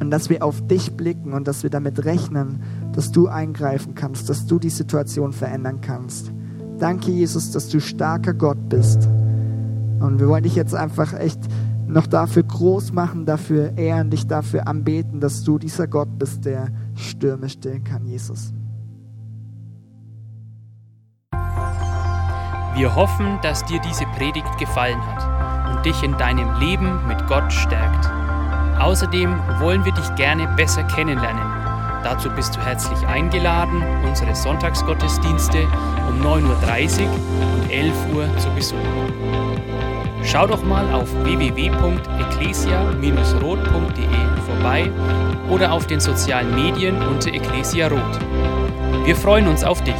Und 0.00 0.10
dass 0.10 0.28
wir 0.28 0.44
auf 0.44 0.66
dich 0.66 0.94
blicken 0.94 1.32
und 1.32 1.48
dass 1.48 1.62
wir 1.62 1.70
damit 1.70 2.04
rechnen, 2.04 2.60
dass 2.92 3.10
du 3.10 3.28
eingreifen 3.28 3.94
kannst, 3.94 4.28
dass 4.28 4.44
du 4.44 4.58
die 4.58 4.70
Situation 4.70 5.32
verändern 5.32 5.80
kannst. 5.80 6.30
Danke, 6.78 7.10
Jesus, 7.10 7.52
dass 7.52 7.68
du 7.68 7.80
starker 7.80 8.34
Gott 8.34 8.68
bist. 8.68 9.08
Und 10.00 10.18
wir 10.18 10.28
wollen 10.28 10.42
dich 10.42 10.56
jetzt 10.56 10.74
einfach 10.74 11.18
echt 11.18 11.40
noch 11.86 12.06
dafür 12.06 12.42
groß 12.42 12.92
machen, 12.92 13.26
dafür 13.26 13.76
ehren, 13.76 14.10
dich 14.10 14.26
dafür 14.26 14.66
anbeten, 14.66 15.20
dass 15.20 15.44
du 15.44 15.58
dieser 15.58 15.86
Gott 15.86 16.18
bist, 16.18 16.44
der 16.44 16.68
Stürme 16.94 17.48
stillen 17.48 17.84
kann, 17.84 18.06
Jesus. 18.06 18.52
Wir 22.76 22.94
hoffen, 22.96 23.38
dass 23.42 23.64
dir 23.64 23.80
diese 23.80 24.04
Predigt 24.16 24.58
gefallen 24.58 25.00
hat 25.00 25.76
und 25.76 25.86
dich 25.86 26.02
in 26.02 26.16
deinem 26.18 26.58
Leben 26.58 27.06
mit 27.06 27.24
Gott 27.28 27.52
stärkt. 27.52 28.10
Außerdem 28.80 29.32
wollen 29.60 29.84
wir 29.84 29.92
dich 29.92 30.14
gerne 30.16 30.48
besser 30.56 30.82
kennenlernen. 30.82 31.44
Dazu 32.02 32.28
bist 32.30 32.56
du 32.56 32.60
herzlich 32.60 33.06
eingeladen, 33.06 33.82
unsere 34.04 34.34
Sonntagsgottesdienste 34.34 35.66
um 36.08 36.20
9.30 36.20 37.02
Uhr 37.02 37.12
und 37.54 37.70
11 37.70 38.14
Uhr 38.14 38.38
zu 38.38 38.50
besuchen. 38.50 39.43
Schau 40.24 40.46
doch 40.46 40.62
mal 40.64 40.90
auf 40.92 41.08
www.ecclesia-rot.de 41.24 44.04
vorbei 44.46 44.90
oder 45.50 45.72
auf 45.72 45.86
den 45.86 46.00
sozialen 46.00 46.54
Medien 46.54 46.96
unter 47.06 47.32
Ecclesia 47.32 47.88
Rot. 47.88 48.18
Wir 49.04 49.16
freuen 49.16 49.48
uns 49.48 49.64
auf 49.64 49.82
dich. 49.84 49.94